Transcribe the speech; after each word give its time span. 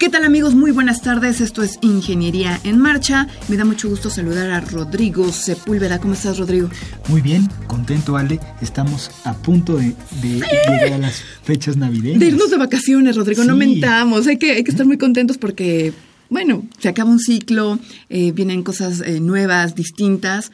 ¿Qué 0.00 0.08
tal 0.08 0.24
amigos? 0.24 0.54
Muy 0.54 0.70
buenas 0.70 1.02
tardes, 1.02 1.42
esto 1.42 1.62
es 1.62 1.78
Ingeniería 1.82 2.58
en 2.64 2.78
Marcha. 2.78 3.28
Me 3.48 3.58
da 3.58 3.66
mucho 3.66 3.90
gusto 3.90 4.08
saludar 4.08 4.50
a 4.50 4.60
Rodrigo 4.62 5.30
Sepúlveda. 5.30 5.98
¿Cómo 5.98 6.14
estás, 6.14 6.38
Rodrigo? 6.38 6.70
Muy 7.08 7.20
bien, 7.20 7.46
contento, 7.66 8.16
Ale. 8.16 8.40
Estamos 8.62 9.10
a 9.24 9.34
punto 9.34 9.76
de, 9.76 9.94
llegar 10.22 10.94
a 10.94 10.96
las 10.96 11.22
fechas 11.42 11.76
navideñas. 11.76 12.18
De 12.18 12.28
irnos 12.28 12.50
de 12.50 12.56
vacaciones, 12.56 13.14
Rodrigo, 13.14 13.44
no 13.44 13.54
mentamos. 13.56 14.26
Hay 14.26 14.38
que, 14.38 14.52
hay 14.52 14.64
que 14.64 14.70
estar 14.70 14.86
muy 14.86 14.96
contentos 14.96 15.36
porque 15.36 15.92
bueno, 16.30 16.64
se 16.78 16.88
acaba 16.88 17.10
un 17.10 17.18
ciclo, 17.18 17.78
eh, 18.08 18.32
vienen 18.32 18.62
cosas 18.62 19.02
eh, 19.02 19.20
nuevas, 19.20 19.74
distintas. 19.74 20.50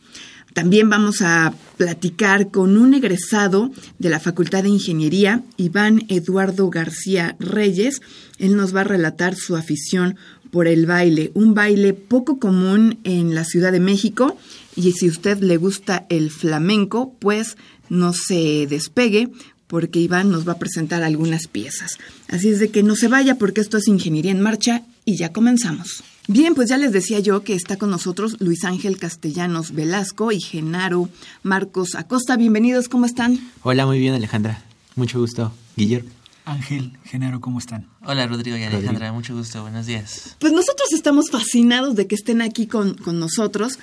También 0.52 0.90
vamos 0.90 1.22
a 1.22 1.54
platicar 1.78 2.50
con 2.50 2.76
un 2.76 2.94
egresado 2.94 3.72
de 3.98 4.10
la 4.10 4.20
Facultad 4.20 4.62
de 4.62 4.68
Ingeniería, 4.68 5.42
Iván 5.56 6.04
Eduardo 6.08 6.68
García 6.68 7.36
Reyes. 7.40 8.02
Él 8.38 8.56
nos 8.56 8.76
va 8.76 8.82
a 8.82 8.84
relatar 8.84 9.34
su 9.34 9.56
afición 9.56 10.16
por 10.50 10.68
el 10.68 10.84
baile, 10.84 11.32
un 11.34 11.54
baile 11.54 11.94
poco 11.94 12.38
común 12.38 12.98
en 13.04 13.34
la 13.34 13.44
Ciudad 13.44 13.72
de 13.72 13.80
México. 13.80 14.36
Y 14.76 14.92
si 14.92 15.08
a 15.08 15.10
usted 15.10 15.40
le 15.40 15.56
gusta 15.56 16.04
el 16.10 16.30
flamenco, 16.30 17.14
pues 17.18 17.56
no 17.88 18.12
se 18.12 18.66
despegue 18.68 19.30
porque 19.72 20.00
Iván 20.00 20.30
nos 20.30 20.46
va 20.46 20.52
a 20.52 20.58
presentar 20.58 21.02
algunas 21.02 21.46
piezas. 21.46 21.96
Así 22.28 22.50
es 22.50 22.60
de 22.60 22.70
que 22.70 22.82
no 22.82 22.94
se 22.94 23.08
vaya 23.08 23.36
porque 23.36 23.62
esto 23.62 23.78
es 23.78 23.88
Ingeniería 23.88 24.30
en 24.30 24.42
Marcha 24.42 24.82
y 25.06 25.16
ya 25.16 25.32
comenzamos. 25.32 26.04
Bien, 26.28 26.54
pues 26.54 26.68
ya 26.68 26.76
les 26.76 26.92
decía 26.92 27.20
yo 27.20 27.42
que 27.42 27.54
está 27.54 27.78
con 27.78 27.88
nosotros 27.88 28.36
Luis 28.38 28.64
Ángel 28.64 28.98
Castellanos 28.98 29.72
Velasco 29.72 30.30
y 30.30 30.42
Genaro 30.42 31.08
Marcos 31.42 31.94
Acosta. 31.94 32.36
Bienvenidos, 32.36 32.90
¿cómo 32.90 33.06
están? 33.06 33.40
Hola, 33.62 33.86
muy 33.86 33.98
bien 33.98 34.12
Alejandra. 34.12 34.62
Mucho 34.94 35.20
gusto. 35.20 35.54
Guillermo. 35.74 36.10
Ángel, 36.44 36.92
Genaro, 37.04 37.40
¿cómo 37.40 37.58
están? 37.58 37.88
Hola 38.04 38.26
Rodrigo 38.26 38.58
y 38.58 38.64
Alejandra, 38.64 39.10
mucho 39.10 39.34
gusto, 39.34 39.62
buenos 39.62 39.86
días. 39.86 40.36
Pues 40.38 40.52
nosotros 40.52 40.92
estamos 40.92 41.30
fascinados 41.30 41.96
de 41.96 42.06
que 42.06 42.14
estén 42.14 42.42
aquí 42.42 42.66
con, 42.66 42.92
con 42.92 43.18
nosotros 43.18 43.78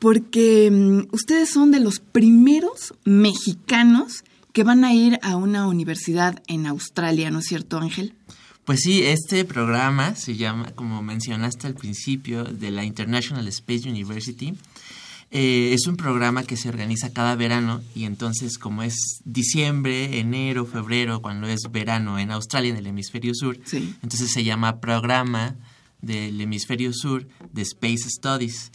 porque 0.00 0.68
mm, 0.68 1.14
ustedes 1.14 1.50
son 1.50 1.70
de 1.70 1.78
los 1.78 2.00
primeros 2.00 2.92
mexicanos 3.04 4.24
que 4.58 4.64
van 4.64 4.84
a 4.84 4.92
ir 4.92 5.20
a 5.22 5.36
una 5.36 5.68
universidad 5.68 6.42
en 6.48 6.66
Australia, 6.66 7.30
¿no 7.30 7.38
es 7.38 7.44
cierto, 7.44 7.78
Ángel? 7.78 8.16
Pues 8.64 8.80
sí, 8.80 9.04
este 9.04 9.44
programa 9.44 10.16
se 10.16 10.34
llama, 10.34 10.72
como 10.72 11.00
mencionaste 11.00 11.68
al 11.68 11.74
principio, 11.74 12.42
de 12.42 12.72
la 12.72 12.82
International 12.82 13.46
Space 13.46 13.88
University. 13.88 14.56
Eh, 15.30 15.74
es 15.74 15.86
un 15.86 15.96
programa 15.96 16.42
que 16.42 16.56
se 16.56 16.68
organiza 16.68 17.12
cada 17.12 17.36
verano 17.36 17.82
y 17.94 18.02
entonces 18.02 18.58
como 18.58 18.82
es 18.82 19.20
diciembre, 19.24 20.18
enero, 20.18 20.66
febrero, 20.66 21.22
cuando 21.22 21.46
es 21.46 21.60
verano 21.70 22.18
en 22.18 22.32
Australia, 22.32 22.72
en 22.72 22.78
el 22.78 22.88
hemisferio 22.88 23.36
sur, 23.36 23.56
entonces 24.02 24.32
se 24.32 24.42
llama 24.42 24.80
programa 24.80 25.54
del 26.00 26.40
hemisferio 26.40 26.92
sur 26.92 27.26
de 27.52 27.62
Space 27.62 28.08
Studies. 28.08 28.70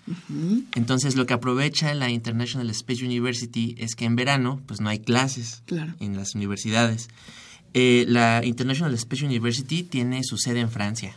Entonces, 0.75 1.15
lo 1.15 1.25
que 1.25 1.33
aprovecha 1.33 1.93
la 1.93 2.09
International 2.09 2.69
Space 2.71 3.05
University 3.05 3.75
es 3.77 3.95
que 3.95 4.05
en 4.05 4.15
verano, 4.15 4.61
pues 4.65 4.81
no 4.81 4.89
hay 4.89 4.99
clases 4.99 5.63
en 5.99 6.15
las 6.15 6.35
universidades. 6.35 7.09
Eh, 7.73 8.05
la 8.07 8.45
International 8.45 8.93
Space 8.93 9.25
University 9.25 9.83
tiene 9.83 10.23
su 10.23 10.37
sede 10.37 10.59
en 10.59 10.69
Francia. 10.69 11.15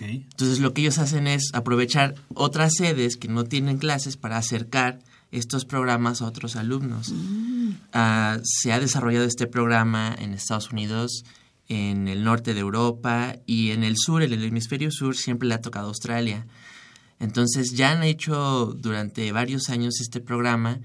Entonces, 0.00 0.60
lo 0.60 0.74
que 0.74 0.82
ellos 0.82 0.98
hacen 0.98 1.26
es 1.26 1.50
aprovechar 1.54 2.14
otras 2.34 2.74
sedes 2.76 3.16
que 3.16 3.28
no 3.28 3.44
tienen 3.44 3.78
clases 3.78 4.16
para 4.16 4.36
acercar 4.36 4.98
estos 5.32 5.64
programas 5.64 6.20
a 6.20 6.26
otros 6.26 6.56
alumnos. 6.56 7.12
Mm. 7.12 7.70
Ah, 7.92 8.38
se 8.42 8.72
ha 8.72 8.80
desarrollado 8.80 9.24
este 9.24 9.46
programa 9.46 10.14
en 10.18 10.34
Estados 10.34 10.70
Unidos, 10.72 11.24
en 11.70 12.08
el 12.08 12.24
norte 12.24 12.52
de 12.52 12.60
Europa 12.60 13.36
y 13.46 13.70
en 13.70 13.84
el 13.84 13.96
sur, 13.96 14.22
en 14.22 14.32
el 14.32 14.42
hemisferio 14.42 14.90
sur, 14.90 15.16
siempre 15.16 15.48
le 15.48 15.54
ha 15.54 15.60
tocado 15.60 15.86
Australia. 15.86 16.44
Entonces 17.20 17.72
ya 17.74 17.92
han 17.92 18.02
hecho 18.02 18.74
durante 18.76 19.30
varios 19.30 19.70
años 19.70 20.00
este 20.00 20.20
programa 20.20 20.80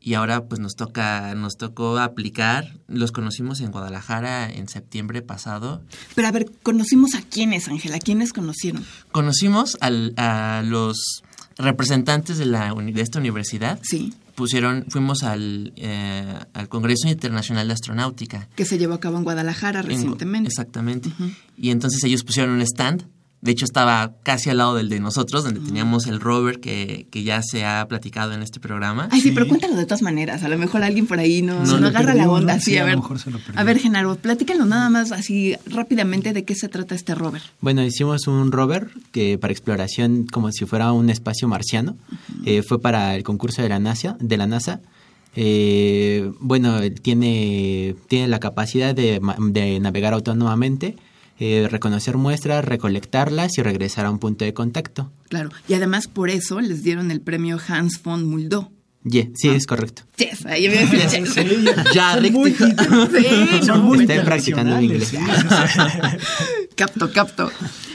y 0.00 0.14
ahora 0.14 0.46
pues 0.46 0.60
nos 0.60 0.74
toca 0.74 1.32
nos 1.36 1.56
tocó 1.56 1.96
aplicar. 1.98 2.76
Los 2.88 3.12
conocimos 3.12 3.60
en 3.60 3.70
Guadalajara 3.70 4.52
en 4.52 4.68
septiembre 4.68 5.22
pasado. 5.22 5.80
Pero 6.16 6.26
a 6.26 6.32
ver, 6.32 6.50
conocimos 6.64 7.14
a 7.14 7.22
quiénes, 7.22 7.68
Ángela, 7.68 8.00
quiénes 8.00 8.32
conocieron? 8.32 8.84
Conocimos 9.12 9.78
a 9.80 10.62
los 10.64 11.22
representantes 11.56 12.38
de 12.38 12.46
la 12.46 12.74
de 12.74 13.00
esta 13.00 13.20
universidad. 13.20 13.78
Sí 13.82 14.12
pusieron, 14.36 14.84
fuimos 14.88 15.24
al, 15.24 15.72
eh, 15.76 16.38
al 16.52 16.68
Congreso 16.68 17.08
Internacional 17.08 17.66
de 17.66 17.72
Astronáutica. 17.72 18.48
Que 18.54 18.64
se 18.64 18.78
llevó 18.78 18.94
a 18.94 19.00
cabo 19.00 19.16
en 19.16 19.24
Guadalajara 19.24 19.82
recientemente. 19.82 20.48
exactamente. 20.48 21.10
Y 21.56 21.70
entonces 21.70 22.04
ellos 22.04 22.22
pusieron 22.22 22.52
un 22.52 22.60
stand 22.60 23.04
de 23.46 23.52
hecho, 23.52 23.64
estaba 23.64 24.12
casi 24.24 24.50
al 24.50 24.58
lado 24.58 24.74
del 24.74 24.88
de 24.88 24.98
nosotros, 24.98 25.44
donde 25.44 25.60
teníamos 25.60 26.08
el 26.08 26.20
rover 26.20 26.58
que, 26.58 27.06
que, 27.10 27.22
ya 27.22 27.42
se 27.42 27.64
ha 27.64 27.86
platicado 27.88 28.32
en 28.32 28.42
este 28.42 28.58
programa. 28.58 29.08
Ay, 29.12 29.20
sí, 29.20 29.30
pero 29.30 29.46
cuéntalo 29.46 29.76
de 29.76 29.84
todas 29.84 30.02
maneras. 30.02 30.42
A 30.42 30.48
lo 30.48 30.58
mejor 30.58 30.82
alguien 30.82 31.06
por 31.06 31.20
ahí 31.20 31.42
no, 31.42 31.64
no, 31.64 31.86
agarra 31.86 32.14
la 32.14 32.28
onda. 32.28 32.58
Sí, 32.58 32.76
a, 32.76 32.84
ver, 32.84 32.98
a 33.54 33.64
ver, 33.64 33.78
Genaro, 33.78 34.16
platícanos 34.16 34.66
nada 34.66 34.90
más 34.90 35.12
así 35.12 35.54
rápidamente 35.66 36.32
de 36.32 36.44
qué 36.44 36.56
se 36.56 36.68
trata 36.68 36.96
este 36.96 37.14
rover. 37.14 37.42
Bueno, 37.60 37.84
hicimos 37.84 38.26
un 38.26 38.50
rover 38.50 38.88
que 39.12 39.38
para 39.38 39.52
exploración 39.52 40.26
como 40.26 40.50
si 40.50 40.66
fuera 40.66 40.90
un 40.90 41.08
espacio 41.08 41.46
marciano. 41.46 41.96
Eh, 42.44 42.62
fue 42.66 42.80
para 42.80 43.14
el 43.14 43.22
concurso 43.22 43.62
de 43.62 43.68
la 43.68 43.78
NASA. 43.78 44.16
De 44.18 44.36
la 44.36 44.48
NASA. 44.48 44.80
Eh, 45.36 46.32
bueno, 46.40 46.80
tiene, 47.00 47.94
tiene 48.08 48.26
la 48.26 48.40
capacidad 48.40 48.92
de, 48.92 49.20
de 49.38 49.78
navegar 49.78 50.14
autónomamente 50.14 50.96
eh, 51.38 51.68
reconocer 51.70 52.16
muestras, 52.16 52.64
recolectarlas 52.64 53.58
y 53.58 53.62
regresar 53.62 54.06
a 54.06 54.10
un 54.10 54.18
punto 54.18 54.44
de 54.44 54.54
contacto. 54.54 55.12
Claro, 55.28 55.50
y 55.68 55.74
además 55.74 56.08
por 56.08 56.30
eso 56.30 56.60
les 56.60 56.82
dieron 56.82 57.10
el 57.10 57.20
premio 57.20 57.58
Hans 57.68 58.02
von 58.02 58.24
Muldo. 58.24 58.70
Ye, 59.08 59.30
sí, 59.36 59.48
es 59.48 59.66
correcto. 59.66 60.02
Yes, 60.18 60.44
ahí 60.46 60.68
me 60.68 60.84
decía, 60.84 61.20
yes. 61.20 61.34
Ya, 61.94 62.18
muy. 62.32 62.52
Sí, 62.52 62.64
no, 63.66 63.76
muy 63.82 64.00
Estoy 64.00 64.18
practicando 64.20 64.80
internacionales, 64.80 64.82
inglés. 64.82 65.08
sí, 65.08 65.16
sí, 66.18 66.66
Capto, 66.74 67.12
capto. 67.12 67.50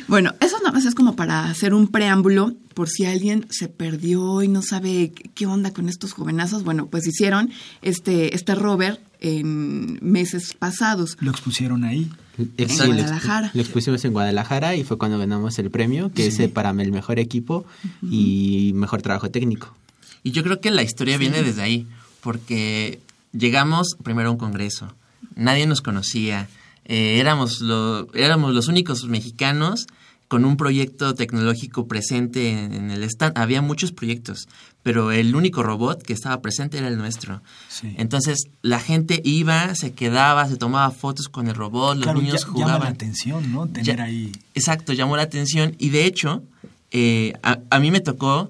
Bueno, 0.07 0.33
eso 0.39 0.57
nada 0.59 0.71
más 0.71 0.85
es 0.85 0.95
como 0.95 1.15
para 1.15 1.45
hacer 1.45 1.73
un 1.73 1.87
preámbulo 1.87 2.53
por 2.73 2.89
si 2.89 3.05
alguien 3.05 3.45
se 3.49 3.67
perdió 3.67 4.41
y 4.41 4.47
no 4.47 4.61
sabe 4.61 5.11
qué- 5.35 5.45
onda 5.45 5.71
con 5.71 5.89
estos 5.89 6.13
jovenazos. 6.13 6.63
Bueno, 6.63 6.87
pues 6.87 7.05
hicieron 7.07 7.51
este, 7.81 8.33
este 8.35 8.55
rover 8.55 8.99
en 9.19 9.99
meses 10.01 10.53
pasados. 10.57 11.17
Lo 11.19 11.31
expusieron 11.31 11.83
ahí. 11.83 12.09
Ex- 12.57 12.79
En 12.79 12.87
Guadalajara. 12.87 13.51
Lo 13.53 13.61
expusimos 13.61 14.03
en 14.05 14.13
Guadalajara 14.13 14.75
y 14.75 14.83
fue 14.83 14.97
cuando 14.97 15.19
ganamos 15.19 15.59
el 15.59 15.69
premio, 15.69 16.11
que 16.13 16.27
es 16.27 16.39
eh, 16.39 16.47
para 16.49 16.71
el 16.71 16.91
mejor 16.91 17.19
equipo 17.19 17.65
y 18.01 18.71
mejor 18.75 19.01
trabajo 19.01 19.29
técnico. 19.29 19.75
Y 20.23 20.31
yo 20.31 20.43
creo 20.43 20.59
que 20.61 20.71
la 20.71 20.83
historia 20.83 21.17
viene 21.17 21.41
desde 21.43 21.61
ahí, 21.61 21.87
porque 22.21 22.99
llegamos 23.33 23.95
primero 24.03 24.29
a 24.29 24.31
un 24.31 24.37
congreso, 24.37 24.93
nadie 25.35 25.65
nos 25.65 25.81
conocía, 25.81 26.47
eh, 26.85 27.17
éramos, 27.19 27.61
lo- 27.61 28.13
éramos 28.13 28.53
los 28.53 28.67
únicos 28.67 29.05
mexicanos 29.05 29.87
con 30.27 30.45
un 30.45 30.55
proyecto 30.55 31.13
tecnológico 31.13 31.87
presente 31.87 32.51
en, 32.51 32.89
el 32.89 33.03
stand. 33.03 33.37
Había 33.37 33.61
muchos 33.61 33.91
proyectos, 33.91 34.47
pero 34.81 35.11
el 35.11 35.35
único 35.35 35.61
robot 35.61 36.01
que 36.03 36.13
estaba 36.13 36.39
presente 36.41 36.77
era 36.77 36.87
el 36.87 36.97
nuestro. 36.97 37.41
Sí. 37.67 37.93
Entonces 37.97 38.45
la 38.61 38.79
gente 38.79 39.21
iba, 39.25 39.75
se 39.75 39.91
quedaba, 39.91 40.47
se 40.47 40.55
tomaba 40.55 40.89
fotos 40.91 41.27
con 41.27 41.47
el 41.49 41.55
robot, 41.55 41.95
los 41.97 42.03
claro, 42.05 42.21
niños 42.21 42.41
ya- 42.41 42.47
llama 42.47 42.59
la 42.59 42.63
jugaban. 42.75 42.93
atención, 42.93 43.51
¿no? 43.51 43.67
Tener 43.67 43.97
Ya- 43.97 44.03
ahí. 44.05 44.31
Exacto, 44.55 44.93
llamó 44.93 45.17
la 45.17 45.23
atención 45.23 45.75
y 45.79 45.89
de 45.89 46.05
hecho 46.05 46.43
eh, 46.91 47.33
a, 47.43 47.59
a 47.69 47.79
mí 47.79 47.91
me 47.91 47.99
tocó 47.99 48.49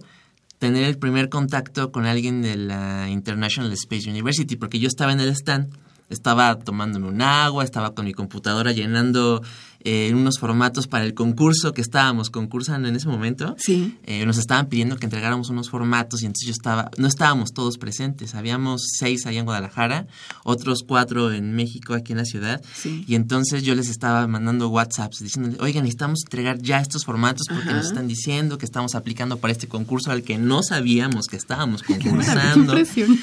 tener 0.61 0.83
el 0.83 0.99
primer 0.99 1.29
contacto 1.29 1.91
con 1.91 2.05
alguien 2.05 2.43
de 2.43 2.55
la 2.55 3.09
International 3.09 3.71
Space 3.71 4.07
University 4.07 4.57
porque 4.57 4.77
yo 4.77 4.87
estaba 4.87 5.11
en 5.11 5.19
el 5.19 5.29
stand, 5.29 5.75
estaba 6.07 6.59
tomándome 6.59 7.07
un 7.07 7.23
agua, 7.23 7.63
estaba 7.63 7.95
con 7.95 8.05
mi 8.05 8.13
computadora 8.13 8.71
llenando 8.71 9.41
eh, 9.83 10.11
unos 10.13 10.37
formatos 10.39 10.87
para 10.87 11.05
el 11.05 11.13
concurso 11.13 11.73
que 11.73 11.81
estábamos 11.81 12.29
concursando 12.29 12.87
en 12.87 12.95
ese 12.95 13.07
momento. 13.07 13.55
Sí. 13.57 13.97
Eh, 14.05 14.25
nos 14.25 14.37
estaban 14.37 14.67
pidiendo 14.67 14.95
que 14.97 15.05
entregáramos 15.05 15.49
unos 15.49 15.69
formatos 15.69 16.21
y 16.21 16.25
entonces 16.27 16.45
yo 16.47 16.51
estaba, 16.53 16.91
no 16.97 17.07
estábamos 17.07 17.51
todos 17.53 17.77
presentes, 17.77 18.35
habíamos 18.35 18.83
seis 18.99 19.25
allá 19.25 19.39
en 19.39 19.45
Guadalajara, 19.45 20.07
otros 20.43 20.83
cuatro 20.87 21.31
en 21.31 21.53
México, 21.53 21.93
aquí 21.95 22.11
en 22.13 22.19
la 22.19 22.25
ciudad, 22.25 22.61
Sí. 22.75 23.03
y 23.07 23.15
entonces 23.15 23.63
yo 23.63 23.73
les 23.75 23.89
estaba 23.89 24.27
mandando 24.27 24.69
WhatsApps 24.69 25.19
diciéndole, 25.19 25.57
oigan, 25.59 25.83
necesitamos 25.83 26.19
entregar 26.25 26.59
ya 26.61 26.79
estos 26.79 27.03
formatos 27.05 27.47
porque 27.49 27.69
Ajá. 27.69 27.77
nos 27.77 27.87
están 27.87 28.07
diciendo 28.07 28.57
que 28.57 28.65
estamos 28.65 28.93
aplicando 28.95 29.37
para 29.37 29.51
este 29.51 29.67
concurso 29.67 30.11
al 30.11 30.21
que 30.23 30.37
no 30.37 30.61
sabíamos 30.63 31.25
que 31.27 31.37
estábamos 31.37 31.81
Qué 31.81 31.97
concursando. 31.97 32.77
impresión. 32.77 33.17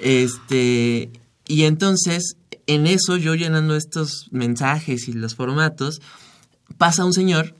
Este, 0.00 1.10
y 1.46 1.62
entonces, 1.64 2.36
en 2.68 2.86
eso, 2.86 3.16
yo 3.16 3.34
llenando 3.34 3.74
estos 3.74 4.28
mensajes 4.30 5.08
y 5.08 5.12
los 5.12 5.34
formatos, 5.34 6.00
pasa 6.76 7.04
un 7.04 7.12
señor 7.12 7.54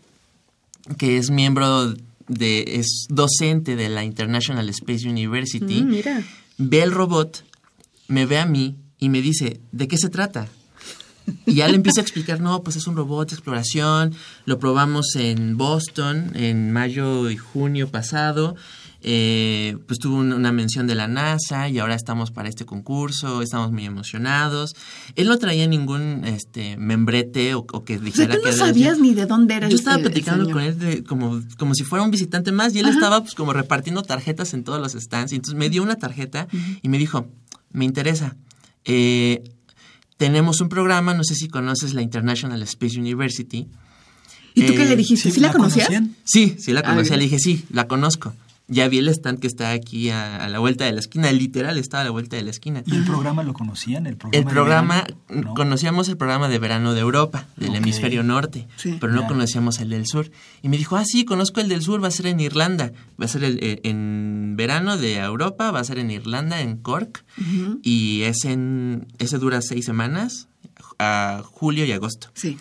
que 0.97 1.17
es 1.17 1.31
miembro 1.31 1.95
de, 2.29 2.65
es 2.77 3.07
docente 3.09 3.75
de 3.75 3.89
la 3.89 4.05
International 4.05 4.69
Space 4.69 5.09
University, 5.09 5.83
Mm, 5.83 5.89
mira. 5.89 6.23
ve 6.59 6.83
el 6.83 6.93
robot, 6.93 7.45
me 8.07 8.27
ve 8.27 8.39
a 8.39 8.47
mí 8.47 8.77
y 8.99 9.09
me 9.09 9.21
dice, 9.23 9.61
¿de 9.73 9.89
qué 9.89 9.99
se 9.99 10.09
trata? 10.11 10.47
Y 11.47 11.55
ya 11.57 11.69
le 11.69 11.75
empiezo 11.77 12.01
a 12.01 12.03
explicar, 12.03 12.41
no, 12.41 12.63
pues 12.63 12.77
es 12.77 12.87
un 12.87 12.97
robot 12.97 13.29
de 13.31 13.35
exploración, 13.35 14.15
lo 14.47 14.59
probamos 14.59 15.15
en 15.15 15.57
Boston 15.59 16.33
en 16.35 16.71
mayo 16.73 17.29
y 17.31 17.37
junio 17.37 17.89
pasado, 17.91 18.57
eh, 19.01 19.77
pues 19.87 19.99
tuvo 20.01 20.17
un- 20.17 20.33
una 20.33 20.51
mención 20.51 20.87
de 20.89 20.95
la 20.97 21.07
NASA 21.07 21.69
y 21.69 21.79
ahora 21.79 21.95
estamos 21.95 22.31
para 22.33 22.49
este 22.49 22.65
concurso, 22.65 23.43
estamos 23.43 23.71
muy 23.71 23.85
emocionados. 23.85 24.75
Él 25.15 25.29
no 25.29 25.39
traía 25.39 25.67
ningún 25.69 26.25
este 26.25 26.77
membrete 26.77 27.55
o, 27.55 27.61
o 27.73 27.85
que 27.85 27.95
O 27.95 27.99
sea, 27.99 28.05
dijera 28.05 28.35
tú 28.35 28.41
que 28.43 28.49
no 28.51 28.57
era- 28.57 28.67
sabías 28.67 28.99
ni 28.99 29.15
de 29.15 29.27
dónde 29.27 29.55
era 29.55 29.69
yo 29.69 29.75
el- 29.75 29.79
estaba 29.79 29.97
el- 29.97 30.03
platicando 30.03 30.51
con 30.51 30.63
él 30.63 30.79
de- 30.79 31.05
como, 31.05 31.41
como 31.59 31.75
si 31.75 31.85
fuera 31.85 32.05
un 32.05 32.11
visitante 32.11 32.51
más 32.51 32.75
y 32.75 32.81
él 32.81 32.89
estaba 32.89 33.21
pues 33.23 33.35
como 33.35 33.53
repartiendo 33.53 34.03
tarjetas 34.03 34.53
en 34.55 34.65
todos 34.65 34.81
los 34.81 34.93
stands. 35.01 35.33
Y 35.33 35.37
entonces 35.37 35.59
me 35.59 35.71
dio 35.71 35.83
una 35.83 35.97
tarjeta 35.97 36.49
y 36.83 36.89
me 36.89 36.99
dijo, 36.99 37.29
me 37.71 37.85
interesa. 37.85 38.37
eh, 38.85 39.43
tenemos 40.17 40.61
un 40.61 40.69
programa, 40.69 41.15
no 41.15 41.23
sé 41.23 41.35
si 41.37 41.49
conoces 41.49 41.95
la 41.95 42.03
International 42.03 42.61
Space 42.63 42.99
University. 42.99 43.69
¿Y 44.55 44.63
tú 44.63 44.75
qué 44.75 44.83
Eh, 44.83 44.89
le 44.89 44.97
dijiste? 44.97 45.31
¿Sí, 45.31 45.39
la 45.41 45.53
conocías? 45.53 45.87
conocían? 45.87 46.17
Sí, 46.25 46.57
sí 46.59 46.73
la 46.73 46.83
conocía. 46.83 47.17
Le 47.17 47.23
dije, 47.25 47.39
sí, 47.39 47.65
la 47.71 47.87
conozco. 47.87 48.35
Ya 48.71 48.87
vi 48.89 48.99
el 48.99 49.09
stand 49.09 49.39
que 49.41 49.47
está 49.47 49.71
aquí 49.71 50.11
a, 50.11 50.45
a 50.45 50.49
la 50.49 50.59
vuelta 50.59 50.85
de 50.85 50.93
la 50.93 51.01
esquina. 51.01 51.33
Literal, 51.33 51.79
estaba 51.79 52.03
a 52.03 52.05
la 52.05 52.11
vuelta 52.11 52.37
de 52.37 52.43
la 52.43 52.51
esquina. 52.51 52.83
¿Y 52.85 52.95
el 52.97 53.05
programa 53.05 53.43
lo 53.43 53.55
conocían? 53.55 54.07
El 54.07 54.17
programa, 54.19 54.39
El 54.49 54.55
programa, 54.55 54.95
verano? 55.29 55.49
¿No? 55.49 55.55
conocíamos 55.55 56.09
el 56.11 56.19
programa 56.19 56.49
de 56.49 56.59
verano 56.59 56.93
de 56.93 57.01
Europa, 57.01 57.47
del 57.57 57.75
hemisferio 57.75 58.23
norte, 58.23 58.69
Sí. 58.77 58.99
pero 59.01 59.13
no 59.15 59.27
conocíamos 59.27 59.79
el 59.81 59.89
del 59.89 60.07
sur. 60.07 60.31
Y 60.61 60.69
me 60.69 60.77
dijo, 60.77 60.97
ah, 60.97 61.05
sí, 61.07 61.25
conozco 61.25 61.61
el 61.61 61.69
del 61.69 61.81
sur, 61.81 62.03
va 62.05 62.09
a 62.09 62.11
ser 62.11 62.27
en 62.27 62.41
Irlanda. 62.41 62.93
Va 63.21 63.25
a 63.25 63.29
ser 63.29 63.43
el- 63.43 63.59
eh, 63.63 63.81
en 63.85 64.55
verano 64.57 64.99
de 64.99 65.17
Europa, 65.17 65.71
va 65.71 65.81
a 65.81 65.85
ser 65.85 65.99
en 65.99 66.11
Irlanda, 66.11 66.61
en 66.61 66.77
Cork, 66.77 67.25
y 67.83 68.23
es 68.23 68.45
en, 68.45 69.07
ese 69.19 69.39
dura 69.39 69.63
seis 69.63 69.87
semanas, 69.87 70.49
a 70.99 71.43
julio 71.45 71.85
y 71.87 71.93
agosto. 71.93 72.29
Sí. 72.35 72.59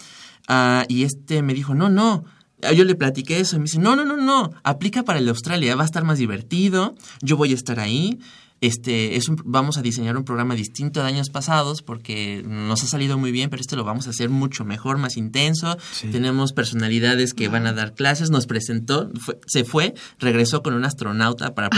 Ah, 0.47 0.85
y 0.87 1.03
este 1.03 1.41
me 1.41 1.53
dijo, 1.53 1.75
no, 1.75 1.89
no. 1.89 2.23
Ah, 2.63 2.71
Yo 2.73 2.83
le 2.85 2.95
platiqué 2.95 3.39
eso 3.39 3.55
y 3.55 3.59
me 3.59 3.63
dice, 3.65 3.79
no, 3.79 3.95
no, 3.95 4.03
no, 4.05 4.17
no, 4.17 4.51
aplica 4.63 5.03
para 5.03 5.19
el 5.19 5.25
de 5.25 5.31
Australia, 5.31 5.75
va 5.75 5.83
a 5.83 5.85
estar 5.85 6.03
más 6.03 6.17
divertido, 6.17 6.95
yo 7.21 7.37
voy 7.37 7.51
a 7.51 7.55
estar 7.55 7.79
ahí. 7.79 8.19
Este, 8.59 9.15
es 9.17 9.29
un- 9.29 9.39
vamos 9.45 9.77
a 9.77 9.83
diseñar 9.83 10.17
un 10.17 10.23
programa 10.23 10.55
distinto 10.55 10.99
de 11.01 11.05
años 11.07 11.29
pasados 11.29 11.83
porque 11.83 12.41
nos 12.43 12.83
ha 12.83 12.87
salido 12.87 13.15
muy 13.19 13.31
bien, 13.31 13.51
pero 13.51 13.61
este 13.61 13.75
lo 13.75 13.83
vamos 13.83 14.07
a 14.07 14.09
hacer 14.09 14.29
mucho 14.31 14.65
mejor, 14.65 14.97
más 14.97 15.15
intenso. 15.15 15.77
Sí. 15.93 16.07
Tenemos 16.07 16.53
personalidades 16.53 17.35
que 17.35 17.49
van 17.49 17.67
a 17.67 17.73
dar 17.73 17.93
clases, 17.93 18.31
nos 18.31 18.47
presentó, 18.47 19.11
fue- 19.19 19.37
se 19.45 19.63
fue, 19.63 19.93
regresó 20.17 20.63
con 20.63 20.73
un 20.73 20.85
astronauta 20.85 21.53
para 21.53 21.67
Ah, 21.71 21.77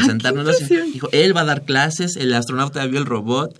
impresión. 0.56 0.94
Dijo, 0.94 1.10
él 1.12 1.36
va 1.36 1.42
a 1.42 1.46
dar 1.46 1.66
clases, 1.66 2.16
el 2.16 2.34
astronauta 2.34 2.86
vio 2.86 3.00
el 3.00 3.06
robot. 3.06 3.60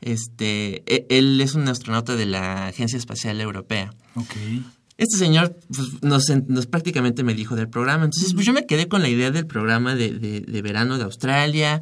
Este, 0.00 0.82
e- 0.86 1.06
él 1.10 1.40
es 1.40 1.54
un 1.54 1.66
astronauta 1.68 2.14
de 2.14 2.26
la 2.26 2.68
Agencia 2.68 2.96
Espacial 2.96 3.40
Europea. 3.40 3.92
Ok. 4.14 4.32
Este 5.00 5.16
señor 5.16 5.56
pues, 5.74 6.02
nos, 6.02 6.28
en- 6.30 6.44
nos 6.48 6.66
prácticamente 6.66 7.24
me 7.24 7.34
dijo 7.34 7.56
del 7.56 7.68
programa. 7.68 8.04
Entonces, 8.04 8.34
pues 8.34 8.46
yo 8.46 8.52
me 8.52 8.66
quedé 8.66 8.86
con 8.86 9.02
la 9.02 9.08
idea 9.08 9.30
del 9.30 9.46
programa 9.46 9.94
de, 9.94 10.12
de- 10.12 10.40
de 10.42 10.62
verano 10.62 10.98
de 10.98 11.04
Australia. 11.04 11.80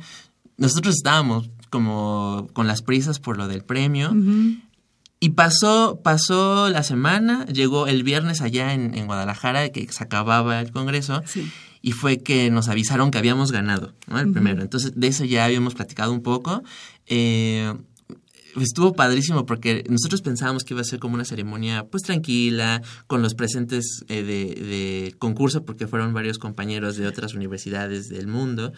Nosotros 0.57 0.95
estábamos 0.97 1.51
como 1.71 2.49
con 2.53 2.67
las 2.67 2.81
prisas 2.83 3.19
por 3.21 3.37
lo 3.37 3.47
del 3.49 3.63
premio. 3.65 4.15
Y 5.21 5.31
pasó, 5.31 6.01
pasó 6.05 6.69
la 6.71 6.85
semana, 6.85 7.45
llegó 7.47 7.89
el 7.89 8.05
viernes 8.05 8.41
allá 8.41 8.73
en, 8.73 8.95
en 8.95 9.07
Guadalajara, 9.07 9.69
que 9.71 9.87
se 9.91 10.05
acababa 10.05 10.61
el 10.61 10.71
congreso, 10.71 11.23
Sí. 11.27 11.51
y 11.83 11.91
fue 11.91 12.19
que 12.23 12.51
nos 12.53 12.69
avisaron 12.69 13.11
que 13.11 13.19
habíamos 13.19 13.51
ganado, 13.51 13.95
¿no? 14.07 14.21
El 14.21 14.31
primero. 14.31 14.63
Entonces, 14.63 14.93
de 14.95 15.09
eso 15.09 15.25
ya 15.25 15.45
habíamos 15.45 15.75
platicado 15.75 16.13
un 16.13 16.23
poco. 16.23 16.63
Eh, 17.07 17.75
estuvo 18.65 18.95
padrísimo 18.95 19.47
porque 19.47 19.85
nosotros 19.89 20.23
pensábamos 20.23 20.65
que 20.65 20.75
iba 20.75 20.81
a 20.81 20.85
ser 20.85 20.99
como 20.99 21.15
una 21.15 21.25
ceremonia 21.25 21.85
pues 21.85 22.03
tranquila, 22.03 22.83
con 23.07 23.23
los 23.23 23.35
presentes 23.35 24.05
eh, 24.09 24.23
de, 24.23 24.55
de 24.65 25.15
concurso, 25.19 25.65
porque 25.65 25.87
fueron 25.87 26.13
varios 26.15 26.39
compañeros 26.39 26.97
de 26.97 27.07
otras 27.07 27.35
universidades 27.35 28.09
del 28.09 28.27
mundo, 28.27 28.73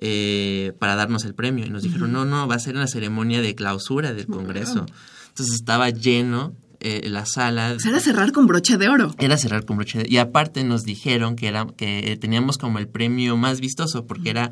eh, 0.00 0.72
para 0.78 0.94
darnos 0.96 1.24
el 1.24 1.34
premio. 1.34 1.66
Y 1.66 1.70
nos 1.70 1.82
dijeron, 1.82 2.12
no, 2.12 2.24
no, 2.24 2.46
va 2.46 2.54
a 2.54 2.58
ser 2.60 2.76
una 2.76 2.86
ceremonia 2.86 3.40
de 3.40 3.54
clausura 3.54 4.12
del 4.12 4.26
Congreso. 4.26 4.86
Entonces 5.28 5.54
estaba 5.54 5.90
lleno 5.90 6.54
eh, 6.80 7.08
la 7.08 7.26
sala. 7.26 7.74
O 7.76 7.80
sea, 7.80 7.90
era 7.90 8.00
cerrar 8.00 8.30
con 8.32 8.46
broche 8.46 8.76
de 8.76 8.88
oro. 8.88 9.14
Era 9.18 9.36
cerrar 9.36 9.64
con 9.64 9.76
broche 9.76 9.98
de- 10.00 10.06
Y 10.08 10.18
aparte 10.18 10.62
nos 10.64 10.84
dijeron 10.84 11.34
que, 11.34 11.48
era, 11.48 11.66
que 11.76 12.16
teníamos 12.20 12.58
como 12.58 12.78
el 12.78 12.86
premio 12.88 13.36
más 13.36 13.60
vistoso, 13.60 14.06
porque 14.06 14.30
era 14.30 14.50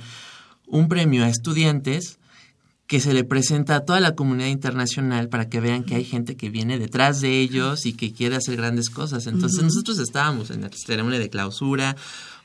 un 0.66 0.88
premio 0.88 1.24
a 1.24 1.28
estudiantes 1.28 2.18
que 2.86 3.00
se 3.00 3.12
le 3.12 3.24
presenta 3.24 3.76
a 3.76 3.80
toda 3.84 4.00
la 4.00 4.14
comunidad 4.14 4.48
internacional 4.48 5.28
para 5.28 5.48
que 5.48 5.60
vean 5.60 5.84
que 5.84 5.96
hay 5.96 6.04
gente 6.04 6.36
que 6.36 6.50
viene 6.50 6.78
detrás 6.78 7.20
de 7.20 7.40
ellos 7.40 7.84
y 7.84 7.94
que 7.94 8.12
quiere 8.12 8.36
hacer 8.36 8.56
grandes 8.56 8.90
cosas. 8.90 9.26
Entonces 9.26 9.62
nosotros 9.62 9.98
estábamos 9.98 10.50
en 10.50 10.62
la 10.62 10.70
ceremonia 10.72 11.18
de 11.18 11.28
clausura, 11.28 11.96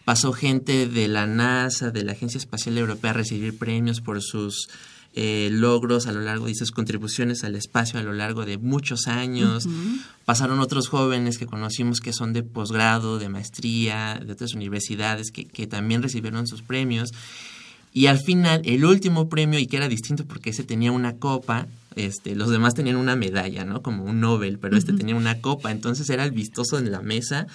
pasó 0.03 0.33
gente 0.33 0.87
de 0.87 1.07
la 1.07 1.27
NASA, 1.27 1.91
de 1.91 2.03
la 2.03 2.13
Agencia 2.13 2.39
Espacial 2.39 2.77
Europea 2.77 3.11
a 3.11 3.15
recibir 3.15 3.57
premios 3.57 4.01
por 4.01 4.21
sus 4.23 4.67
eh, 5.13 5.49
logros 5.51 6.07
a 6.07 6.11
lo 6.11 6.21
largo 6.21 6.47
de 6.47 6.55
sus 6.55 6.71
contribuciones 6.71 7.43
al 7.43 7.55
espacio 7.55 7.99
a 7.99 8.03
lo 8.03 8.13
largo 8.13 8.43
de 8.43 8.57
muchos 8.57 9.07
años. 9.07 9.67
Pasaron 10.25 10.59
otros 10.59 10.87
jóvenes 10.87 11.37
que 11.37 11.45
conocimos 11.45 11.99
que 11.99 12.13
son 12.13 12.33
de 12.33 12.41
posgrado, 12.41 13.19
de 13.19 13.29
maestría, 13.29 14.19
de 14.25 14.33
otras 14.33 14.55
universidades 14.55 15.29
que, 15.31 15.45
que 15.45 15.67
también 15.67 16.01
recibieron 16.01 16.47
sus 16.47 16.63
premios. 16.63 17.11
Y 17.93 18.07
al 18.07 18.19
final, 18.19 18.61
el 18.63 18.85
último 18.85 19.27
premio, 19.27 19.59
y 19.59 19.67
que 19.67 19.77
era 19.77 19.87
distinto 19.87 20.25
porque 20.25 20.51
ese 20.51 20.63
tenía 20.63 20.91
una 20.91 21.17
copa, 21.17 21.67
este, 21.95 22.35
los 22.35 22.49
demás 22.49 22.73
tenían 22.73 22.95
una 22.95 23.15
medalla, 23.15 23.65
¿no? 23.65 23.81
Como 23.81 24.05
un 24.05 24.21
Nobel, 24.21 24.59
pero 24.59 24.77
este 24.77 24.93
tenía 24.93 25.15
una 25.15 25.41
copa, 25.41 25.71
entonces 25.71 26.09
era 26.09 26.23
el 26.23 26.31
vistoso 26.31 26.79
en 26.79 26.91
la 26.91 27.01
mesa. 27.01 27.47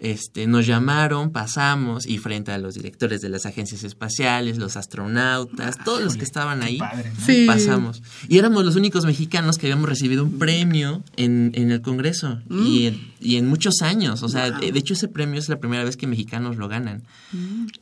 Este, 0.00 0.46
nos 0.46 0.64
llamaron, 0.64 1.32
pasamos 1.32 2.06
y 2.06 2.18
frente 2.18 2.52
a 2.52 2.58
los 2.58 2.74
directores 2.74 3.20
de 3.20 3.28
las 3.28 3.46
agencias 3.46 3.82
espaciales, 3.82 4.56
los 4.56 4.76
astronautas, 4.76 5.76
todos 5.84 6.02
los 6.02 6.16
que 6.16 6.22
estaban 6.22 6.62
ahí, 6.62 6.78
padre, 6.78 7.10
¿no? 7.18 7.26
Sí. 7.26 7.46
pasamos. 7.48 8.00
Y 8.28 8.38
éramos 8.38 8.64
los 8.64 8.76
únicos 8.76 9.04
mexicanos 9.06 9.58
que 9.58 9.66
habíamos 9.66 9.88
recibido 9.88 10.22
un 10.22 10.38
premio 10.38 11.02
en, 11.16 11.50
en 11.54 11.72
el 11.72 11.82
Congreso 11.82 12.40
y, 12.48 12.86
en, 12.86 13.12
y 13.20 13.36
en 13.36 13.48
muchos 13.48 13.82
años. 13.82 14.22
O 14.22 14.28
sea, 14.28 14.52
de, 14.52 14.70
de 14.70 14.78
hecho 14.78 14.94
ese 14.94 15.08
premio 15.08 15.40
es 15.40 15.48
la 15.48 15.58
primera 15.58 15.82
vez 15.82 15.96
que 15.96 16.06
mexicanos 16.06 16.56
lo 16.56 16.68
ganan. 16.68 17.02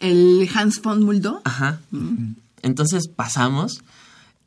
El 0.00 0.48
Hans 0.54 0.80
von 0.80 1.02
Muldo. 1.04 1.42
Ajá. 1.44 1.80
Entonces 2.62 3.08
pasamos. 3.08 3.82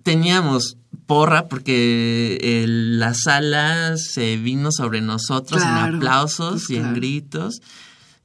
Teníamos 0.10 0.78
porra 1.06 1.48
porque 1.48 2.38
el- 2.64 3.00
la 3.00 3.14
sala 3.14 3.96
se 3.98 4.38
vino 4.38 4.72
sobre 4.72 5.02
nosotros 5.02 5.62
Claro, 5.62 5.90
en 5.90 5.96
aplausos 5.96 6.66
pues 6.68 6.70
y 6.70 6.76
en 6.78 6.94
gritos. 6.94 7.62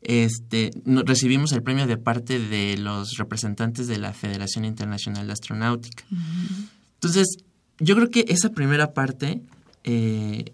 Este, 0.03 0.71
no- 0.85 1.03
recibimos 1.03 1.53
el 1.53 1.62
premio 1.62 1.87
de 1.87 1.97
parte 1.97 2.38
de 2.38 2.76
los 2.76 3.17
representantes 3.17 3.87
de 3.87 3.97
la 3.99 4.12
Federación 4.12 4.64
Internacional 4.67 5.26
de 5.26 5.33
Astronáutica. 5.33 6.05
Entonces, 6.95 7.38
yo 7.79 7.95
creo 7.97 8.11
que 8.11 8.26
esa 8.29 8.50
primera 8.50 8.93
parte 8.93 9.41
eh, 9.85 10.53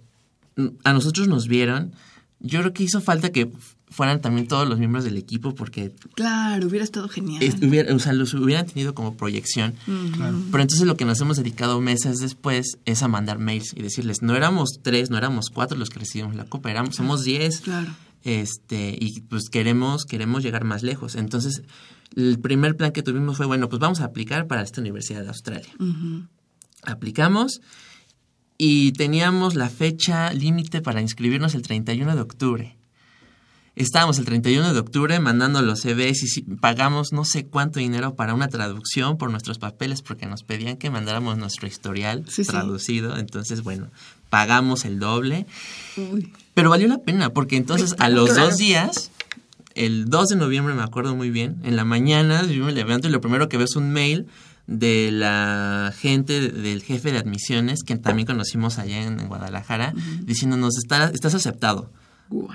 a 0.84 0.92
nosotros 0.92 1.26
nos 1.28 1.46
vieron. 1.48 1.92
Yo 2.40 2.60
creo 2.60 2.72
que 2.72 2.82
hizo 2.84 3.00
falta 3.00 3.30
que 3.30 3.50
fueran 3.90 4.20
también 4.20 4.46
todos 4.48 4.68
los 4.68 4.78
miembros 4.78 5.04
del 5.04 5.16
equipo 5.16 5.54
porque 5.54 5.92
Claro, 6.14 6.68
hubiera 6.68 6.84
estado 6.84 7.08
genial. 7.08 7.42
es- 7.42 7.56
hubiera- 7.60 7.94
o 7.94 7.98
sea, 7.98 8.12
los 8.12 8.32
hubieran 8.34 8.66
tenido 8.66 8.94
como 8.94 9.16
proyección. 9.16 9.74
Claro. 10.14 10.40
Pero 10.50 10.62
entonces 10.62 10.86
lo 10.86 10.96
que 10.96 11.04
nos 11.04 11.20
hemos 11.20 11.36
dedicado 11.36 11.80
meses 11.80 12.18
después 12.18 12.78
es 12.84 13.02
a 13.02 13.08
mandar 13.08 13.38
mails 13.38 13.72
y 13.76 13.82
decirles, 13.82 14.22
no 14.22 14.36
éramos 14.36 14.78
tres, 14.82 15.10
no 15.10 15.18
éramos 15.18 15.46
cuatro 15.52 15.76
los 15.76 15.90
que 15.90 15.98
recibimos 15.98 16.36
la 16.36 16.44
copa, 16.44 16.70
éramos, 16.70 16.94
somos 16.96 17.24
diez. 17.24 17.60
Claro. 17.60 17.90
Este, 18.22 18.96
y 19.00 19.20
pues 19.22 19.48
queremos, 19.48 20.04
queremos 20.04 20.42
llegar 20.42 20.64
más 20.64 20.82
lejos. 20.82 21.14
Entonces, 21.16 21.62
el 22.14 22.38
primer 22.38 22.76
plan 22.76 22.92
que 22.92 23.02
tuvimos 23.02 23.36
fue, 23.38 23.46
bueno, 23.46 23.68
pues 23.68 23.80
vamos 23.80 24.00
a 24.00 24.04
aplicar 24.04 24.46
para 24.46 24.62
esta 24.62 24.80
Universidad 24.80 25.22
de 25.22 25.28
Australia. 25.28 25.70
Aplicamos 26.82 27.60
y 28.58 28.92
teníamos 28.92 29.54
la 29.54 29.68
fecha 29.68 30.32
límite 30.32 30.80
para 30.80 31.00
inscribirnos 31.00 31.54
el 31.54 31.62
31 31.62 32.14
de 32.14 32.20
octubre. 32.20 32.76
Estábamos 33.80 34.18
el 34.18 34.26
31 34.26 34.74
de 34.74 34.78
octubre 34.78 35.18
mandando 35.20 35.62
los 35.62 35.80
CVs 35.80 36.36
y 36.36 36.42
pagamos 36.42 37.12
no 37.12 37.24
sé 37.24 37.46
cuánto 37.46 37.78
dinero 37.80 38.14
para 38.14 38.34
una 38.34 38.48
traducción 38.48 39.16
por 39.16 39.30
nuestros 39.30 39.58
papeles 39.58 40.02
porque 40.02 40.26
nos 40.26 40.42
pedían 40.42 40.76
que 40.76 40.90
mandáramos 40.90 41.38
nuestro 41.38 41.66
historial 41.66 42.24
Sí, 42.28 42.44
sí. 42.44 42.50
traducido. 42.50 43.16
Entonces, 43.16 43.62
bueno, 43.62 43.88
pagamos 44.28 44.84
el 44.84 44.98
doble. 44.98 45.46
Uy. 45.96 46.30
Pero 46.52 46.68
valió 46.68 46.88
la 46.88 46.98
pena 46.98 47.30
porque 47.30 47.56
entonces 47.56 47.94
a 47.98 48.10
los 48.10 48.30
Claro. 48.30 48.48
dos 48.50 48.58
días, 48.58 49.10
el 49.74 50.10
2 50.10 50.28
de 50.28 50.36
noviembre 50.36 50.74
me 50.74 50.82
acuerdo 50.82 51.16
muy 51.16 51.30
bien, 51.30 51.56
en 51.64 51.74
la 51.76 51.84
mañana 51.86 52.44
yo 52.46 52.66
me 52.66 52.72
levanto 52.72 53.08
y 53.08 53.10
lo 53.10 53.22
primero 53.22 53.48
que 53.48 53.56
veo 53.56 53.64
es 53.64 53.76
un 53.76 53.90
mail 53.92 54.26
de 54.66 55.10
la 55.10 55.94
gente, 55.98 56.38
de- 56.38 56.50
del 56.50 56.82
jefe 56.82 57.12
de 57.12 57.18
admisiones, 57.18 57.82
que 57.82 57.96
también 57.96 58.26
conocimos 58.26 58.78
allá 58.78 59.02
en, 59.02 59.26
Guadalajara, 59.26 59.94
diciéndonos, 60.22 60.76
"Está- 60.76 61.10
estás 61.14 61.34
aceptado. 61.34 61.90
Guau. 62.28 62.50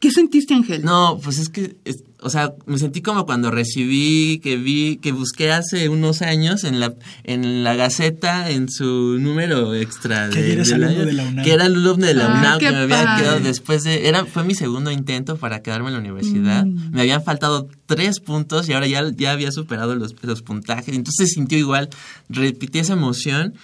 ¿Qué 0.00 0.10
sentiste, 0.10 0.52
Ángel? 0.54 0.82
No, 0.84 1.18
pues 1.22 1.38
es 1.38 1.48
que, 1.48 1.76
es- 1.84 2.02
o 2.20 2.30
sea, 2.30 2.54
me 2.66 2.78
sentí 2.78 3.02
como 3.02 3.24
cuando 3.24 3.50
recibí, 3.50 4.40
que 4.42 4.56
vi, 4.56 4.96
que 4.96 5.12
busqué 5.12 5.52
hace 5.52 5.88
unos 5.88 6.22
años 6.22 6.64
en 6.64 6.80
la, 6.80 6.94
en 7.24 7.62
la 7.62 7.74
Gaceta, 7.76 8.50
en 8.50 8.68
su 8.68 9.18
número 9.20 9.74
extra. 9.74 10.28
Que 10.30 10.52
eres 10.52 10.68
del 10.70 10.82
alumno 10.84 10.98
año, 11.02 11.06
de 11.06 11.12
la 11.12 11.22
UNAM. 11.28 11.44
Que 11.44 11.52
era 11.52 11.64
alumno 11.66 12.06
de 12.06 12.14
la 12.14 12.26
Ah, 12.26 12.38
UNAM, 12.38 12.58
que 12.58 12.70
me 12.70 12.76
había 12.78 13.04
padre. 13.04 13.22
quedado 13.22 13.40
después 13.40 13.84
de, 13.84 14.08
era, 14.08 14.24
fue 14.24 14.44
mi 14.44 14.54
segundo 14.54 14.90
intento 14.90 15.36
para 15.36 15.62
quedarme 15.62 15.88
en 15.88 15.94
la 15.94 16.00
universidad. 16.00 16.64
Mm. 16.66 16.90
Me 16.92 17.00
habían 17.02 17.22
faltado 17.22 17.68
tres 17.86 18.20
puntos 18.20 18.68
y 18.68 18.72
ahora 18.72 18.86
ya, 18.88 19.08
ya 19.14 19.32
había 19.32 19.52
superado 19.52 19.94
los, 19.94 20.14
los 20.22 20.42
puntajes. 20.42 20.88
Entonces 20.94 21.28
se 21.28 21.34
sintió 21.34 21.58
igual, 21.58 21.90
repetí 22.28 22.78
esa 22.80 22.94
emoción. 22.94 23.54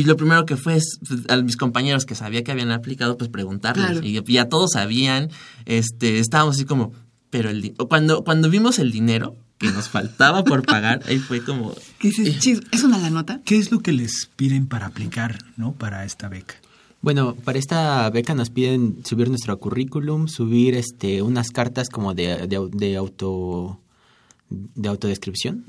Y 0.00 0.04
lo 0.04 0.16
primero 0.16 0.46
que 0.46 0.56
fue 0.56 0.76
es 0.76 0.98
pues, 1.06 1.28
a 1.28 1.36
mis 1.42 1.58
compañeros 1.58 2.06
que 2.06 2.14
sabía 2.14 2.42
que 2.42 2.50
habían 2.50 2.70
aplicado, 2.70 3.18
pues 3.18 3.28
preguntarles. 3.28 4.00
Claro. 4.00 4.00
Y 4.02 4.32
ya 4.32 4.48
todos 4.48 4.70
sabían, 4.72 5.28
este, 5.66 6.20
estábamos 6.20 6.56
así 6.56 6.64
como, 6.64 6.94
pero 7.28 7.50
el 7.50 7.74
cuando, 7.74 8.24
cuando 8.24 8.48
vimos 8.48 8.78
el 8.78 8.92
dinero 8.92 9.36
que 9.58 9.70
nos 9.70 9.88
faltaba 9.90 10.42
por 10.42 10.64
pagar, 10.64 11.02
ahí 11.06 11.18
fue 11.18 11.44
como, 11.44 11.74
¿Qué 11.98 12.08
dices? 12.08 12.38
Chis, 12.38 12.62
¿Es 12.72 12.82
una 12.82 12.96
la 12.96 13.10
nota? 13.10 13.42
¿Qué 13.44 13.58
es 13.58 13.70
lo 13.70 13.80
que 13.80 13.92
les 13.92 14.30
piden 14.36 14.68
para 14.68 14.86
aplicar, 14.86 15.36
no, 15.58 15.72
para 15.74 16.06
esta 16.06 16.30
beca? 16.30 16.54
Bueno, 17.02 17.34
para 17.34 17.58
esta 17.58 18.08
beca 18.08 18.34
nos 18.34 18.48
piden 18.48 19.04
subir 19.04 19.28
nuestro 19.28 19.58
currículum, 19.58 20.28
subir 20.28 20.74
este 20.76 21.20
unas 21.20 21.50
cartas 21.50 21.90
como 21.90 22.14
de, 22.14 22.48
de 22.48 22.96
auto 22.96 23.78
de 24.50 24.88
autodescripción 24.88 25.64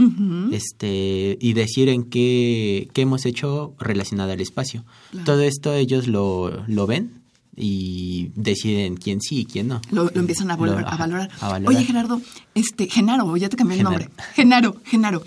este 0.51 1.37
y 1.39 1.53
decir 1.53 1.87
en 1.89 2.03
qué, 2.03 2.89
qué 2.93 3.01
hemos 3.01 3.25
hecho 3.25 3.75
relacionado 3.79 4.31
al 4.31 4.41
espacio. 4.41 4.83
Todo 5.25 5.41
esto 5.41 5.73
ellos 5.73 6.07
lo, 6.07 6.63
lo 6.67 6.87
ven 6.87 7.21
y 7.55 8.31
deciden 8.35 8.95
quién 8.97 9.21
sí 9.21 9.41
y 9.41 9.45
quién 9.45 9.67
no. 9.67 9.81
Lo, 9.91 10.05
lo 10.05 10.19
empiezan 10.19 10.49
a, 10.51 10.55
valorar, 10.55 10.81
Lo- 10.81 10.87
a, 10.87 10.93
ajá, 10.93 10.97
valorar. 11.03 11.29
a 11.41 11.49
valorar. 11.49 11.75
Oye, 11.75 11.85
Gerardo, 11.85 12.21
este, 12.55 12.87
Genaro, 12.89 13.37
ya 13.37 13.49
te 13.49 13.57
cambié 13.57 13.77
el 13.77 13.83
nombre. 13.83 14.09
Genaro, 14.33 14.77
Genaro. 14.85 15.23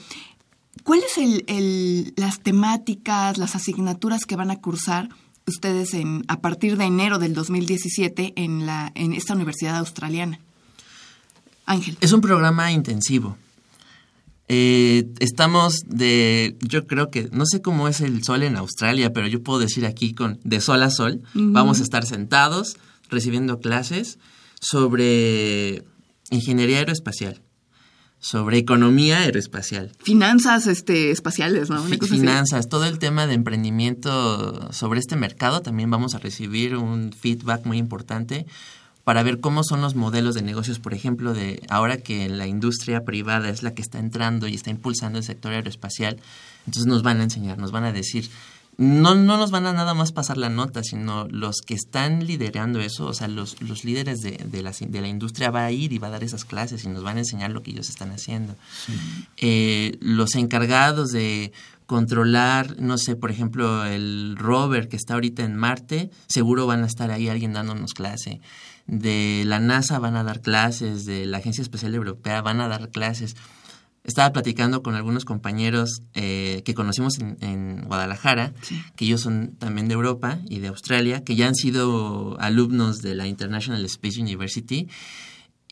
¿Cuáles 0.82 1.16
el, 1.18 1.44
el, 1.46 2.12
las 2.16 2.40
temáticas, 2.40 3.38
las 3.38 3.54
asignaturas 3.54 4.25
que 4.26 4.37
van 4.37 4.50
a 4.50 4.56
cursar 4.56 5.08
ustedes 5.46 5.94
en, 5.94 6.25
a 6.28 6.40
partir 6.40 6.76
de 6.76 6.84
enero 6.87 7.18
del 7.18 7.34
2017 7.34 8.32
en, 8.37 8.66
la, 8.66 8.90
en 8.94 9.12
esta 9.12 9.34
universidad 9.34 9.76
australiana? 9.76 10.40
Ángel. 11.66 11.96
Es 12.00 12.12
un 12.12 12.20
programa 12.20 12.73
intensivo. 12.73 13.37
Eh, 14.46 15.08
estamos 15.20 15.84
de, 15.86 16.56
yo 16.60 16.86
creo 16.86 17.10
que, 17.10 17.28
no 17.32 17.46
sé 17.46 17.62
cómo 17.62 17.88
es 17.88 18.00
el 18.00 18.22
sol 18.22 18.42
en 18.42 18.56
Australia, 18.56 19.12
pero 19.12 19.26
yo 19.26 19.42
puedo 19.42 19.58
decir 19.58 19.86
aquí 19.86 20.14
con 20.14 20.38
de 20.44 20.60
sol 20.60 20.82
a 20.82 20.90
sol, 20.90 21.22
vamos 21.32 21.80
a 21.80 21.82
estar 21.82 22.04
sentados 22.04 22.76
recibiendo 23.08 23.60
clases 23.60 24.18
sobre 24.60 25.82
ingeniería 26.30 26.78
aeroespacial, 26.78 27.40
sobre 28.18 28.58
economía 28.58 29.20
aeroespacial, 29.20 29.92
Finanzas 30.02 30.66
este, 30.66 31.10
espaciales, 31.10 31.70
¿no? 31.70 31.82
Una 31.82 31.94
así. 31.94 32.06
finanzas, 32.06 32.68
todo 32.68 32.84
el 32.84 32.98
tema 32.98 33.26
de 33.26 33.34
emprendimiento 33.34 34.70
sobre 34.72 35.00
este 35.00 35.16
mercado, 35.16 35.62
también 35.62 35.90
vamos 35.90 36.14
a 36.14 36.18
recibir 36.18 36.76
un 36.76 37.12
feedback 37.12 37.64
muy 37.64 37.78
importante 37.78 38.46
para 39.04 39.23
ver 39.23 39.40
cómo 39.40 39.62
son 39.62 39.82
los 39.82 39.94
modelos 39.94 40.34
de 40.34 40.42
negocios, 40.42 40.78
por 40.78 40.94
ejemplo, 40.94 41.34
de 41.34 41.62
ahora 41.68 41.99
que 41.99 42.28
la 42.28 42.46
industria 42.46 43.04
privada 43.04 43.50
es 43.50 43.62
la 43.62 43.75
que 43.75 43.82
está 43.82 43.99
entrando 43.99 44.49
y 44.49 44.54
está 44.54 44.70
impulsando 44.70 45.18
el 45.18 45.25
sector 45.25 45.52
aeroespacial, 45.52 46.18
entonces 46.66 46.87
nos 46.87 47.02
van 47.02 47.20
a 47.20 47.25
enseñar, 47.25 47.58
nos 47.58 47.70
van 47.70 47.84
a 47.84 47.92
decir, 47.92 48.30
no, 48.76 49.14
no 49.14 49.37
nos 49.37 49.50
van 49.50 49.66
a 49.66 49.73
nada 49.73 49.94
más 49.94 50.12
pasar 50.12 50.37
la 50.37 50.49
nota, 50.49 50.82
sino 50.82 51.28
los 51.28 51.56
que 51.64 51.75
están 51.75 52.26
liderando 52.26 52.80
eso, 52.80 53.06
o 53.06 53.12
sea, 53.12 53.28
los, 53.28 53.61
los 53.62 53.84
líderes 53.84 54.20
de, 54.20 54.32
de, 54.32 54.62
la, 54.62 54.73
de 54.73 55.00
la 55.00 55.08
industria 55.08 55.50
va 55.50 55.64
a 55.64 55.70
ir 55.70 55.92
y 55.92 55.99
va 55.99 56.08
a 56.08 56.11
dar 56.11 56.25
esas 56.25 56.44
clases 56.44 56.84
y 56.84 56.88
nos 56.88 57.02
van 57.02 57.16
a 57.16 57.20
enseñar 57.20 57.50
lo 57.50 57.62
que 57.62 57.70
ellos 57.70 57.88
están 57.88 58.11
haciendo. 58.11 58.56
Eh, 59.37 59.96
los 60.00 60.34
encargados 60.34 61.11
de 61.11 61.52
controlar, 61.87 62.80
no 62.80 62.99
sé, 62.99 63.14
por 63.14 63.30
ejemplo, 63.30 63.84
el 63.84 64.37
rover 64.37 64.88
que 64.88 64.96
está 64.96 65.14
ahorita 65.14 65.44
en 65.44 65.54
Marte, 65.54 66.11
seguro 66.26 66.66
van 66.66 66.82
a 66.82 66.87
estar 66.87 67.11
ahí 67.11 67.28
alguien 67.28 67.52
dándonos 67.52 67.92
clase. 67.92 68.40
De 68.86 69.44
la 69.46 69.60
NASA 69.60 69.98
van 69.98 70.16
a 70.16 70.24
dar 70.24 70.40
clases, 70.40 71.06
de 71.06 71.26
la 71.26 71.38
Agencia 71.38 71.62
Espacial 71.62 71.94
Europea 71.94 72.42
van 72.42 72.60
a 72.60 72.68
dar 72.68 72.90
clases. 72.90 73.36
Estaba 74.04 74.32
platicando 74.32 74.82
con 74.82 74.94
algunos 74.94 75.24
compañeros 75.24 76.02
eh, 76.12 76.62
que 76.66 76.74
conocimos 76.74 77.18
en, 77.18 77.38
en 77.40 77.84
Guadalajara, 77.84 78.52
que 78.96 79.06
ellos 79.06 79.22
son 79.22 79.56
también 79.56 79.88
de 79.88 79.94
Europa 79.94 80.38
y 80.46 80.58
de 80.58 80.68
Australia, 80.68 81.24
que 81.24 81.36
ya 81.36 81.48
han 81.48 81.54
sido 81.54 82.38
alumnos 82.38 83.00
de 83.00 83.14
la 83.14 83.26
International 83.26 83.82
Space 83.86 84.20
University 84.20 84.88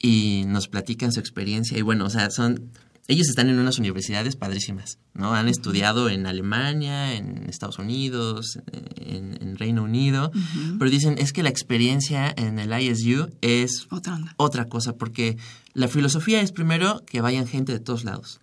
y 0.01 0.45
nos 0.47 0.69
platican 0.69 1.13
su 1.13 1.21
experiencia. 1.21 1.77
Y 1.77 1.83
bueno, 1.83 2.07
o 2.07 2.11
sea, 2.11 2.31
son 2.31 2.73
ellos 3.13 3.29
están 3.29 3.49
en 3.49 3.59
unas 3.59 3.79
universidades 3.79 4.37
padrísimas, 4.37 4.99
¿no? 5.15 5.35
Han 5.35 5.49
estudiado 5.49 6.09
en 6.09 6.27
Alemania, 6.27 7.15
en 7.15 7.49
Estados 7.49 7.79
Unidos, 7.79 8.59
en, 8.97 9.39
en 9.41 9.57
Reino 9.57 9.83
Unido, 9.83 10.31
pero 10.79 10.91
dicen, 10.91 11.17
es 11.19 11.33
que 11.33 11.43
la 11.43 11.49
experiencia 11.49 12.33
en 12.37 12.59
el 12.59 12.73
ISU 12.81 13.29
es 13.41 13.87
Otra 13.91 14.15
onda. 14.15 14.35
otra 14.37 14.69
cosa, 14.69 14.95
porque 14.95 15.37
la 15.75 15.89
filosofía 15.89 16.41
es 16.41 16.53
primero 16.53 17.03
que 17.07 17.21
vayan 17.21 17.47
gente 17.47 17.73
de 17.73 17.81
todos 17.81 18.05
lados. 18.05 18.41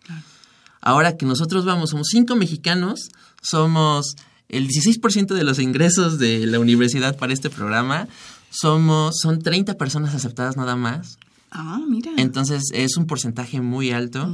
Ahora 0.81 1.17
que 1.17 1.25
nosotros 1.25 1.65
vamos, 1.65 1.89
somos 1.89 2.07
cinco 2.09 2.35
mexicanos, 2.35 3.09
somos 3.41 4.15
el 4.47 4.67
16% 4.67 5.35
de 5.35 5.43
los 5.43 5.59
ingresos 5.59 6.17
de 6.19 6.45
la 6.47 6.59
universidad 6.59 7.17
para 7.17 7.33
este 7.33 7.49
programa, 7.49 8.07
somos, 8.49 9.15
son 9.21 9.41
30 9.41 9.75
personas 9.75 10.15
aceptadas 10.15 10.57
nada 10.57 10.75
más. 10.75 11.19
Ah, 11.51 11.81
mira. 11.87 12.11
Entonces 12.17 12.63
es 12.73 12.95
un 12.97 13.05
porcentaje 13.05 13.59
muy 13.61 13.91
alto. 13.91 14.31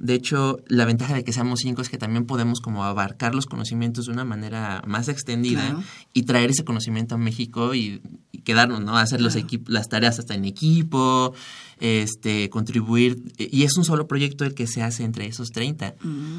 De 0.00 0.14
hecho, 0.14 0.58
la 0.66 0.84
ventaja 0.84 1.14
de 1.14 1.24
que 1.24 1.32
seamos 1.32 1.60
cinco 1.60 1.82
es 1.82 1.88
que 1.88 1.98
también 1.98 2.26
podemos 2.26 2.60
como 2.60 2.84
abarcar 2.84 3.34
los 3.34 3.46
conocimientos 3.46 4.06
de 4.06 4.12
una 4.12 4.24
manera 4.24 4.82
más 4.86 5.08
extendida 5.08 5.60
Claro. 5.62 5.82
y 6.12 6.22
traer 6.24 6.50
ese 6.50 6.64
conocimiento 6.64 7.14
a 7.14 7.18
México 7.18 7.74
y, 7.74 8.02
y 8.32 8.38
quedarnos, 8.42 8.82
¿no? 8.82 8.96
Hacer 8.98 9.20
los 9.20 9.36
las 9.66 9.88
tareas 9.88 10.18
hasta 10.18 10.34
en 10.34 10.44
equipo, 10.44 11.32
este, 11.80 12.50
contribuir. 12.50 13.22
Y 13.38 13.62
es 13.62 13.76
un 13.76 13.84
solo 13.84 14.06
proyecto 14.06 14.44
el 14.44 14.54
que 14.54 14.66
se 14.66 14.82
hace 14.82 15.04
entre 15.04 15.26
esos 15.26 15.50
30. 15.50 15.94
Mm. 16.02 16.08
Eh, 16.08 16.37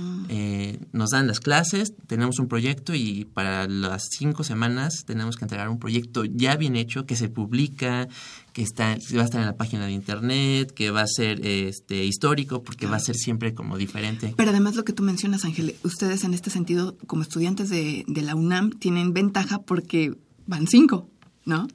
nos 0.91 1.11
dan 1.11 1.27
las 1.27 1.39
clases, 1.39 1.93
tenemos 2.07 2.39
un 2.39 2.47
proyecto 2.47 2.93
y 2.95 3.25
para 3.25 3.67
las 3.67 4.07
cinco 4.11 4.43
semanas 4.43 5.03
tenemos 5.05 5.37
que 5.37 5.45
entregar 5.45 5.69
un 5.69 5.79
proyecto 5.79 6.25
ya 6.25 6.55
bien 6.55 6.75
hecho 6.75 7.05
que 7.05 7.15
se 7.15 7.29
publica, 7.29 8.07
que 8.53 8.63
está, 8.63 8.97
va 9.15 9.21
a 9.21 9.25
estar 9.25 9.41
en 9.41 9.47
la 9.47 9.57
página 9.57 9.85
de 9.85 9.91
internet, 9.91 10.71
que 10.71 10.91
va 10.91 11.01
a 11.01 11.07
ser 11.07 11.45
este, 11.45 12.05
histórico, 12.05 12.63
porque 12.63 12.87
va 12.87 12.97
a 12.97 12.99
ser 12.99 13.15
siempre 13.15 13.53
como 13.53 13.77
diferente. 13.77 14.33
Pero 14.35 14.49
además 14.51 14.75
lo 14.75 14.83
que 14.83 14.93
tú 14.93 15.03
mencionas, 15.03 15.45
Ángel, 15.45 15.75
ustedes 15.83 16.23
en 16.23 16.33
este 16.33 16.49
sentido, 16.49 16.97
como 17.07 17.21
estudiantes 17.21 17.69
de, 17.69 18.03
de 18.07 18.21
la 18.21 18.35
UNAM, 18.35 18.71
tienen 18.71 19.13
ventaja 19.13 19.61
porque 19.61 20.15
van 20.47 20.67
cinco, 20.67 21.09
¿no? 21.45 21.67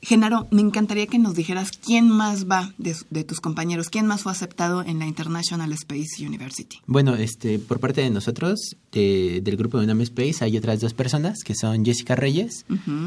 Genaro, 0.00 0.46
me 0.50 0.60
encantaría 0.60 1.06
que 1.06 1.18
nos 1.18 1.34
dijeras 1.34 1.72
quién 1.72 2.08
más 2.08 2.48
va 2.48 2.72
de, 2.78 3.24
tus 3.24 3.40
compañeros, 3.40 3.90
quién 3.90 4.06
más 4.06 4.22
fue 4.22 4.32
aceptado 4.32 4.82
en 4.82 4.98
la 5.00 5.06
International 5.06 5.72
Space 5.72 6.24
University. 6.24 6.78
Bueno, 6.86 7.16
este, 7.16 7.58
por 7.58 7.80
parte 7.80 8.00
de 8.00 8.10
nosotros, 8.10 8.76
del 8.92 9.56
grupo 9.56 9.78
de 9.78 9.84
UNAM 9.84 10.02
Space, 10.02 10.44
hay 10.44 10.56
otras 10.56 10.80
dos 10.80 10.94
personas 10.94 11.42
que 11.44 11.54
son 11.54 11.84
Jessica 11.84 12.14
Reyes 12.14 12.64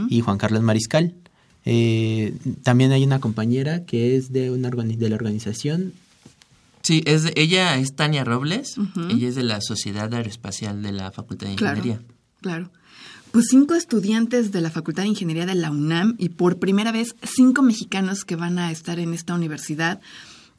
y 0.10 0.22
Juan 0.22 0.38
Carlos 0.38 0.62
Mariscal. 0.62 1.16
Eh, 1.64 2.36
también 2.64 2.92
hay 2.92 3.04
una 3.04 3.20
compañera 3.20 3.86
que 3.86 4.18
es 4.18 4.34
de, 4.34 4.52
una 4.52 4.70
de 4.70 5.10
la 5.10 5.16
organización. 5.16 5.94
Sí, 6.82 7.04
es 7.06 7.32
ella 7.36 7.78
es 7.78 7.96
Tania 7.96 8.24
Robles, 8.24 8.76
ella 9.10 9.28
es 9.30 9.36
de 9.36 9.44
la 9.44 9.62
Sociedad 9.62 10.14
Aeroespacial 10.14 10.82
de 10.82 10.92
la 10.92 11.12
Facultad 11.12 11.48
de 11.48 11.54
Ingeniería. 11.54 12.02
Claro. 12.42 12.72
Pues 13.32 13.48
cinco 13.50 13.76
estudiantes 13.76 14.52
de 14.52 14.60
la 14.60 14.70
Facultad 14.70 15.04
de 15.04 15.10
Ingeniería 15.10 15.46
de 15.46 15.56
la 15.56 15.72
UNAM 15.72 16.16
y 16.18 16.30
por 16.30 16.60
primera 16.60 16.92
vez 16.92 17.16
cinco 17.24 17.62
mexicanos 17.62 18.26
que 18.26 18.36
van 18.36 18.60
a 18.60 18.72
estar 18.72 19.00
en 19.00 19.14
esta 19.14 19.34
universidad. 19.34 20.02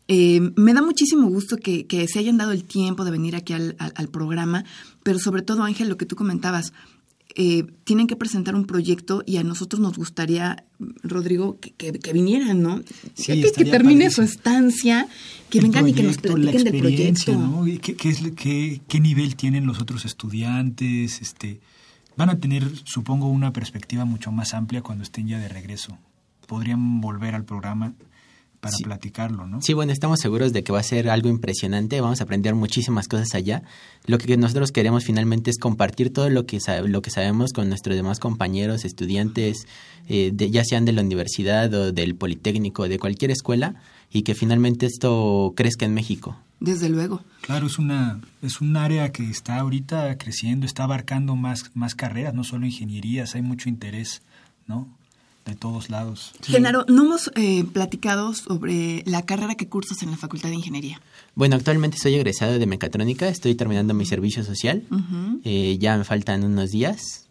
Eh, 0.08 0.40
me 0.56 0.72
da 0.72 0.80
muchísimo 0.80 1.28
gusto 1.28 1.58
que, 1.58 1.86
se 2.10 2.18
hayan 2.18 2.38
dado 2.38 2.52
el 2.52 2.64
tiempo 2.64 3.04
de 3.04 3.10
venir 3.10 3.36
aquí 3.36 3.52
al, 3.52 4.08
programa, 4.10 4.64
pero 5.02 5.18
sobre 5.18 5.42
todo, 5.42 5.64
Ángel, 5.64 5.90
lo 5.90 5.98
que 5.98 6.06
tú 6.06 6.16
comentabas, 6.16 6.72
eh, 7.34 7.64
tienen 7.84 8.06
que 8.06 8.16
presentar 8.16 8.54
un 8.54 8.64
proyecto 8.64 9.22
y 9.26 9.36
a 9.36 9.44
nosotros 9.44 9.80
nos 9.80 9.98
gustaría, 9.98 10.64
Rodrigo, 11.02 11.58
que, 11.60 12.12
vinieran, 12.12 12.62
¿no? 12.62 12.80
Sí, 13.12 13.42
que, 13.54 13.64
termine 13.66 14.10
su 14.10 14.22
estancia, 14.22 15.08
que 15.50 15.60
vengan 15.60 15.88
y 15.88 15.92
que 15.92 16.04
nos 16.04 16.16
platiquen 16.16 16.64
del 16.64 16.78
proyecto. 16.78 17.32
¿no? 17.32 17.64
¿Qué, 17.82 17.96
qué, 17.96 18.80
¿Qué 18.88 19.00
nivel 19.00 19.36
tienen 19.36 19.66
los 19.66 19.78
otros 19.78 20.06
estudiantes? 20.06 21.20
Este, 21.20 21.60
van 22.16 22.30
a 22.30 22.38
tener, 22.38 22.64
supongo, 22.84 23.28
una 23.28 23.52
perspectiva 23.52 24.04
mucho 24.04 24.32
más 24.32 24.54
amplia 24.54 24.82
cuando 24.82 25.04
estén 25.04 25.28
ya 25.28 25.38
de 25.38 25.48
regreso. 25.48 25.98
Podrían 26.46 27.00
volver 27.00 27.34
al 27.34 27.44
programa 27.44 27.94
para 28.62 28.76
platicarlo, 28.84 29.48
¿no? 29.48 29.60
Sí, 29.60 29.72
bueno, 29.72 29.92
estamos 29.92 30.20
seguros 30.20 30.52
de 30.52 30.62
que 30.62 30.72
va 30.72 30.78
a 30.78 30.84
ser 30.84 31.10
algo 31.10 31.28
impresionante, 31.28 32.00
vamos 32.00 32.20
a 32.20 32.24
aprender 32.24 32.54
muchísimas 32.54 33.08
cosas 33.08 33.34
allá. 33.34 33.64
Lo 34.06 34.18
que 34.18 34.36
nosotros 34.36 34.70
queremos 34.70 35.04
finalmente 35.04 35.50
es 35.50 35.58
compartir 35.58 36.12
todo 36.12 36.30
lo 36.30 36.46
que, 36.46 36.60
lo 36.86 37.02
que 37.02 37.10
sabemos 37.10 37.52
con 37.52 37.68
nuestros 37.68 37.96
demás 37.96 38.20
compañeros, 38.20 38.84
estudiantes, 38.84 39.66
eh, 40.08 40.30
de, 40.32 40.48
ya 40.52 40.62
sean 40.64 40.84
de 40.84 40.92
la 40.92 41.02
universidad 41.02 41.74
o 41.74 41.90
del 41.90 42.14
Politécnico, 42.14 42.88
de 42.88 43.00
cualquier 43.00 43.32
escuela, 43.32 43.74
y 44.12 44.22
que 44.22 44.36
finalmente 44.36 44.86
esto 44.86 45.54
crezca 45.56 45.84
en 45.84 45.94
México. 45.94 46.36
Desde 46.62 46.88
luego. 46.88 47.22
Claro, 47.40 47.66
es 47.66 47.78
una 47.78 48.20
es 48.40 48.60
un 48.60 48.76
área 48.76 49.10
que 49.10 49.28
está 49.28 49.58
ahorita 49.58 50.16
creciendo, 50.16 50.64
está 50.64 50.84
abarcando 50.84 51.34
más 51.34 51.70
más 51.74 51.94
carreras, 51.94 52.34
no 52.34 52.44
solo 52.44 52.66
ingenierías, 52.66 53.34
hay 53.34 53.42
mucho 53.42 53.68
interés, 53.68 54.22
¿no? 54.68 54.88
De 55.44 55.56
todos 55.56 55.90
lados. 55.90 56.32
Genaro, 56.44 56.84
no 56.86 57.04
hemos 57.04 57.32
eh, 57.34 57.64
platicado 57.64 58.32
sobre 58.32 59.02
la 59.06 59.22
carrera 59.22 59.56
que 59.56 59.66
cursas 59.66 60.00
en 60.04 60.12
la 60.12 60.16
Facultad 60.16 60.50
de 60.50 60.54
Ingeniería. 60.54 61.00
Bueno, 61.34 61.56
actualmente 61.56 61.98
soy 61.98 62.14
egresado 62.14 62.60
de 62.60 62.66
mecatrónica, 62.66 63.28
estoy 63.28 63.56
terminando 63.56 63.92
mi 63.92 64.06
servicio 64.06 64.44
social, 64.44 64.84
eh, 65.42 65.78
ya 65.80 65.98
me 65.98 66.04
faltan 66.04 66.44
unos 66.44 66.70
días 66.70 67.26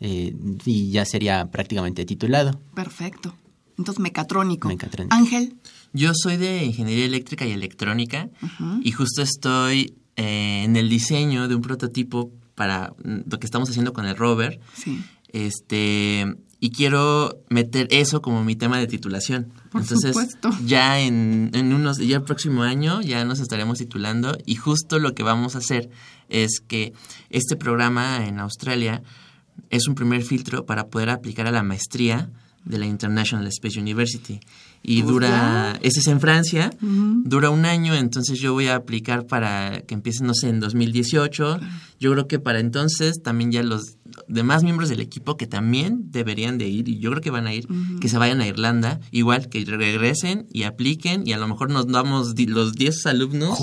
eh, 0.00 0.34
y 0.64 0.90
ya 0.90 1.04
sería 1.04 1.52
prácticamente 1.52 2.04
titulado. 2.04 2.58
Perfecto. 2.74 3.36
Entonces, 3.78 4.00
mecatrónico. 4.00 4.68
Mecatrónico. 4.68 5.14
Ángel. 5.14 5.56
Yo 5.92 6.12
soy 6.14 6.36
de 6.36 6.64
Ingeniería 6.64 7.04
Eléctrica 7.04 7.46
y 7.46 7.52
Electrónica 7.52 8.30
y 8.82 8.92
justo 8.92 9.22
estoy 9.22 9.94
eh, 10.16 10.62
en 10.64 10.76
el 10.76 10.88
diseño 10.88 11.48
de 11.48 11.54
un 11.54 11.62
prototipo 11.62 12.30
para 12.54 12.94
lo 13.02 13.38
que 13.38 13.46
estamos 13.46 13.68
haciendo 13.68 13.92
con 13.92 14.06
el 14.06 14.16
rover. 14.16 14.60
Sí. 14.74 15.02
Este, 15.28 16.36
y 16.60 16.70
quiero 16.70 17.42
meter 17.48 17.88
eso 17.90 18.22
como 18.22 18.44
mi 18.44 18.56
tema 18.56 18.78
de 18.78 18.86
titulación. 18.86 19.52
Por 19.70 19.82
Entonces, 19.82 20.12
supuesto. 20.12 20.50
ya 20.64 21.00
en, 21.00 21.50
en, 21.54 21.72
unos, 21.72 21.98
ya 21.98 22.16
el 22.16 22.22
próximo 22.22 22.62
año 22.62 23.02
ya 23.02 23.24
nos 23.24 23.40
estaremos 23.40 23.78
titulando 23.78 24.38
y 24.46 24.54
justo 24.54 24.98
lo 24.98 25.14
que 25.14 25.22
vamos 25.22 25.56
a 25.56 25.58
hacer 25.58 25.90
es 26.28 26.60
que 26.60 26.92
este 27.30 27.56
programa 27.56 28.26
en 28.26 28.38
Australia 28.38 29.02
es 29.70 29.88
un 29.88 29.94
primer 29.94 30.22
filtro 30.22 30.64
para 30.64 30.86
poder 30.88 31.10
aplicar 31.10 31.46
a 31.46 31.50
la 31.50 31.62
maestría 31.62 32.30
de 32.64 32.78
la 32.78 32.86
International 32.86 33.46
Space 33.48 33.78
University. 33.78 34.40
Y 34.82 35.02
pues 35.02 35.12
dura, 35.12 35.78
ese 35.82 36.00
es 36.00 36.06
en 36.08 36.20
Francia, 36.20 36.70
dura 36.80 37.50
un 37.50 37.64
año, 37.64 37.94
entonces 37.94 38.40
yo 38.40 38.52
voy 38.52 38.66
a 38.66 38.74
aplicar 38.74 39.26
para 39.26 39.82
que 39.82 39.94
empiece, 39.94 40.24
no 40.24 40.34
sé, 40.34 40.48
en 40.48 40.58
2018. 40.58 41.60
Yo 42.00 42.12
creo 42.12 42.26
que 42.26 42.40
para 42.40 42.58
entonces 42.58 43.22
también 43.22 43.52
ya 43.52 43.62
los 43.62 43.96
demás 44.28 44.62
miembros 44.62 44.88
del 44.88 45.00
equipo 45.00 45.36
que 45.36 45.46
también 45.46 46.10
deberían 46.10 46.58
de 46.58 46.68
ir, 46.68 46.88
y 46.88 46.98
yo 46.98 47.10
creo 47.10 47.22
que 47.22 47.30
van 47.30 47.46
a 47.46 47.54
ir, 47.54 47.66
que 48.00 48.08
se 48.08 48.18
vayan 48.18 48.40
a 48.40 48.46
Irlanda, 48.46 49.00
igual 49.10 49.48
que 49.48 49.64
regresen 49.64 50.46
y 50.52 50.64
apliquen, 50.64 51.26
y 51.26 51.32
a 51.32 51.38
lo 51.38 51.48
mejor 51.48 51.70
nos 51.70 51.86
damos 51.86 52.34
los 52.38 52.72
10 52.74 53.06
alumnos 53.06 53.58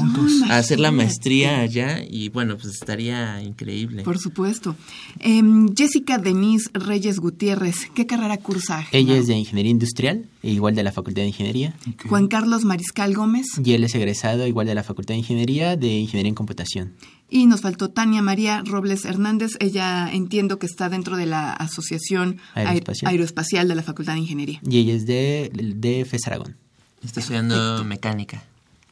a 0.49 0.57
hacer 0.57 0.79
la 0.79 0.91
maestría 0.91 1.59
allá, 1.59 2.03
y 2.09 2.29
bueno, 2.29 2.57
pues 2.57 2.73
estaría 2.73 3.41
increíble. 3.41 4.03
Por 4.03 4.19
supuesto. 4.19 4.75
Em, 5.19 5.73
Jessica 5.75 6.17
Denise 6.17 6.69
Reyes 6.73 7.19
Gutiérrez, 7.19 7.89
¿qué 7.93 8.05
carrera 8.05 8.37
cursa? 8.37 8.85
Ella 8.91 9.17
es 9.17 9.27
de 9.27 9.35
Ingeniería 9.35 9.71
Industrial, 9.71 10.25
igual 10.43 10.75
de 10.75 10.83
la 10.83 10.91
Facultad 10.91 11.21
de 11.21 11.27
Ingeniería. 11.27 11.75
Juan 12.07 12.27
Carlos 12.27 12.65
Mariscal 12.65 13.13
Gómez. 13.13 13.47
Y 13.63 13.73
él 13.73 13.83
es 13.83 13.95
egresado 13.95 14.47
igual 14.47 14.67
de 14.67 14.75
la 14.75 14.83
Facultad 14.83 15.13
de 15.13 15.19
Ingeniería, 15.19 15.75
de 15.75 15.87
Ingeniería 15.87 16.29
en 16.29 16.35
Computación. 16.35 16.93
Y 17.29 17.45
nos 17.45 17.61
faltó 17.61 17.89
Tania 17.89 18.21
María 18.21 18.63
Robles 18.65 19.05
Hernández. 19.05 19.51
Ella 19.59 20.09
entiendo 20.11 20.57
que 20.57 20.65
está 20.65 20.89
dentro 20.89 21.15
de 21.15 21.25
la 21.25 21.53
Asociación 21.53 22.37
Aeroespacial, 22.55 23.67
de 23.67 23.75
la 23.75 23.83
Facultad 23.83 24.13
de 24.13 24.19
Ingeniería. 24.19 24.59
Y 24.67 24.79
ella 24.79 24.95
es 24.95 25.05
de, 25.05 25.51
de 25.53 26.05
FES 26.05 26.27
Aragón. 26.27 26.55
Está 27.03 27.19
estudiando 27.19 27.83
mecánica. 27.85 28.43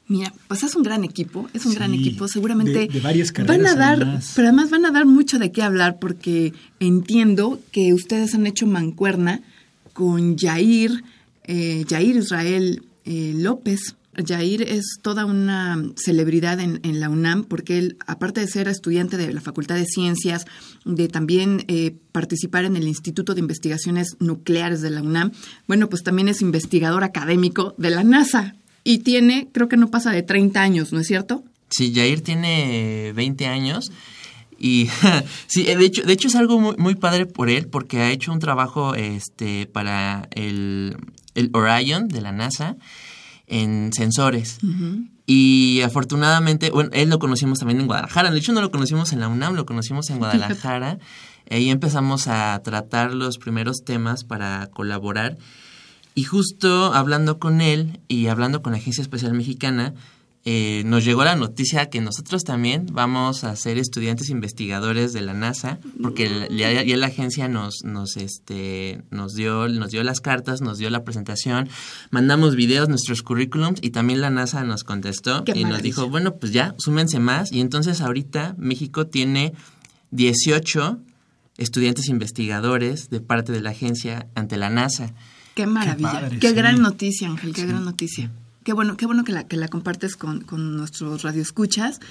Mira, 0.10 0.34
pues 0.48 0.64
es 0.64 0.74
un 0.76 0.84
gran 0.84 1.04
equipo, 1.04 1.50
es 1.54 1.66
un 1.66 1.74
gran 1.74 1.94
equipo. 1.94 2.30
Seguramente 2.30 2.88
de, 2.88 3.00
varias 3.02 3.34
carreras 3.34 3.58
van 3.58 3.68
a 3.68 3.76
dar, 3.76 4.22
pero 4.36 4.48
además 4.48 4.70
van 4.70 4.86
a 4.86 4.92
dar 4.92 5.06
mucho 5.06 5.38
de 5.38 5.52
qué 5.52 5.62
hablar 5.62 5.98
porque 6.00 6.54
entiendo 6.80 7.60
que 7.72 7.94
ustedes 7.94 8.34
han 8.34 8.48
hecho 8.48 8.68
mancuerna 8.68 9.42
con 9.92 10.38
Jair, 10.38 11.04
eh, 11.44 11.84
Jair 11.90 12.16
Israel 12.16 12.84
eh, 13.04 13.34
López, 13.36 13.96
Jair 14.26 14.62
es 14.62 15.00
toda 15.02 15.26
una 15.26 15.82
celebridad 15.96 16.60
en, 16.60 17.00
la 17.00 17.10
UNAM 17.10 17.44
porque 17.44 17.78
él, 17.78 17.98
aparte 18.08 18.42
de 18.42 18.48
ser 18.48 18.68
estudiante 18.68 19.18
de 19.18 19.34
la 19.34 19.42
Facultad 19.42 19.76
de 19.76 19.86
Ciencias, 19.86 20.46
de 20.86 21.08
también 21.08 21.64
eh, 21.68 21.96
participar 22.12 22.66
en 22.66 22.76
el 22.76 22.88
Instituto 22.88 23.34
de 23.34 23.42
Investigaciones 23.42 24.18
Nucleares 24.20 24.82
de 24.82 24.90
la 24.90 25.02
UNAM, 25.02 25.32
bueno, 25.68 25.90
pues 25.90 26.04
también 26.04 26.30
es 26.30 26.42
investigador 26.42 27.04
académico 27.04 27.76
de 27.78 27.90
la 27.92 28.04
NASA 28.04 28.56
y 28.84 29.00
tiene, 29.00 29.50
creo 29.52 29.68
que 29.68 29.78
no 29.78 29.90
pasa 29.90 30.12
de 30.12 30.24
30 30.24 30.62
años, 30.62 30.94
¿no 30.94 31.00
es 31.00 31.08
cierto? 31.08 31.44
Sí, 31.70 31.94
Jair 31.94 32.22
tiene 32.22 33.12
20 33.16 33.48
años. 33.48 33.92
Y 34.58 34.90
sí, 35.48 35.64
de 35.64 35.86
hecho, 35.86 36.04
de 36.04 36.14
hecho 36.14 36.30
es 36.30 36.36
algo 36.36 36.60
muy, 36.60 36.76
muy, 36.78 36.96
padre 36.96 37.26
por 37.26 37.50
él 37.50 37.68
porque 37.68 38.00
ha 38.00 38.12
hecho 38.12 38.32
un 38.32 38.40
trabajo 38.40 38.96
este, 38.96 39.68
para 39.68 40.28
el, 40.32 40.98
el 41.36 41.50
Orion 41.54 42.08
de 42.08 42.22
la 42.22 42.32
NASA 42.32 42.78
en 43.48 43.92
sensores. 43.94 44.60
Y 45.26 45.82
afortunadamente, 45.82 46.70
bueno, 46.70 46.90
él 46.94 47.10
lo 47.10 47.20
conocimos 47.20 47.60
también 47.60 47.82
en 47.82 47.88
Guadalajara. 47.88 48.32
De 48.32 48.38
hecho, 48.38 48.54
no 48.54 48.62
lo 48.62 48.72
conocimos 48.72 49.12
en 49.14 49.20
la 49.20 49.28
UNAM, 49.28 49.56
lo 49.56 49.66
conocimos 49.66 50.10
en 50.10 50.20
Guadalajara. 50.20 51.00
Ahí 51.50 51.70
empezamos 51.70 52.28
a 52.28 52.62
tratar 52.64 53.14
los 53.14 53.38
primeros 53.38 53.84
temas 53.84 54.24
para 54.24 54.68
colaborar. 54.68 55.38
Y 56.14 56.24
justo 56.24 56.94
hablando 56.94 57.40
con 57.40 57.62
él 57.62 58.00
y 58.08 58.28
hablando 58.28 58.62
con 58.62 58.74
la 58.74 58.80
Agencia 58.80 59.02
Espacial 59.02 59.34
Mexicana, 59.34 59.94
eh, 60.50 60.84
nos 60.86 61.04
llegó 61.04 61.26
la 61.26 61.36
noticia 61.36 61.90
que 61.90 62.00
nosotros 62.00 62.46
también 62.46 62.86
vamos 62.94 63.44
a 63.44 63.54
ser 63.58 63.78
estudiantes 63.78 64.30
investigadores 64.30 65.12
de 65.12 65.20
la 65.20 65.34
NASA, 65.34 65.78
porque 66.02 66.48
ya, 66.50 66.72
la 66.96 67.08
agencia 67.08 67.50
nos, 67.50 67.84
nos, 67.84 68.16
este, 68.16 69.02
nos, 69.12 69.36
dio, 69.36 69.68
nos 69.68 69.92
dio 69.92 70.06
las 70.06 70.22
cartas, 70.22 70.62
nos 70.62 70.78
dio 70.78 70.90
la 70.90 71.04
presentación, 71.04 71.68
mandamos 72.12 72.56
videos, 72.56 72.88
nuestros 72.88 73.24
currículums 73.24 73.80
y 73.82 73.90
también 73.90 74.22
la 74.22 74.30
NASA 74.30 74.64
nos 74.64 74.86
contestó 74.86 75.44
y 75.54 75.66
nos 75.66 75.82
dijo, 75.82 76.08
bueno, 76.08 76.36
pues 76.36 76.54
ya, 76.54 76.76
súmense 76.78 77.20
más. 77.20 77.52
Y 77.52 77.60
entonces 77.60 78.00
ahorita 78.00 78.56
México 78.58 79.06
tiene 79.06 79.52
18 80.12 80.98
estudiantes 81.58 82.08
investigadores 82.08 83.10
de 83.10 83.20
parte 83.20 83.52
de 83.52 83.60
la 83.60 83.72
agencia 83.72 84.28
ante 84.34 84.56
la 84.56 84.70
NASA. 84.70 85.14
Qué 85.56 85.68
maravilla. 85.68 86.10
Qué, 86.10 86.18
padre, 86.22 86.40
qué 86.40 86.50
sí. 86.52 86.56
gran 86.56 86.82
noticia, 86.82 87.28
Ángel, 87.28 87.54
qué 87.54 87.66
gran 87.66 87.84
noticia. 87.84 88.32
Qué 88.68 88.74
bueno, 88.74 88.98
qué 88.98 89.06
bueno 89.06 89.24
que 89.24 89.32
la, 89.32 89.46
que 89.48 89.56
la 89.56 89.70
compartes 89.70 90.18
con, 90.18 90.42
con 90.42 90.76
nuestros 90.76 91.24
radioescuchas. 91.24 92.02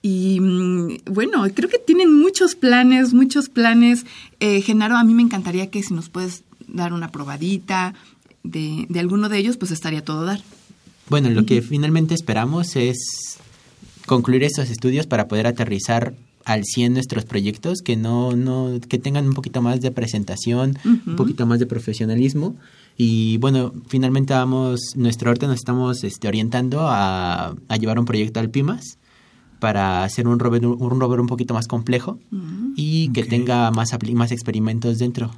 Y 0.00 0.40
mm, 0.40 1.12
bueno, 1.12 1.44
creo 1.54 1.68
que 1.68 1.76
tienen 1.76 2.18
muchos 2.18 2.54
planes, 2.54 3.12
muchos 3.12 3.50
planes. 3.50 4.06
Eh, 4.40 4.62
Genaro, 4.62 4.96
a 4.96 5.04
mí 5.04 5.12
me 5.12 5.20
encantaría 5.20 5.68
que 5.68 5.82
si 5.82 5.92
nos 5.92 6.08
puedes 6.08 6.42
dar 6.66 6.94
una 6.94 7.12
probadita 7.12 7.92
de, 8.44 8.86
de 8.88 8.98
alguno 8.98 9.28
de 9.28 9.36
ellos, 9.36 9.58
pues 9.58 9.72
estaría 9.72 10.02
todo 10.02 10.24
dar. 10.24 10.40
Bueno, 11.10 11.28
lo 11.28 11.44
que 11.44 11.60
finalmente 11.60 12.14
esperamos 12.14 12.76
es 12.76 13.36
concluir 14.06 14.42
estos 14.42 14.70
estudios 14.70 15.06
para 15.06 15.28
poder 15.28 15.46
aterrizar 15.46 16.14
al 16.46 16.64
100 16.64 16.94
nuestros 16.94 17.26
proyectos, 17.26 17.82
que 17.84 17.96
no, 17.96 18.34
no, 18.36 18.80
que 18.88 18.98
tengan 18.98 19.26
un 19.26 19.34
poquito 19.34 19.60
más 19.60 19.82
de 19.82 19.90
presentación, 19.90 20.78
un 20.84 21.16
poquito 21.16 21.44
más 21.44 21.58
de 21.58 21.66
profesionalismo. 21.66 22.56
Y 23.02 23.38
bueno, 23.38 23.72
finalmente 23.88 24.34
vamos, 24.34 24.78
nuestro 24.94 25.30
arte 25.30 25.46
nos 25.46 25.56
estamos 25.56 26.04
este, 26.04 26.28
orientando 26.28 26.80
a, 26.86 27.54
a 27.68 27.76
llevar 27.78 27.98
un 27.98 28.04
proyecto 28.04 28.40
al 28.40 28.50
PIMAS 28.50 28.98
para 29.58 30.04
hacer 30.04 30.28
un 30.28 30.38
rover 30.38 30.66
un, 30.66 31.00
rover 31.00 31.18
un 31.20 31.26
poquito 31.26 31.54
más 31.54 31.66
complejo 31.66 32.18
y 32.76 33.08
que 33.12 33.24
tenga 33.24 33.70
más, 33.70 33.92
apli- 33.94 34.14
más 34.14 34.32
experimentos 34.32 34.98
dentro. 34.98 35.30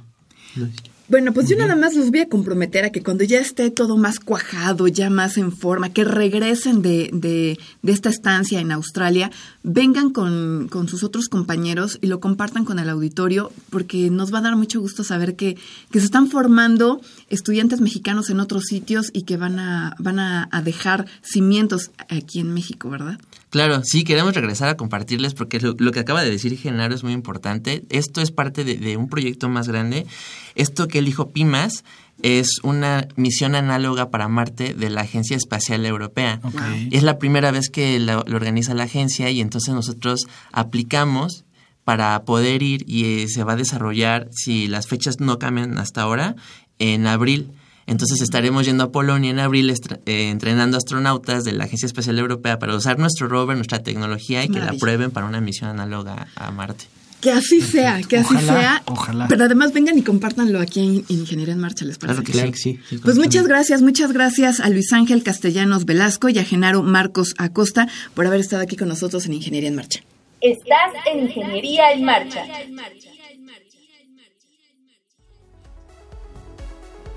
Bueno, 1.09 1.33
pues 1.33 1.49
yo 1.49 1.57
nada 1.57 1.75
más 1.75 1.95
los 1.95 2.11
voy 2.11 2.21
a 2.21 2.29
comprometer 2.29 2.85
a 2.85 2.91
que 2.91 3.03
cuando 3.03 3.25
ya 3.25 3.39
esté 3.39 3.69
todo 3.69 3.97
más 3.97 4.21
cuajado, 4.21 4.87
ya 4.87 5.09
más 5.09 5.37
en 5.37 5.51
forma, 5.51 5.91
que 5.91 6.05
regresen 6.05 6.81
de, 6.81 7.09
de, 7.11 7.59
de 7.81 7.91
esta 7.91 8.09
estancia 8.09 8.61
en 8.61 8.71
Australia, 8.71 9.29
vengan 9.63 10.11
con, 10.11 10.69
con 10.69 10.87
sus 10.87 11.03
otros 11.03 11.27
compañeros 11.27 11.99
y 12.01 12.07
lo 12.07 12.21
compartan 12.21 12.63
con 12.63 12.79
el 12.79 12.87
auditorio, 12.87 13.51
porque 13.69 14.09
nos 14.09 14.33
va 14.33 14.37
a 14.39 14.43
dar 14.43 14.55
mucho 14.55 14.79
gusto 14.79 15.03
saber 15.03 15.35
que, 15.35 15.57
que 15.91 15.99
se 15.99 16.05
están 16.05 16.29
formando 16.29 17.01
estudiantes 17.29 17.81
mexicanos 17.81 18.29
en 18.29 18.39
otros 18.39 18.63
sitios 18.63 19.09
y 19.11 19.23
que 19.23 19.35
van 19.35 19.59
a, 19.59 19.95
van 19.99 20.19
a, 20.19 20.47
a 20.51 20.61
dejar 20.61 21.05
cimientos 21.21 21.91
aquí 22.07 22.39
en 22.39 22.53
México, 22.53 22.89
¿verdad? 22.89 23.19
Claro, 23.53 23.83
sí, 23.83 24.03
queremos 24.03 24.33
regresar 24.33 24.67
a 24.67 24.77
compartirles 24.77 25.35
porque 25.35 25.59
lo, 25.59 25.75
lo 25.77 25.91
que 25.91 25.99
acaba 25.99 26.23
de 26.23 26.31
decir 26.31 26.57
Genaro 26.57 26.95
es 26.95 27.03
muy 27.03 27.13
importante. 27.13 27.83
Esto 27.89 28.19
es 28.21 28.31
parte 28.31 28.63
de, 28.63 28.77
de 28.77 28.97
un 28.97 29.09
proyecto 29.09 29.47
más 29.47 29.67
grande. 29.67 30.07
Esto 30.55 30.87
que 30.87 30.97
él 30.97 31.05
dijo 31.05 31.29
PIMAS 31.29 31.83
es 32.23 32.47
una 32.63 33.07
misión 33.15 33.53
análoga 33.53 34.09
para 34.09 34.27
Marte 34.27 34.73
de 34.73 34.89
la 34.89 35.01
Agencia 35.01 35.37
Espacial 35.37 35.85
Europea. 35.85 36.39
Ok. 36.41 36.59
Es 36.89 37.03
la 37.03 37.19
primera 37.19 37.51
vez 37.51 37.69
que 37.69 37.99
lo, 37.99 38.23
lo 38.25 38.37
organiza 38.37 38.73
la 38.73 38.85
agencia 38.85 39.29
y 39.29 39.39
entonces 39.39 39.71
nosotros 39.71 40.25
aplicamos 40.51 41.45
para 41.83 42.23
poder 42.23 42.63
ir 42.63 42.83
y 42.87 43.21
eh, 43.21 43.27
se 43.27 43.43
va 43.43 43.53
a 43.53 43.57
desarrollar, 43.57 44.29
si 44.31 44.65
las 44.65 44.87
fechas 44.87 45.19
no 45.19 45.37
cambian 45.37 45.77
hasta 45.77 46.01
ahora, 46.01 46.35
en 46.79 47.05
abril. 47.05 47.51
Entonces 47.85 48.21
estaremos 48.21 48.65
yendo 48.65 48.85
a 48.85 48.91
Polonia 48.91 49.29
en 49.31 49.39
abril 49.39 49.69
eh, 49.69 50.29
entrenando 50.29 50.77
astronautas 50.77 51.43
de 51.43 51.51
la 51.51 51.65
Agencia 51.65 51.85
Espacial 51.85 52.17
Europea 52.19 52.59
para 52.59 52.75
usar 52.75 52.97
nuestro 52.99 53.27
rover, 53.27 53.55
nuestra 53.57 53.79
tecnología 53.79 54.43
y 54.43 54.49
que 54.49 54.59
la 54.59 54.73
prueben 54.73 55.11
para 55.11 55.25
una 55.25 55.41
misión 55.41 55.69
análoga 55.69 56.27
a 56.35 56.51
Marte. 56.51 56.85
Que 57.19 57.31
así 57.31 57.61
sea, 57.61 58.01
que 58.01 58.17
así 58.17 58.35
Ojalá, 58.35 58.59
sea. 58.59 58.83
ojalá. 58.87 59.27
Pero 59.29 59.45
además 59.45 59.71
vengan 59.71 59.97
y 59.97 60.01
compártanlo 60.01 60.59
aquí 60.59 60.81
en 60.81 61.05
Ingeniería 61.07 61.53
en 61.53 61.59
Marcha, 61.61 61.85
¿les 61.85 61.97
parece? 61.97 62.21
Claro 62.21 62.25
que 62.25 62.31
Claro 62.33 62.47
sí. 62.53 62.77
que 62.77 62.79
sí. 62.89 62.97
Pues 63.01 63.17
muchas 63.17 63.47
gracias, 63.47 63.81
muchas 63.81 64.11
gracias 64.11 64.59
a 64.59 64.67
Luis 64.69 64.91
Ángel 64.91 65.23
Castellanos 65.23 65.85
Velasco 65.85 66.27
y 66.27 66.39
a 66.39 66.43
Genaro 66.43 66.83
Marcos 66.83 67.33
Acosta 67.37 67.87
por 68.13 68.27
haber 68.27 68.41
estado 68.41 68.61
aquí 68.61 68.75
con 68.75 68.89
nosotros 68.89 69.25
en 69.25 69.33
Ingeniería 69.35 69.69
en 69.69 69.75
Marcha. 69.75 70.01
Estás 70.41 70.91
en 71.13 71.19
Ingeniería 71.23 71.93
en 71.93 72.03
Marcha. 72.03 72.43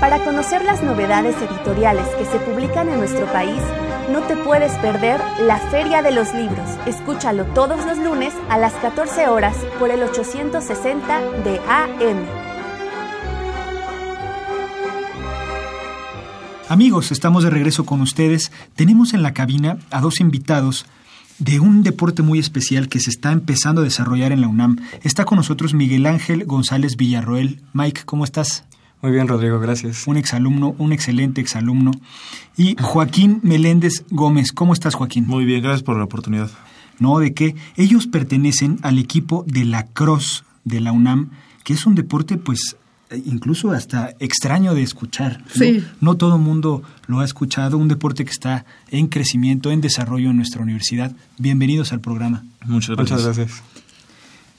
Para 0.00 0.24
conocer 0.24 0.64
las 0.64 0.80
novedades 0.84 1.34
editoriales 1.42 2.06
que 2.16 2.24
se 2.24 2.38
publican 2.38 2.88
en 2.88 2.98
nuestro 2.98 3.26
país, 3.32 3.60
no 4.12 4.20
te 4.20 4.36
puedes 4.36 4.70
perder 4.76 5.20
la 5.40 5.58
Feria 5.58 6.02
de 6.02 6.12
los 6.12 6.32
Libros. 6.34 6.68
Escúchalo 6.86 7.46
todos 7.46 7.84
los 7.84 7.98
lunes 7.98 8.32
a 8.48 8.58
las 8.58 8.74
14 8.74 9.26
horas 9.26 9.56
por 9.80 9.90
el 9.90 10.04
860 10.04 11.20
de 11.42 11.58
AM. 11.68 12.26
Amigos, 16.68 17.10
estamos 17.10 17.42
de 17.42 17.50
regreso 17.50 17.84
con 17.84 18.00
ustedes. 18.00 18.52
Tenemos 18.76 19.14
en 19.14 19.24
la 19.24 19.34
cabina 19.34 19.78
a 19.90 20.00
dos 20.00 20.20
invitados 20.20 20.86
de 21.40 21.58
un 21.58 21.82
deporte 21.82 22.22
muy 22.22 22.38
especial 22.38 22.88
que 22.88 23.00
se 23.00 23.10
está 23.10 23.32
empezando 23.32 23.80
a 23.80 23.84
desarrollar 23.84 24.30
en 24.30 24.42
la 24.42 24.48
UNAM. 24.48 24.78
Está 25.02 25.24
con 25.24 25.38
nosotros 25.38 25.74
Miguel 25.74 26.06
Ángel 26.06 26.44
González 26.44 26.96
Villarroel. 26.96 27.62
Mike, 27.72 28.02
¿cómo 28.04 28.22
estás? 28.22 28.64
Muy 29.00 29.12
bien, 29.12 29.28
Rodrigo, 29.28 29.60
gracias. 29.60 30.06
Un 30.06 30.16
exalumno, 30.16 30.74
un 30.78 30.92
excelente 30.92 31.40
exalumno. 31.40 31.92
Y 32.56 32.76
Joaquín 32.80 33.40
Meléndez 33.42 34.04
Gómez. 34.10 34.52
¿Cómo 34.52 34.72
estás, 34.72 34.94
Joaquín? 34.96 35.26
Muy 35.26 35.44
bien, 35.44 35.62
gracias 35.62 35.84
por 35.84 35.96
la 35.96 36.04
oportunidad. 36.04 36.50
No, 36.98 37.20
de 37.20 37.32
que 37.32 37.54
ellos 37.76 38.08
pertenecen 38.08 38.78
al 38.82 38.98
equipo 38.98 39.44
de 39.46 39.64
la 39.64 39.86
Cross 39.86 40.44
de 40.64 40.80
la 40.80 40.90
UNAM, 40.90 41.30
que 41.62 41.74
es 41.74 41.86
un 41.86 41.94
deporte, 41.94 42.38
pues, 42.38 42.76
incluso 43.24 43.70
hasta 43.70 44.14
extraño 44.18 44.74
de 44.74 44.82
escuchar. 44.82 45.42
¿no? 45.42 45.50
Sí. 45.54 45.84
No 46.00 46.16
todo 46.16 46.34
el 46.34 46.42
mundo 46.42 46.82
lo 47.06 47.20
ha 47.20 47.24
escuchado, 47.24 47.78
un 47.78 47.86
deporte 47.86 48.24
que 48.24 48.32
está 48.32 48.64
en 48.90 49.06
crecimiento, 49.06 49.70
en 49.70 49.80
desarrollo 49.80 50.30
en 50.30 50.36
nuestra 50.36 50.60
universidad. 50.60 51.12
Bienvenidos 51.38 51.92
al 51.92 52.00
programa. 52.00 52.44
Muchas 52.66 52.96
gracias. 52.96 53.20
Muchas 53.20 53.36
gracias. 53.36 53.62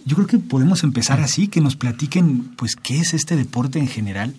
Yo 0.06 0.16
creo 0.16 0.28
que 0.28 0.40
podemos 0.40 0.84
empezar 0.84 1.20
así, 1.20 1.48
que 1.48 1.62
nos 1.62 1.76
platiquen, 1.76 2.44
pues, 2.56 2.76
qué 2.76 3.00
es 3.00 3.14
este 3.14 3.36
deporte 3.36 3.80
en 3.80 3.88
general, 3.88 4.34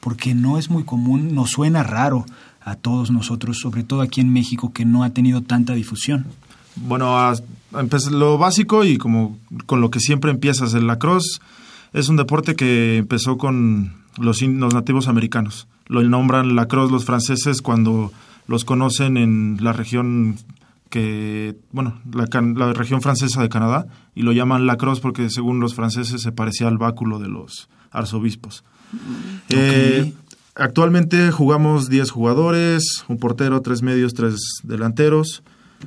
porque 0.00 0.34
no 0.34 0.58
es 0.58 0.70
muy 0.70 0.84
común, 0.84 1.34
nos 1.34 1.50
suena 1.50 1.82
raro 1.82 2.26
a 2.62 2.74
todos 2.76 3.10
nosotros, 3.10 3.58
sobre 3.60 3.84
todo 3.84 4.00
aquí 4.02 4.20
en 4.20 4.32
México, 4.32 4.72
que 4.72 4.84
no 4.84 5.02
ha 5.04 5.10
tenido 5.10 5.40
tanta 5.42 5.74
difusión. 5.74 6.26
Bueno, 6.76 7.16
a- 7.18 7.34
lo 8.10 8.38
básico 8.38 8.84
y 8.84 8.98
como 8.98 9.38
con 9.66 9.80
lo 9.80 9.90
que 9.90 10.00
siempre 10.00 10.30
empiezas, 10.30 10.74
el 10.74 10.86
lacrosse 10.86 11.40
es 11.92 12.08
un 12.08 12.16
deporte 12.16 12.54
que 12.56 12.98
empezó 12.98 13.36
con 13.38 13.94
los, 14.18 14.42
in- 14.42 14.60
los 14.60 14.74
nativos 14.74 15.08
americanos. 15.08 15.66
Lo 15.86 16.02
nombran 16.02 16.54
lacrosse 16.56 16.90
los 16.92 17.04
franceses 17.04 17.60
cuando 17.62 18.12
los 18.46 18.64
conocen 18.64 19.16
en 19.16 19.58
la 19.60 19.72
región 19.72 20.36
que, 20.94 21.56
bueno, 21.72 22.00
la, 22.12 22.28
la 22.54 22.72
región 22.72 23.02
francesa 23.02 23.42
de 23.42 23.48
Canadá 23.48 23.88
y 24.14 24.22
lo 24.22 24.30
llaman 24.30 24.64
lacrosse 24.64 25.00
porque 25.00 25.28
según 25.28 25.58
los 25.58 25.74
franceses 25.74 26.22
se 26.22 26.30
parecía 26.30 26.68
al 26.68 26.78
báculo 26.78 27.18
de 27.18 27.26
los 27.26 27.68
arzobispos. 27.90 28.62
Eh, 29.48 30.12
actualmente 30.54 31.32
jugamos 31.32 31.88
10 31.88 32.12
jugadores, 32.12 33.04
un 33.08 33.18
portero, 33.18 33.60
tres 33.60 33.82
medios, 33.82 34.14
tres 34.14 34.60
delanteros. 34.62 35.42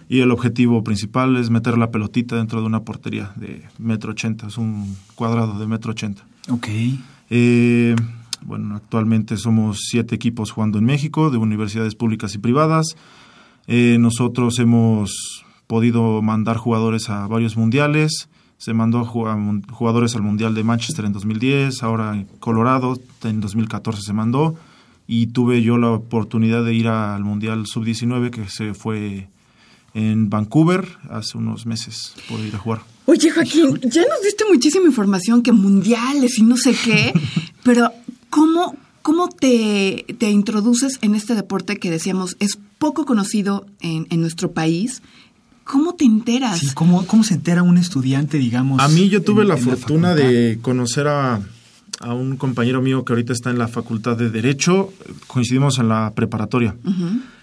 Y 0.09 0.19
el 0.19 0.31
objetivo 0.31 0.83
principal 0.83 1.37
es 1.37 1.49
meter 1.49 1.77
la 1.77 1.89
pelotita 1.89 2.35
dentro 2.35 2.59
de 2.59 2.67
una 2.67 2.81
portería 2.81 3.31
de 3.37 3.63
metro 3.79 4.11
ochenta, 4.11 4.47
es 4.47 4.57
un 4.57 4.93
cuadrado 5.15 5.57
de 5.57 5.67
metro 5.67 5.91
ochenta. 5.91 6.23
Ok. 6.49 6.67
Eh, 7.29 7.95
bueno, 8.41 8.75
actualmente 8.75 9.37
somos 9.37 9.79
siete 9.89 10.15
equipos 10.15 10.51
jugando 10.51 10.79
en 10.79 10.83
México, 10.83 11.31
de 11.31 11.37
universidades 11.37 11.95
públicas 11.95 12.35
y 12.35 12.39
privadas. 12.39 12.97
Eh, 13.67 13.97
nosotros 13.99 14.58
hemos 14.60 15.43
podido 15.67 16.21
mandar 16.21 16.58
jugadores 16.58 17.10
a 17.10 17.27
varios 17.27 17.58
mundiales. 17.58 18.30
Se 18.58 18.73
mandó 18.73 19.06
jugadores 19.06 20.15
al 20.15 20.23
Mundial 20.23 20.56
de 20.56 20.63
Manchester 20.63 21.06
en 21.06 21.13
2010, 21.13 21.84
ahora 21.84 22.15
en 22.15 22.25
Colorado 22.39 22.99
en 23.23 23.39
2014 23.39 24.01
se 24.01 24.13
mandó. 24.13 24.56
Y 25.06 25.27
tuve 25.27 25.62
yo 25.62 25.77
la 25.77 25.91
oportunidad 25.91 26.65
de 26.65 26.73
ir 26.73 26.88
al 26.88 27.23
Mundial 27.23 27.65
Sub-19 27.67 28.32
que 28.32 28.49
se 28.49 28.73
fue 28.73 29.27
en 29.93 30.30
Vancouver 30.30 30.88
hace 31.10 31.38
unos 31.38 31.65
meses. 31.65 32.13
Pude 32.27 32.47
ir 32.47 32.56
a 32.56 32.60
jugar. 32.60 32.82
Oye, 33.06 33.30
Joaquín, 33.30 33.80
ya 33.84 34.01
nos 34.01 34.21
diste 34.23 34.43
muchísima 34.51 34.88
información, 34.88 35.41
que 35.41 35.53
mundiales 35.53 36.38
y 36.39 36.43
no 36.43 36.58
sé 36.58 36.75
qué, 36.84 37.13
pero 37.63 37.91
¿cómo, 38.30 38.75
cómo 39.01 39.30
te, 39.30 40.06
te 40.17 40.30
introduces 40.30 40.99
en 41.01 41.15
este 41.15 41.36
deporte 41.36 41.77
que 41.77 41.89
decíamos 41.89 42.36
es 42.39 42.60
poco 42.77 43.05
conocido 43.05 43.65
en, 43.81 44.07
en 44.09 44.21
nuestro 44.21 44.51
país? 44.51 45.01
¿Cómo 45.63 45.95
te 45.95 46.05
enteras? 46.05 46.59
Sí, 46.59 46.67
¿cómo, 46.73 47.05
¿Cómo 47.05 47.23
se 47.23 47.33
entera 47.33 47.61
un 47.63 47.77
estudiante, 47.77 48.37
digamos? 48.37 48.81
A 48.81 48.87
mí 48.87 49.09
yo 49.09 49.21
tuve 49.21 49.41
en- 49.41 49.49
la 49.49 49.57
en 49.57 49.63
fortuna 49.63 50.15
de 50.15 50.59
conocer 50.61 51.07
a, 51.07 51.41
a 51.99 52.13
un 52.13 52.37
compañero 52.37 52.81
mío 52.81 53.03
que 53.03 53.11
ahorita 53.13 53.33
está 53.33 53.49
en 53.49 53.57
la 53.59 53.67
Facultad 53.67 54.15
de 54.15 54.29
Derecho. 54.29 54.93
Coincidimos 55.27 55.77
en 55.79 55.89
la 55.89 56.13
preparatoria. 56.15 56.75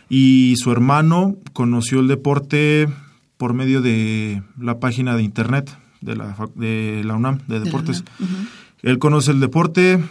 Y 0.09 0.55
su 0.57 0.71
hermano 0.73 1.37
conoció 1.53 2.01
el 2.01 2.09
deporte 2.09 2.89
por 3.37 3.53
medio 3.55 3.83
de 3.83 4.43
la 4.59 4.79
página 4.79 5.17
de 5.17 5.23
internet 5.23 5.77
de 6.01 6.17
la, 6.17 6.37
de 6.55 7.03
la 7.05 7.15
UNAM, 7.15 7.41
de 7.49 7.61
deportes. 7.61 8.05
Él 8.83 8.99
conoce 8.99 9.31
el 9.33 9.41
deporte, 9.41 10.03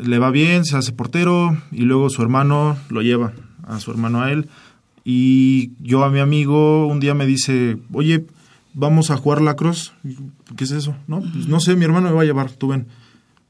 le 0.00 0.18
va 0.18 0.30
bien, 0.30 0.64
se 0.64 0.76
hace 0.76 0.92
portero 0.92 1.56
y 1.72 1.82
luego 1.82 2.08
su 2.10 2.20
hermano 2.22 2.76
lo 2.90 3.00
lleva, 3.02 3.32
a 3.66 3.80
su 3.80 3.90
hermano 3.90 4.22
a 4.22 4.32
él. 4.32 4.48
Y 5.04 5.72
yo 5.80 6.04
a 6.04 6.10
mi 6.10 6.18
amigo 6.18 6.86
un 6.86 6.98
día 6.98 7.14
me 7.14 7.26
dice, 7.26 7.78
oye, 7.92 8.26
vamos 8.74 9.10
a 9.10 9.16
jugar 9.16 9.40
lacrosse. 9.40 9.92
¿Qué 10.56 10.64
es 10.64 10.70
eso? 10.70 10.96
No, 11.06 11.20
pues 11.20 11.46
no 11.46 11.60
sé, 11.60 11.76
mi 11.76 11.84
hermano 11.84 12.08
me 12.08 12.14
va 12.14 12.22
a 12.22 12.24
llevar, 12.24 12.50
tú 12.52 12.68
ven. 12.68 12.86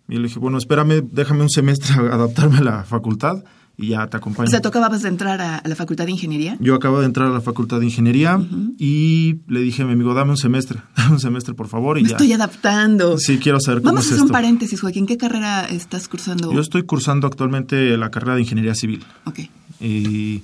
Y 0.08 0.16
le 0.16 0.24
dije, 0.24 0.38
bueno, 0.38 0.58
espérame, 0.58 1.02
déjame 1.10 1.42
un 1.42 1.50
semestre 1.50 1.94
a 1.94 2.14
adaptarme 2.14 2.58
a 2.58 2.62
la 2.62 2.84
facultad 2.84 3.42
y 3.78 3.88
ya 3.88 4.06
te 4.06 4.16
acompaño. 4.16 4.46
O 4.46 4.50
sea, 4.50 4.62
¿tú 4.62 4.68
acababas 4.68 5.02
de 5.02 5.08
entrar 5.08 5.40
a, 5.40 5.62
la 5.64 5.74
Facultad 5.74 6.06
de 6.06 6.12
Ingeniería? 6.12 6.56
Yo 6.60 6.74
acabo 6.74 7.00
de 7.00 7.06
entrar 7.06 7.28
a 7.28 7.30
la 7.30 7.40
Facultad 7.40 7.80
de 7.80 7.86
Ingeniería 7.86 8.40
y 8.78 9.40
le 9.48 9.60
dije 9.60 9.82
a 9.82 9.86
mi 9.86 9.92
amigo, 9.92 10.14
dame 10.14 10.30
un 10.30 10.36
semestre, 10.36 10.80
dame 10.96 11.14
un 11.14 11.20
semestre, 11.20 11.54
por 11.54 11.68
favor, 11.68 11.98
y 11.98 12.02
Me 12.02 12.08
ya. 12.08 12.16
estoy 12.16 12.32
adaptando. 12.32 13.18
Sí, 13.18 13.38
quiero 13.38 13.60
saber 13.60 13.82
cómo 13.82 13.92
Vamos 13.92 14.06
es 14.06 14.12
a 14.12 14.14
hacer 14.14 14.24
un 14.24 14.30
paréntesis, 14.30 14.80
Joaquín. 14.80 15.06
¿Qué 15.06 15.16
carrera 15.16 15.66
estás 15.66 16.08
cursando? 16.08 16.52
Yo 16.52 16.60
estoy 16.60 16.84
cursando 16.84 17.26
actualmente 17.26 17.96
la 17.96 18.10
carrera 18.10 18.36
de 18.36 18.42
Ingeniería 18.42 18.74
Civil 18.74 19.04
Ok. 19.24 19.40
Y 19.80 20.42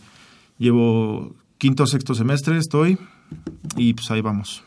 llevo 0.59 1.35
quinto 1.59 1.85
o 1.85 1.87
sexto 1.87 2.15
semestre, 2.15 2.59
estoy, 2.59 2.99
y 3.77 3.95
pues 3.95 4.11
ahí 4.11 4.21
vamos. 4.21 4.65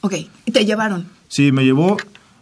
Ok. 0.00 0.14
¿Y 0.46 0.52
te 0.52 0.64
llevaron? 0.64 1.06
Sí, 1.28 1.52
me 1.52 1.64
llevó 1.64 1.96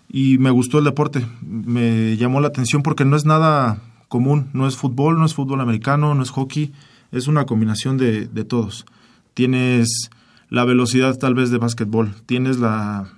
y 0.08 0.38
me 0.38 0.50
gustó 0.50 0.78
el 0.78 0.84
deporte. 0.84 1.26
Me 1.42 2.16
llamó 2.16 2.40
la 2.40 2.48
atención 2.48 2.82
porque 2.82 3.04
no 3.04 3.16
es 3.16 3.24
nada 3.24 3.80
común. 4.08 4.48
No 4.52 4.66
es 4.66 4.76
fútbol, 4.76 5.18
no 5.18 5.24
es 5.24 5.34
fútbol 5.34 5.60
americano, 5.60 6.14
no 6.14 6.22
es 6.22 6.30
hockey. 6.30 6.72
Es 7.12 7.28
una 7.28 7.46
combinación 7.46 7.96
de, 7.96 8.26
de 8.26 8.44
todos. 8.44 8.86
Tienes 9.34 10.10
la 10.48 10.64
velocidad 10.64 11.16
tal 11.18 11.34
vez 11.34 11.50
de 11.50 11.58
básquetbol. 11.58 12.14
Tienes 12.26 12.58
la... 12.58 13.08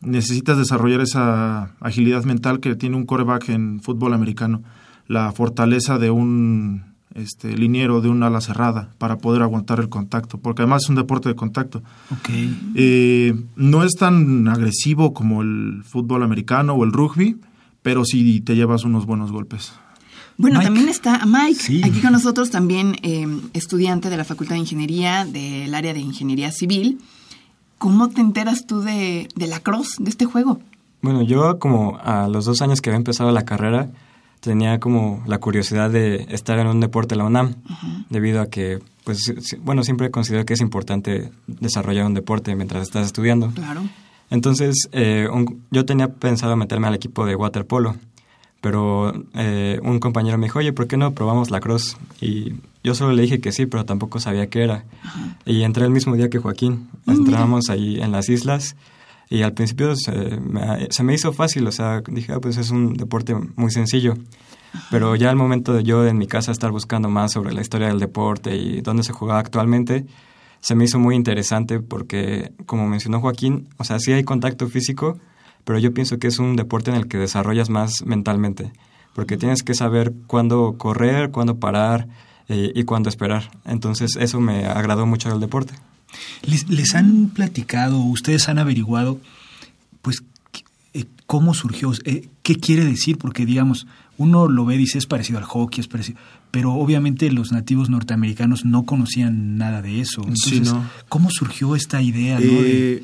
Necesitas 0.00 0.58
desarrollar 0.58 1.00
esa 1.00 1.76
agilidad 1.80 2.24
mental 2.24 2.58
que 2.58 2.74
tiene 2.74 2.96
un 2.96 3.06
coreback 3.06 3.50
en 3.50 3.80
fútbol 3.80 4.14
americano. 4.14 4.62
La 5.06 5.30
fortaleza 5.30 5.98
de 5.98 6.10
un 6.10 6.91
este, 7.14 7.56
liniero, 7.56 8.00
de 8.00 8.08
un 8.08 8.22
ala 8.22 8.40
cerrada 8.40 8.90
para 8.98 9.18
poder 9.18 9.42
aguantar 9.42 9.80
el 9.80 9.88
contacto. 9.88 10.38
Porque 10.38 10.62
además 10.62 10.82
es 10.84 10.88
un 10.90 10.96
deporte 10.96 11.28
de 11.28 11.34
contacto. 11.34 11.82
Ok. 12.10 12.30
Eh, 12.74 13.34
no 13.56 13.84
es 13.84 13.92
tan 13.94 14.48
agresivo 14.48 15.12
como 15.12 15.42
el 15.42 15.82
fútbol 15.84 16.22
americano 16.22 16.74
o 16.74 16.84
el 16.84 16.92
rugby, 16.92 17.36
pero 17.82 18.04
sí 18.04 18.40
te 18.40 18.54
llevas 18.56 18.84
unos 18.84 19.06
buenos 19.06 19.32
golpes. 19.32 19.72
Bueno, 20.38 20.58
Mike. 20.58 20.66
también 20.66 20.88
está 20.88 21.26
Mike, 21.26 21.60
Sí. 21.60 21.80
aquí 21.84 22.00
con 22.00 22.12
nosotros, 22.12 22.50
también 22.50 22.96
eh, 23.02 23.26
estudiante 23.52 24.08
de 24.08 24.16
la 24.16 24.24
Facultad 24.24 24.54
de 24.54 24.60
Ingeniería, 24.60 25.24
del 25.26 25.74
área 25.74 25.92
de 25.92 26.00
Ingeniería 26.00 26.50
Civil. 26.50 26.98
¿Cómo 27.78 28.08
te 28.08 28.20
enteras 28.20 28.66
tú 28.66 28.80
de, 28.80 29.28
de 29.34 29.46
la 29.46 29.60
cross, 29.60 29.96
de 29.98 30.08
este 30.08 30.24
juego? 30.24 30.60
Bueno, 31.02 31.22
yo 31.22 31.58
como 31.58 31.98
a 32.02 32.28
los 32.28 32.44
dos 32.44 32.62
años 32.62 32.80
que 32.80 32.90
había 32.90 32.96
empezado 32.98 33.30
la 33.32 33.44
carrera, 33.44 33.90
tenía 34.42 34.78
como 34.80 35.22
la 35.26 35.38
curiosidad 35.38 35.88
de 35.88 36.26
estar 36.28 36.58
en 36.58 36.66
un 36.66 36.80
deporte 36.80 37.14
de 37.14 37.18
la 37.20 37.24
UNAM, 37.24 37.54
debido 38.10 38.40
a 38.42 38.46
que, 38.48 38.80
pues, 39.04 39.32
bueno, 39.62 39.84
siempre 39.84 40.10
considero 40.10 40.44
que 40.44 40.54
es 40.54 40.60
importante 40.60 41.30
desarrollar 41.46 42.04
un 42.06 42.14
deporte 42.14 42.54
mientras 42.56 42.82
estás 42.82 43.06
estudiando. 43.06 43.50
Claro. 43.52 43.82
Entonces, 44.30 44.88
eh, 44.92 45.28
un- 45.32 45.62
yo 45.70 45.84
tenía 45.84 46.08
pensado 46.08 46.56
meterme 46.56 46.88
al 46.88 46.94
equipo 46.94 47.24
de 47.24 47.36
waterpolo, 47.36 47.96
pero 48.60 49.12
eh, 49.34 49.78
un 49.82 49.98
compañero 50.00 50.38
me 50.38 50.46
dijo, 50.46 50.58
oye, 50.58 50.72
¿por 50.72 50.86
qué 50.86 50.96
no 50.96 51.12
probamos 51.12 51.50
la 51.50 51.60
cross? 51.60 51.96
Y 52.20 52.54
yo 52.84 52.94
solo 52.94 53.12
le 53.12 53.22
dije 53.22 53.40
que 53.40 53.52
sí, 53.52 53.66
pero 53.66 53.84
tampoco 53.84 54.20
sabía 54.20 54.48
qué 54.48 54.62
era. 54.64 54.84
Y 55.44 55.62
entré 55.62 55.84
el 55.84 55.90
mismo 55.90 56.16
día 56.16 56.30
que 56.30 56.38
Joaquín. 56.38 56.88
Entrábamos 57.06 57.70
ahí 57.70 58.00
en 58.00 58.10
las 58.12 58.28
islas 58.28 58.74
y 59.32 59.42
al 59.42 59.54
principio 59.54 59.96
se 59.96 60.12
me, 60.12 60.88
se 60.90 61.02
me 61.02 61.14
hizo 61.14 61.32
fácil, 61.32 61.66
o 61.66 61.72
sea, 61.72 62.02
dije, 62.06 62.34
ah, 62.34 62.38
pues 62.38 62.58
es 62.58 62.70
un 62.70 62.92
deporte 62.92 63.34
muy 63.56 63.70
sencillo. 63.70 64.14
Pero 64.90 65.16
ya 65.16 65.30
al 65.30 65.36
momento 65.36 65.72
de 65.72 65.84
yo 65.84 66.06
en 66.06 66.18
mi 66.18 66.26
casa 66.26 66.52
estar 66.52 66.70
buscando 66.70 67.08
más 67.08 67.32
sobre 67.32 67.54
la 67.54 67.62
historia 67.62 67.88
del 67.88 67.98
deporte 67.98 68.54
y 68.56 68.82
dónde 68.82 69.02
se 69.02 69.14
jugaba 69.14 69.40
actualmente, 69.40 70.04
se 70.60 70.74
me 70.74 70.84
hizo 70.84 70.98
muy 70.98 71.14
interesante 71.14 71.80
porque, 71.80 72.52
como 72.66 72.86
mencionó 72.86 73.20
Joaquín, 73.20 73.68
o 73.78 73.84
sea, 73.84 73.98
sí 73.98 74.12
hay 74.12 74.22
contacto 74.22 74.68
físico, 74.68 75.18
pero 75.64 75.78
yo 75.78 75.94
pienso 75.94 76.18
que 76.18 76.28
es 76.28 76.38
un 76.38 76.54
deporte 76.56 76.90
en 76.90 76.96
el 76.96 77.08
que 77.08 77.16
desarrollas 77.16 77.70
más 77.70 78.04
mentalmente, 78.04 78.70
porque 79.14 79.38
tienes 79.38 79.62
que 79.62 79.72
saber 79.72 80.12
cuándo 80.26 80.76
correr, 80.76 81.30
cuándo 81.30 81.58
parar 81.58 82.06
eh, 82.48 82.70
y 82.74 82.84
cuándo 82.84 83.08
esperar. 83.08 83.50
Entonces 83.64 84.16
eso 84.16 84.40
me 84.40 84.66
agradó 84.66 85.06
mucho 85.06 85.30
del 85.30 85.40
deporte. 85.40 85.72
¿Les, 86.46 86.68
les 86.68 86.94
han 86.94 87.28
platicado, 87.30 87.98
ustedes 87.98 88.48
han 88.48 88.58
averiguado, 88.58 89.20
pues, 90.02 90.22
eh, 90.94 91.04
cómo 91.26 91.54
surgió? 91.54 91.92
Eh, 92.04 92.28
¿Qué 92.42 92.56
quiere 92.56 92.84
decir? 92.84 93.18
Porque, 93.18 93.46
digamos, 93.46 93.86
uno 94.18 94.48
lo 94.48 94.64
ve 94.64 94.74
y 94.74 94.78
dice 94.78 94.98
es 94.98 95.06
parecido 95.06 95.38
al 95.38 95.44
hockey, 95.44 95.80
es 95.80 95.88
parecido. 95.88 96.18
Pero 96.50 96.74
obviamente 96.74 97.30
los 97.32 97.50
nativos 97.50 97.88
norteamericanos 97.88 98.64
no 98.66 98.84
conocían 98.84 99.56
nada 99.56 99.80
de 99.80 100.00
eso. 100.00 100.22
Sí, 100.34 100.56
Entonces, 100.56 100.72
no. 100.74 100.84
¿cómo 101.08 101.30
surgió 101.30 101.74
esta 101.76 102.02
idea? 102.02 102.34
¿no? 102.34 102.40
de- 102.46 102.92
Eh, 102.96 103.02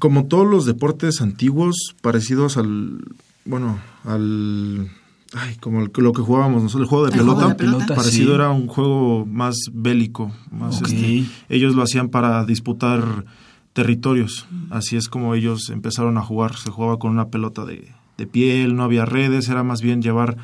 como 0.00 0.26
todos 0.26 0.46
los 0.46 0.64
deportes 0.66 1.20
antiguos, 1.20 1.76
parecidos 2.00 2.56
al, 2.56 2.98
bueno, 3.44 3.78
al, 4.04 4.90
ay, 5.34 5.56
como 5.56 5.80
el- 5.82 5.90
lo 5.96 6.12
que 6.12 6.22
jugábamos 6.22 6.62
nosotros, 6.62 6.86
el 6.86 6.88
juego 6.88 7.06
de 7.06 7.12
El 7.16 7.20
juego 7.24 7.36
pelota, 7.36 7.48
de 7.48 7.54
pelota. 7.54 7.94
parecido 7.94 8.28
Sí. 8.28 8.34
era 8.34 8.50
un 8.50 8.66
juego 8.66 9.26
más 9.26 9.56
bélico, 9.72 10.32
más 10.50 10.80
este, 10.82 11.24
ellos 11.48 11.74
lo 11.74 11.82
hacían 11.82 12.08
para 12.08 12.44
disputar 12.44 13.24
territorios, 13.72 14.46
así 14.70 14.96
es 14.96 15.08
como 15.08 15.34
ellos 15.34 15.70
empezaron 15.70 16.18
a 16.18 16.22
jugar, 16.22 16.56
se 16.56 16.70
jugaba 16.70 16.98
con 16.98 17.12
una 17.12 17.28
pelota 17.28 17.64
de, 17.64 17.92
de 18.16 18.26
piel, 18.26 18.74
no 18.74 18.82
había 18.82 19.04
redes, 19.04 19.48
era 19.48 19.62
más 19.62 19.82
bien 19.82 20.02
llevar 20.02 20.36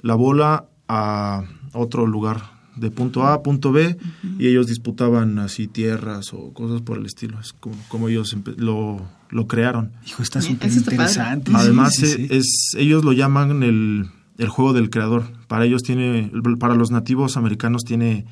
la 0.00 0.14
bola 0.14 0.64
a 0.88 1.42
otro 1.74 2.06
lugar, 2.06 2.56
de 2.76 2.90
punto 2.90 3.24
A 3.24 3.34
a 3.34 3.42
punto 3.42 3.72
B, 3.72 3.98
y 4.38 4.46
ellos 4.46 4.68
disputaban 4.68 5.38
así 5.40 5.66
tierras 5.66 6.32
o 6.32 6.52
cosas 6.54 6.80
por 6.80 6.96
el 6.96 7.04
estilo, 7.06 7.38
es 7.40 7.52
como, 7.52 7.76
como 7.88 8.08
ellos 8.08 8.34
lo, 8.56 9.02
lo 9.30 9.46
crearon. 9.48 9.92
Hijo, 10.06 10.22
está 10.22 10.40
súper 10.40 10.72
interesante. 10.72 11.50
Además, 11.54 11.92
Sí, 11.94 12.06
sí, 12.06 12.14
sí. 12.16 12.28
es 12.30 12.70
ellos 12.78 13.04
lo 13.04 13.12
llaman 13.12 13.62
el, 13.64 14.08
el 14.38 14.48
juego 14.48 14.72
del 14.72 14.90
creador. 14.90 15.24
Para 15.46 15.66
ellos 15.66 15.82
tiene, 15.82 16.30
para 16.58 16.74
los 16.74 16.90
nativos 16.90 17.36
americanos 17.36 17.82
tiene 17.84 18.24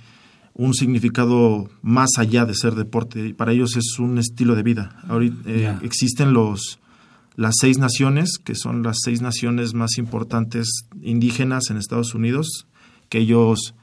un 0.55 0.73
significado 0.73 1.69
más 1.83 2.11
allá 2.16 2.47
de 2.47 2.55
ser 2.55 2.75
deporte. 2.75 3.35
Para 3.35 3.53
ellos 3.53 3.77
es 3.77 3.99
un 3.99 4.19
estilo 4.19 4.55
de 4.55 4.62
vida. 4.62 4.97
Ahorita 5.09 5.37
eh, 5.47 5.79
existen 5.83 6.33
los 6.33 6.79
las 7.37 7.57
seis 7.61 7.77
naciones, 7.79 8.38
que 8.42 8.55
son 8.55 8.83
las 8.83 8.97
seis 9.05 9.21
naciones 9.21 9.75
más 9.75 9.99
importantes 9.99 10.87
indígenas 11.03 11.69
en 11.69 11.77
Estados 11.77 12.14
Unidos, 12.14 12.66
que 13.11 13.19
ellos 13.19 13.75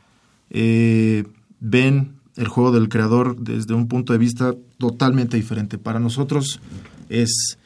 eh, 0.49 1.23
ven 1.59 2.15
el 2.35 2.47
juego 2.47 2.71
del 2.71 2.89
creador 2.89 3.37
desde 3.39 3.75
un 3.75 3.87
punto 3.87 4.11
de 4.11 4.19
vista 4.19 4.55
totalmente 4.79 5.37
diferente. 5.37 5.77
Para 5.77 5.99
nosotros 5.99 6.59
es, 7.09 7.59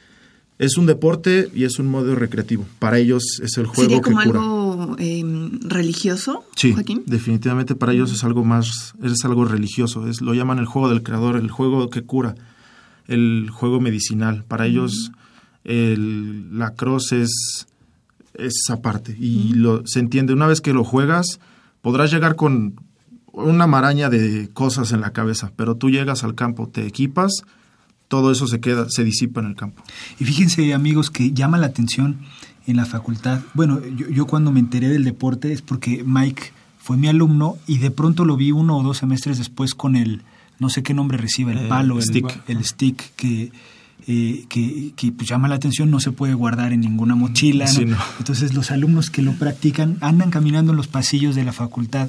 es 0.58 0.76
un 0.76 0.86
deporte 0.86 1.50
y 1.54 1.64
es 1.64 1.78
un 1.78 1.86
modo 1.86 2.14
recreativo. 2.14 2.66
Para 2.78 2.98
ellos 2.98 3.22
es 3.42 3.56
el 3.58 3.66
juego 3.66 3.82
¿Sería 3.82 3.98
que 3.98 4.02
como 4.10 4.16
cura. 4.22 4.40
algo 4.40 4.96
eh, 4.98 5.22
religioso, 5.62 6.44
Sí, 6.56 6.72
Joaquín? 6.72 7.04
definitivamente 7.06 7.74
para 7.74 7.92
ellos 7.92 8.12
es 8.12 8.24
algo 8.24 8.44
más, 8.44 8.94
es 9.02 9.24
algo 9.24 9.44
religioso, 9.44 10.08
es, 10.08 10.20
lo 10.20 10.34
llaman 10.34 10.58
el 10.58 10.66
juego 10.66 10.88
del 10.88 11.02
creador, 11.02 11.36
el 11.36 11.50
juego 11.50 11.90
que 11.90 12.02
cura, 12.02 12.34
el 13.06 13.48
juego 13.52 13.80
medicinal. 13.80 14.44
Para 14.44 14.66
ellos 14.66 15.12
el, 15.64 16.58
la 16.58 16.74
cruz 16.74 17.12
es, 17.12 17.66
es 18.34 18.54
aparte 18.70 19.16
y 19.18 19.52
lo, 19.54 19.86
se 19.86 20.00
entiende, 20.00 20.32
una 20.32 20.46
vez 20.46 20.60
que 20.60 20.72
lo 20.72 20.82
juegas, 20.84 21.38
podrás 21.82 22.10
llegar 22.10 22.34
con 22.36 22.74
una 23.32 23.66
maraña 23.68 24.10
de 24.10 24.48
cosas 24.52 24.90
en 24.90 25.00
la 25.00 25.12
cabeza, 25.12 25.52
pero 25.54 25.76
tú 25.76 25.90
llegas 25.90 26.24
al 26.24 26.34
campo, 26.34 26.68
te 26.68 26.86
equipas, 26.86 27.44
todo 28.08 28.32
eso 28.32 28.46
se 28.46 28.60
queda, 28.60 28.86
se 28.88 29.04
disipa 29.04 29.40
en 29.40 29.46
el 29.48 29.54
campo. 29.54 29.82
Y 30.18 30.24
fíjense, 30.24 30.72
amigos, 30.74 31.10
que 31.10 31.32
llama 31.32 31.58
la 31.58 31.66
atención 31.66 32.18
en 32.66 32.76
la 32.76 32.86
facultad. 32.86 33.40
Bueno, 33.54 33.80
yo, 33.96 34.08
yo 34.08 34.26
cuando 34.26 34.50
me 34.50 34.60
enteré 34.60 34.88
del 34.88 35.04
deporte 35.04 35.52
es 35.52 35.62
porque 35.62 36.02
Mike 36.04 36.52
fue 36.78 36.96
mi 36.96 37.08
alumno 37.08 37.56
y 37.66 37.78
de 37.78 37.90
pronto 37.90 38.24
lo 38.24 38.36
vi 38.36 38.50
uno 38.52 38.78
o 38.78 38.82
dos 38.82 38.98
semestres 38.98 39.38
después 39.38 39.74
con 39.74 39.94
el, 39.96 40.22
no 40.58 40.68
sé 40.70 40.82
qué 40.82 40.94
nombre 40.94 41.18
recibe, 41.18 41.52
el 41.52 41.58
Eh, 41.66 41.68
palo, 41.68 41.96
el 41.96 42.02
stick. 42.02 42.42
el 42.48 42.64
stick 42.64 43.14
que, 43.14 43.52
eh, 44.06 44.44
que, 44.48 44.92
que, 44.96 45.12
pues, 45.12 45.28
llama 45.28 45.48
la 45.48 45.56
atención, 45.56 45.90
no 45.90 46.00
se 46.00 46.12
puede 46.12 46.32
guardar 46.34 46.72
en 46.72 46.80
ninguna 46.80 47.14
mochila. 47.14 47.66
¿no? 47.66 47.70
Sí, 47.70 47.84
no. 47.84 47.98
Entonces 48.18 48.54
los 48.54 48.70
alumnos 48.70 49.10
que 49.10 49.20
lo 49.22 49.32
practican 49.32 49.98
andan 50.00 50.30
caminando 50.30 50.72
en 50.72 50.76
los 50.78 50.88
pasillos 50.88 51.34
de 51.34 51.44
la 51.44 51.52
facultad 51.52 52.08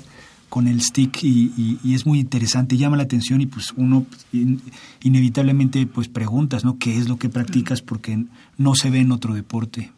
con 0.49 0.67
el 0.67 0.81
stick 0.81 1.23
y, 1.23 1.53
y- 1.55 1.79
y 1.83 1.93
es 1.93 2.05
muy 2.05 2.19
interesante, 2.19 2.75
llama 2.77 2.97
la 2.97 3.03
atención 3.03 3.39
y 3.41 3.45
pues 3.45 3.71
uno 3.77 4.05
in- 4.33 4.62
inevitablemente 5.03 5.85
pues 5.88 6.07
preguntas, 6.07 6.65
¿no? 6.65 6.77
¿Qué 6.77 6.97
es 6.97 7.07
lo 7.07 7.17
que 7.17 7.29
practicas? 7.29 7.81
Porque 7.81 8.23
no 8.57 8.75
se 8.75 8.89
ve 8.89 8.99
en 8.99 9.12
otro 9.12 9.33
deporte. 9.33 9.91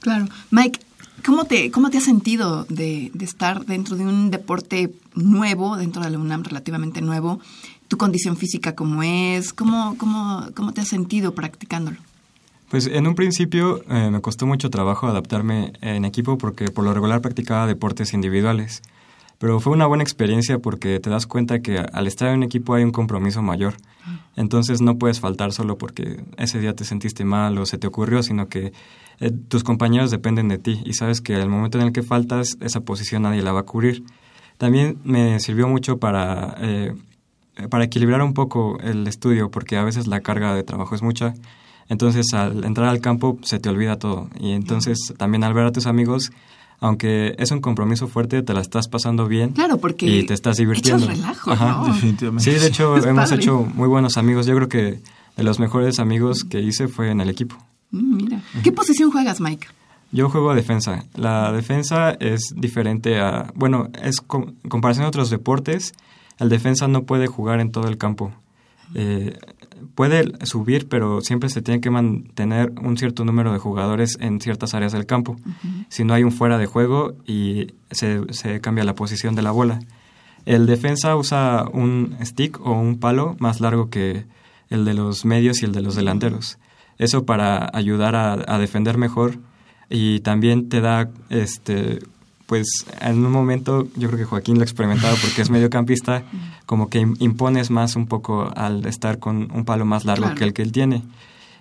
Claro. 0.00 0.26
Mike, 0.50 0.80
¿cómo 1.24 1.44
te, 1.44 1.70
cómo 1.70 1.90
te 1.90 1.98
has 1.98 2.04
sentido 2.04 2.64
de, 2.68 3.10
de 3.14 3.24
estar 3.24 3.64
dentro 3.66 3.96
de 3.96 4.04
un 4.04 4.30
deporte 4.30 4.92
nuevo, 5.14 5.76
dentro 5.76 6.02
de 6.02 6.10
la 6.10 6.18
UNAM 6.18 6.42
relativamente 6.44 7.00
nuevo? 7.00 7.40
¿Tu 7.88 7.96
condición 7.96 8.36
física 8.36 8.74
cómo 8.74 9.02
es? 9.02 9.52
¿Cómo, 9.52 9.96
cómo, 9.98 10.46
cómo 10.54 10.72
te 10.72 10.80
has 10.80 10.88
sentido 10.88 11.34
practicándolo? 11.34 11.98
Pues 12.68 12.88
en 12.88 13.06
un 13.06 13.14
principio 13.14 13.84
eh, 13.88 14.10
me 14.10 14.20
costó 14.20 14.44
mucho 14.44 14.70
trabajo 14.70 15.06
adaptarme 15.06 15.72
en 15.80 16.04
equipo 16.04 16.36
porque 16.36 16.68
por 16.72 16.84
lo 16.84 16.92
regular 16.92 17.20
practicaba 17.20 17.64
deportes 17.68 18.12
individuales. 18.12 18.82
Pero 19.38 19.60
fue 19.60 19.72
una 19.72 19.86
buena 19.86 20.02
experiencia 20.02 20.58
porque 20.58 20.98
te 20.98 21.10
das 21.10 21.26
cuenta 21.26 21.60
que 21.60 21.78
al 21.78 22.06
estar 22.06 22.28
en 22.28 22.42
equipo 22.42 22.74
hay 22.74 22.84
un 22.84 22.92
compromiso 22.92 23.42
mayor. 23.42 23.74
Entonces 24.34 24.80
no 24.80 24.96
puedes 24.96 25.20
faltar 25.20 25.52
solo 25.52 25.76
porque 25.76 26.24
ese 26.38 26.58
día 26.58 26.74
te 26.74 26.84
sentiste 26.84 27.24
mal 27.24 27.58
o 27.58 27.66
se 27.66 27.76
te 27.76 27.86
ocurrió, 27.86 28.22
sino 28.22 28.48
que 28.48 28.72
eh, 29.20 29.30
tus 29.48 29.62
compañeros 29.62 30.10
dependen 30.10 30.48
de 30.48 30.58
ti 30.58 30.80
y 30.84 30.94
sabes 30.94 31.20
que 31.20 31.34
al 31.34 31.48
momento 31.48 31.78
en 31.78 31.86
el 31.86 31.92
que 31.92 32.02
faltas 32.02 32.56
esa 32.60 32.80
posición 32.80 33.22
nadie 33.22 33.42
la 33.42 33.52
va 33.52 33.60
a 33.60 33.64
cubrir. 33.64 34.04
También 34.58 34.98
me 35.04 35.38
sirvió 35.40 35.68
mucho 35.68 35.98
para, 35.98 36.56
eh, 36.60 36.94
para 37.68 37.84
equilibrar 37.84 38.22
un 38.22 38.32
poco 38.32 38.78
el 38.80 39.06
estudio 39.06 39.50
porque 39.50 39.76
a 39.76 39.84
veces 39.84 40.06
la 40.06 40.20
carga 40.20 40.54
de 40.54 40.62
trabajo 40.62 40.94
es 40.94 41.02
mucha. 41.02 41.34
Entonces 41.88 42.32
al 42.32 42.64
entrar 42.64 42.88
al 42.88 43.00
campo 43.00 43.38
se 43.42 43.58
te 43.58 43.68
olvida 43.68 43.98
todo 43.98 44.30
y 44.40 44.52
entonces 44.52 45.14
también 45.18 45.44
al 45.44 45.52
ver 45.52 45.66
a 45.66 45.72
tus 45.72 45.86
amigos 45.86 46.32
aunque 46.80 47.34
es 47.38 47.50
un 47.50 47.60
compromiso 47.60 48.08
fuerte, 48.08 48.42
te 48.42 48.52
la 48.54 48.60
estás 48.60 48.88
pasando 48.88 49.26
bien. 49.26 49.50
Claro, 49.50 49.78
porque 49.78 50.06
y 50.06 50.26
te 50.26 50.34
estás 50.34 50.56
divirtiendo. 50.56 51.06
relajo, 51.06 51.54
¿no? 51.54 51.86
Definitivamente. 51.86 52.50
Sí, 52.50 52.58
de 52.58 52.66
hecho 52.66 52.96
hemos 53.06 53.32
hecho 53.32 53.66
muy 53.74 53.88
buenos 53.88 54.16
amigos. 54.16 54.46
Yo 54.46 54.54
creo 54.56 54.68
que 54.68 55.00
de 55.36 55.42
los 55.42 55.58
mejores 55.58 55.98
amigos 55.98 56.44
que 56.44 56.60
hice 56.60 56.88
fue 56.88 57.10
en 57.10 57.20
el 57.20 57.30
equipo. 57.30 57.56
Mm, 57.90 58.16
mira, 58.16 58.42
¿qué 58.62 58.72
posición 58.72 59.10
juegas, 59.10 59.40
Mike? 59.40 59.68
Yo 60.12 60.30
juego 60.30 60.50
a 60.50 60.54
defensa. 60.54 61.04
La 61.14 61.52
defensa 61.52 62.10
es 62.12 62.54
diferente 62.54 63.18
a, 63.20 63.52
bueno, 63.54 63.88
es 64.02 64.20
con, 64.20 64.54
comparación 64.68 65.04
a 65.04 65.08
otros 65.08 65.30
deportes, 65.30 65.94
el 66.38 66.48
defensa 66.48 66.86
no 66.88 67.04
puede 67.04 67.26
jugar 67.26 67.60
en 67.60 67.72
todo 67.72 67.88
el 67.88 67.98
campo. 67.98 68.32
Eh, 68.94 69.36
puede 69.94 70.32
subir, 70.46 70.88
pero 70.88 71.20
siempre 71.20 71.48
se 71.48 71.62
tiene 71.62 71.80
que 71.80 71.90
mantener 71.90 72.72
un 72.82 72.96
cierto 72.96 73.24
número 73.24 73.52
de 73.52 73.58
jugadores 73.58 74.16
en 74.20 74.40
ciertas 74.40 74.74
áreas 74.74 74.92
del 74.92 75.06
campo. 75.06 75.36
Si 75.88 76.04
no 76.04 76.14
hay 76.14 76.24
un 76.24 76.32
fuera 76.32 76.58
de 76.58 76.66
juego 76.66 77.14
y 77.26 77.68
se, 77.90 78.20
se, 78.32 78.60
cambia 78.60 78.84
la 78.84 78.94
posición 78.94 79.34
de 79.34 79.42
la 79.42 79.50
bola. 79.50 79.78
El 80.44 80.66
defensa 80.66 81.16
usa 81.16 81.64
un 81.72 82.16
stick 82.22 82.60
o 82.60 82.72
un 82.72 82.98
palo 82.98 83.36
más 83.38 83.60
largo 83.60 83.90
que 83.90 84.26
el 84.68 84.84
de 84.84 84.94
los 84.94 85.24
medios 85.24 85.62
y 85.62 85.64
el 85.64 85.72
de 85.72 85.82
los 85.82 85.96
delanteros. 85.96 86.58
Eso 86.98 87.26
para 87.26 87.70
ayudar 87.72 88.14
a, 88.14 88.32
a 88.46 88.58
defender 88.58 88.98
mejor 88.98 89.38
y 89.88 90.20
también 90.20 90.68
te 90.68 90.80
da 90.80 91.10
este 91.30 92.00
pues 92.46 92.86
en 93.00 93.24
un 93.24 93.32
momento 93.32 93.88
yo 93.96 94.08
creo 94.08 94.18
que 94.18 94.24
Joaquín 94.24 94.54
lo 94.56 94.60
ha 94.60 94.64
experimentado 94.64 95.16
porque 95.20 95.42
es 95.42 95.50
mediocampista, 95.50 96.22
como 96.64 96.88
que 96.88 97.00
impones 97.00 97.70
más 97.70 97.96
un 97.96 98.06
poco 98.06 98.50
al 98.56 98.86
estar 98.86 99.18
con 99.18 99.50
un 99.52 99.64
palo 99.64 99.84
más 99.84 100.04
largo 100.04 100.34
que 100.34 100.44
el 100.44 100.52
que 100.52 100.62
él 100.62 100.72
tiene. 100.72 101.02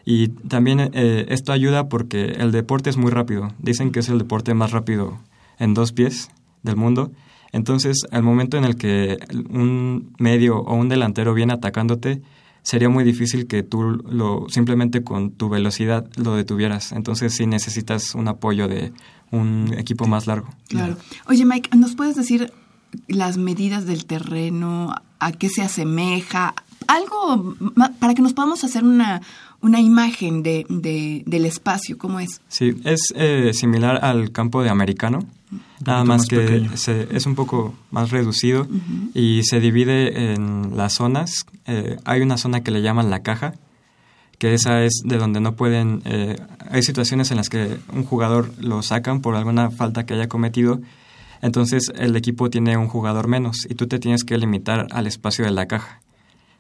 Y 0.06 0.28
también 0.28 0.92
eh, 0.94 1.26
esto 1.30 1.52
ayuda 1.52 1.90
porque 1.90 2.26
el 2.38 2.52
deporte 2.52 2.92
es 2.92 2.98
muy 2.98 3.12
rápido. 3.12 3.52
Dicen 3.58 3.92
que 3.92 4.00
es 4.00 4.10
el 4.10 4.20
deporte 4.20 4.54
más 4.54 4.72
rápido 4.72 5.18
en 5.58 5.74
dos 5.74 5.92
pies 5.92 6.30
del 6.62 6.76
mundo. 6.76 7.12
Entonces, 7.52 8.06
al 8.12 8.22
momento 8.22 8.58
en 8.58 8.66
el 8.66 8.76
que 8.76 9.18
un 9.50 10.14
medio 10.20 10.58
o 10.58 10.76
un 10.76 10.90
delantero 10.90 11.34
viene 11.34 11.54
atacándote, 11.54 12.22
sería 12.66 12.90
muy 12.90 13.04
difícil 13.04 13.46
que 13.46 13.62
tú 13.62 13.84
lo 13.84 14.48
simplemente 14.50 15.04
con 15.04 15.32
tu 15.32 15.50
velocidad 15.50 16.10
lo 16.18 16.36
detuvieras. 16.36 16.92
Entonces, 16.92 17.36
sí 17.36 17.46
necesitas 17.46 18.16
un 18.16 18.28
apoyo 18.28 18.68
de 18.68 18.92
un 19.32 19.74
equipo 19.78 20.08
más 20.08 20.26
largo. 20.26 20.50
Claro. 20.68 20.98
Oye, 21.28 21.46
Mike, 21.46 21.78
¿nos 21.78 21.96
puedes 21.96 22.16
decir 22.16 22.52
las 23.08 23.38
medidas 23.38 23.86
del 23.86 24.06
terreno, 24.06 24.96
a 25.20 25.32
qué 25.32 25.48
se 25.48 25.62
asemeja? 25.62 26.56
Algo 26.88 27.56
para 28.00 28.16
que 28.16 28.24
nos 28.24 28.34
podamos 28.34 28.64
hacer 28.64 28.84
una, 28.84 29.22
una 29.62 29.80
imagen 29.80 30.44
de, 30.44 30.66
de, 30.70 31.24
del 31.26 31.46
espacio, 31.46 31.98
¿cómo 31.98 32.20
es? 32.20 32.42
Sí, 32.48 32.76
es 32.84 33.14
eh, 33.16 33.52
similar 33.54 34.04
al 34.04 34.32
campo 34.32 34.64
de 34.64 34.70
americano, 34.70 35.20
nada 35.86 36.04
más, 36.04 36.22
más 36.22 36.28
que 36.28 36.70
se, 36.76 37.08
es 37.12 37.26
un 37.26 37.36
poco 37.36 37.74
más 37.92 38.12
reducido 38.12 38.64
uh 38.64 38.66
-huh. 38.66 39.12
y 39.14 39.44
se 39.44 39.60
divide 39.60 40.34
en 40.34 40.78
las 40.78 40.94
zonas. 40.94 41.46
Eh, 41.66 41.98
hay 42.06 42.22
una 42.22 42.38
zona 42.38 42.62
que 42.62 42.72
le 42.72 42.82
llaman 42.82 43.10
la 43.10 43.22
caja, 43.22 43.54
que 44.38 44.54
esa 44.54 44.84
es 44.84 45.02
de 45.04 45.18
donde 45.18 45.40
no 45.40 45.56
pueden... 45.56 46.02
Eh, 46.06 46.36
hay 46.70 46.84
situaciones 46.84 47.32
en 47.32 47.38
las 47.38 47.50
que 47.50 47.78
un 47.94 48.04
jugador 48.04 48.52
lo 48.60 48.82
sacan 48.82 49.22
por 49.22 49.36
alguna 49.36 49.72
falta 49.72 50.06
que 50.06 50.14
haya 50.14 50.28
cometido, 50.28 50.82
entonces 51.42 51.92
el 51.96 52.16
equipo 52.16 52.50
tiene 52.50 52.78
un 52.78 52.88
jugador 52.88 53.28
menos 53.28 53.66
y 53.70 53.76
tú 53.76 53.88
te 53.88 54.00
tienes 54.00 54.24
que 54.24 54.38
limitar 54.38 54.88
al 54.92 55.08
espacio 55.08 55.46
de 55.46 55.52
la 55.52 55.68
caja 55.68 56.02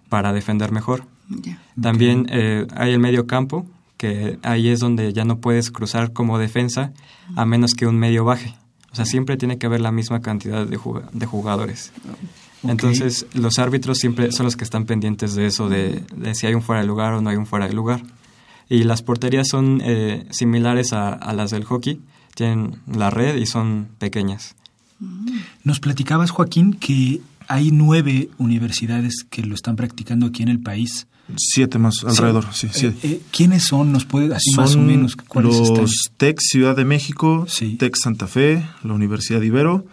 para 0.10 0.34
defender 0.34 0.72
mejor. 0.72 1.04
Yeah. 1.44 1.62
También 1.82 2.28
eh, 2.30 2.68
hay 2.76 2.94
el 2.94 3.00
medio 3.00 3.28
campo, 3.28 3.66
que 3.98 4.38
ahí 4.44 4.70
es 4.70 4.80
donde 4.80 5.14
ya 5.14 5.26
no 5.26 5.38
puedes 5.40 5.72
cruzar 5.72 6.14
como 6.14 6.38
defensa 6.38 6.92
a 7.36 7.46
menos 7.46 7.74
que 7.74 7.88
un 7.88 7.98
medio 7.98 8.26
baje. 8.26 8.56
O 8.92 8.96
sea, 8.96 9.06
siempre 9.06 9.36
tiene 9.38 9.58
que 9.58 9.66
haber 9.66 9.82
la 9.82 9.92
misma 9.92 10.22
cantidad 10.22 10.66
de, 10.66 10.78
jug 10.78 11.10
de 11.12 11.26
jugadores. 11.26 11.92
Okay. 12.00 12.72
Entonces, 12.72 13.26
los 13.34 13.60
árbitros 13.60 13.98
siempre 13.98 14.32
son 14.32 14.46
los 14.46 14.56
que 14.56 14.64
están 14.64 14.86
pendientes 14.86 15.36
de 15.36 15.48
eso, 15.48 15.70
de, 15.70 16.04
de, 16.16 16.34
si 16.36 16.48
hay 16.48 16.54
un 16.54 16.62
fuera 16.62 16.82
de 16.82 16.88
lugar 16.88 17.14
o 17.14 17.22
no 17.22 17.30
hay 17.30 17.36
un 17.36 17.46
fuera 17.46 17.68
de 17.68 17.74
lugar. 17.74 18.02
Y 18.70 18.84
las 18.84 19.02
porterías 19.02 19.48
son 19.50 19.82
eh, 19.84 20.26
similares 20.32 20.94
a, 20.94 21.10
a, 21.10 21.34
las 21.34 21.52
del 21.52 21.66
hockey, 21.66 22.00
tienen 22.34 22.78
la 22.92 23.10
red 23.10 23.36
y 23.36 23.46
son 23.46 23.90
pequeñas. 24.00 24.56
Nos 25.64 25.80
platicabas, 25.80 26.32
Joaquín, 26.32 26.74
que 26.74 27.22
hay 27.48 27.72
nueve 27.72 28.30
universidades 28.38 29.26
que 29.30 29.44
lo 29.44 29.56
están 29.56 29.76
practicando 29.76 30.26
aquí 30.28 30.44
en 30.44 30.50
el 30.50 30.60
país. 30.60 31.08
Siete 31.38 31.80
más 31.80 32.04
alrededor, 32.06 32.46
sí. 32.54 32.68
sí, 32.72 32.80
sí. 32.80 32.86
Eh, 32.88 32.96
eh, 33.04 33.22
¿Quiénes 33.32 33.64
son? 33.66 33.92
¿Nos 33.92 34.06
puede 34.06 34.34
así 34.36 34.52
son 34.52 34.64
más 34.64 34.76
o 34.76 34.80
menos 34.80 35.16
cuáles 35.16 35.58
los 35.58 35.70
están? 35.70 35.86
TEC 36.18 36.40
Ciudad 36.40 36.76
de 36.76 36.86
México, 36.86 37.46
Sí. 37.50 37.76
TEC 37.78 37.96
Santa 37.96 38.28
Fe, 38.28 38.64
la 38.84 38.94
Universidad 38.94 39.40
de 39.40 39.48
Ibero. 39.48 39.86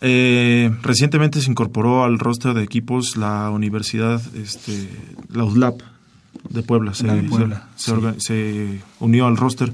Eh, 0.00 0.70
recientemente 0.82 1.40
se 1.40 1.50
incorporó 1.50 2.04
al 2.04 2.18
roster 2.18 2.54
de 2.54 2.62
equipos 2.62 3.16
la 3.16 3.50
Universidad, 3.50 4.20
este, 4.34 4.88
la 5.32 5.44
UDLAP 5.44 5.80
de 6.50 6.62
Puebla. 6.62 6.94
Se, 6.94 7.06
de 7.06 7.22
Puebla, 7.24 7.68
se, 7.76 7.92
orga- 7.94 8.14
se 8.18 8.80
unió 9.00 9.26
al 9.26 9.36
roster. 9.36 9.72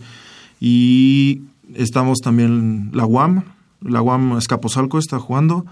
Y 0.61 1.43
estamos 1.75 2.19
también 2.21 2.91
la 2.93 3.05
UAM, 3.07 3.43
la 3.83 4.01
UAM 4.01 4.39
Escaposalco 4.39 4.99
está 4.99 5.19
jugando, 5.19 5.67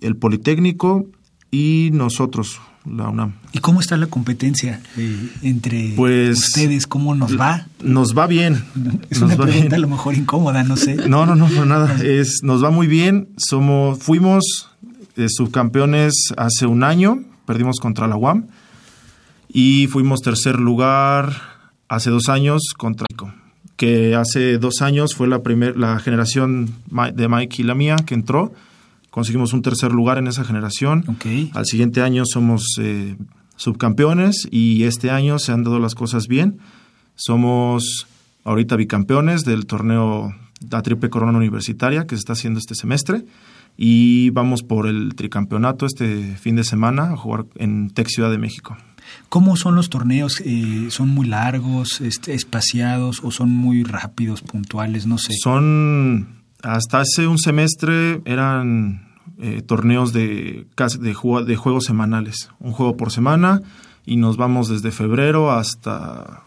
el 0.00 0.16
Politécnico 0.16 1.06
y 1.50 1.90
nosotros, 1.92 2.60
la 2.84 3.08
UNAM. 3.08 3.34
¿Y 3.52 3.58
cómo 3.58 3.80
está 3.80 3.96
la 3.96 4.06
competencia 4.06 4.80
eh, 4.96 5.30
entre 5.42 5.92
Pues, 5.96 6.38
ustedes? 6.38 6.86
¿Cómo 6.86 7.14
nos 7.14 7.38
va? 7.38 7.66
Nos 7.82 8.16
va 8.16 8.26
bien. 8.26 8.64
Es 9.10 9.20
nos 9.20 9.30
una 9.30 9.36
va 9.36 9.44
pregunta 9.44 9.68
bien. 9.68 9.74
a 9.74 9.78
lo 9.78 9.88
mejor 9.88 10.14
incómoda, 10.14 10.62
no 10.64 10.76
sé. 10.76 10.96
No, 11.08 11.26
no, 11.26 11.34
no, 11.34 11.48
no, 11.48 11.64
nada. 11.64 11.96
Es, 12.04 12.40
nos 12.42 12.62
va 12.62 12.70
muy 12.70 12.86
bien. 12.86 13.28
Somos, 13.36 13.98
fuimos 13.98 14.70
eh, 15.16 15.26
subcampeones 15.28 16.12
hace 16.36 16.66
un 16.66 16.84
año, 16.84 17.24
perdimos 17.46 17.76
contra 17.80 18.06
la 18.06 18.16
UAM 18.16 18.46
y 19.48 19.86
fuimos 19.86 20.20
tercer 20.20 20.58
lugar 20.58 21.32
hace 21.88 22.10
dos 22.10 22.28
años 22.28 22.74
contra 22.76 23.06
que 23.76 24.14
hace 24.14 24.58
dos 24.58 24.80
años 24.80 25.14
fue 25.14 25.28
la 25.28 25.42
primer, 25.42 25.76
la 25.76 25.98
generación 25.98 26.70
de 27.14 27.28
Mike 27.28 27.62
y 27.62 27.64
la 27.64 27.74
mía 27.74 27.96
que 27.96 28.14
entró. 28.14 28.52
Conseguimos 29.16 29.54
un 29.54 29.62
tercer 29.62 29.92
lugar 29.92 30.18
en 30.18 30.26
esa 30.26 30.44
generación. 30.44 31.02
Ok. 31.08 31.24
Al 31.54 31.64
siguiente 31.64 32.02
año 32.02 32.24
somos 32.26 32.76
eh, 32.78 33.16
subcampeones 33.56 34.46
y 34.50 34.82
este 34.82 35.10
año 35.10 35.38
se 35.38 35.52
han 35.52 35.64
dado 35.64 35.78
las 35.78 35.94
cosas 35.94 36.26
bien. 36.28 36.58
Somos 37.14 38.06
ahorita 38.44 38.76
bicampeones 38.76 39.44
del 39.44 39.64
torneo 39.64 40.34
la 40.70 40.82
Triple 40.82 41.08
Corona 41.08 41.38
Universitaria 41.38 42.06
que 42.06 42.14
se 42.14 42.18
está 42.18 42.34
haciendo 42.34 42.58
este 42.58 42.74
semestre 42.74 43.24
y 43.78 44.28
vamos 44.30 44.62
por 44.62 44.86
el 44.86 45.14
tricampeonato 45.14 45.86
este 45.86 46.36
fin 46.36 46.56
de 46.56 46.64
semana 46.64 47.14
a 47.14 47.16
jugar 47.16 47.46
en 47.54 47.88
Tec 47.88 48.08
Ciudad 48.08 48.30
de 48.30 48.36
México. 48.36 48.76
¿Cómo 49.30 49.56
son 49.56 49.76
los 49.76 49.88
torneos? 49.88 50.42
Eh, 50.44 50.88
¿Son 50.90 51.08
muy 51.08 51.26
largos, 51.26 52.02
este, 52.02 52.34
espaciados 52.34 53.22
o 53.24 53.30
son 53.30 53.48
muy 53.48 53.82
rápidos, 53.82 54.42
puntuales? 54.42 55.06
No 55.06 55.16
sé. 55.16 55.32
Son 55.42 56.36
hasta 56.62 57.00
hace 57.00 57.26
un 57.26 57.38
semestre 57.38 58.20
eran 58.26 59.05
eh, 59.38 59.62
torneos 59.62 60.12
de, 60.12 60.66
de, 60.76 61.44
de 61.46 61.56
juegos 61.56 61.84
semanales, 61.84 62.50
un 62.58 62.72
juego 62.72 62.96
por 62.96 63.10
semana 63.12 63.62
y 64.04 64.16
nos 64.16 64.36
vamos 64.36 64.68
desde 64.68 64.90
febrero 64.90 65.50
hasta 65.50 66.42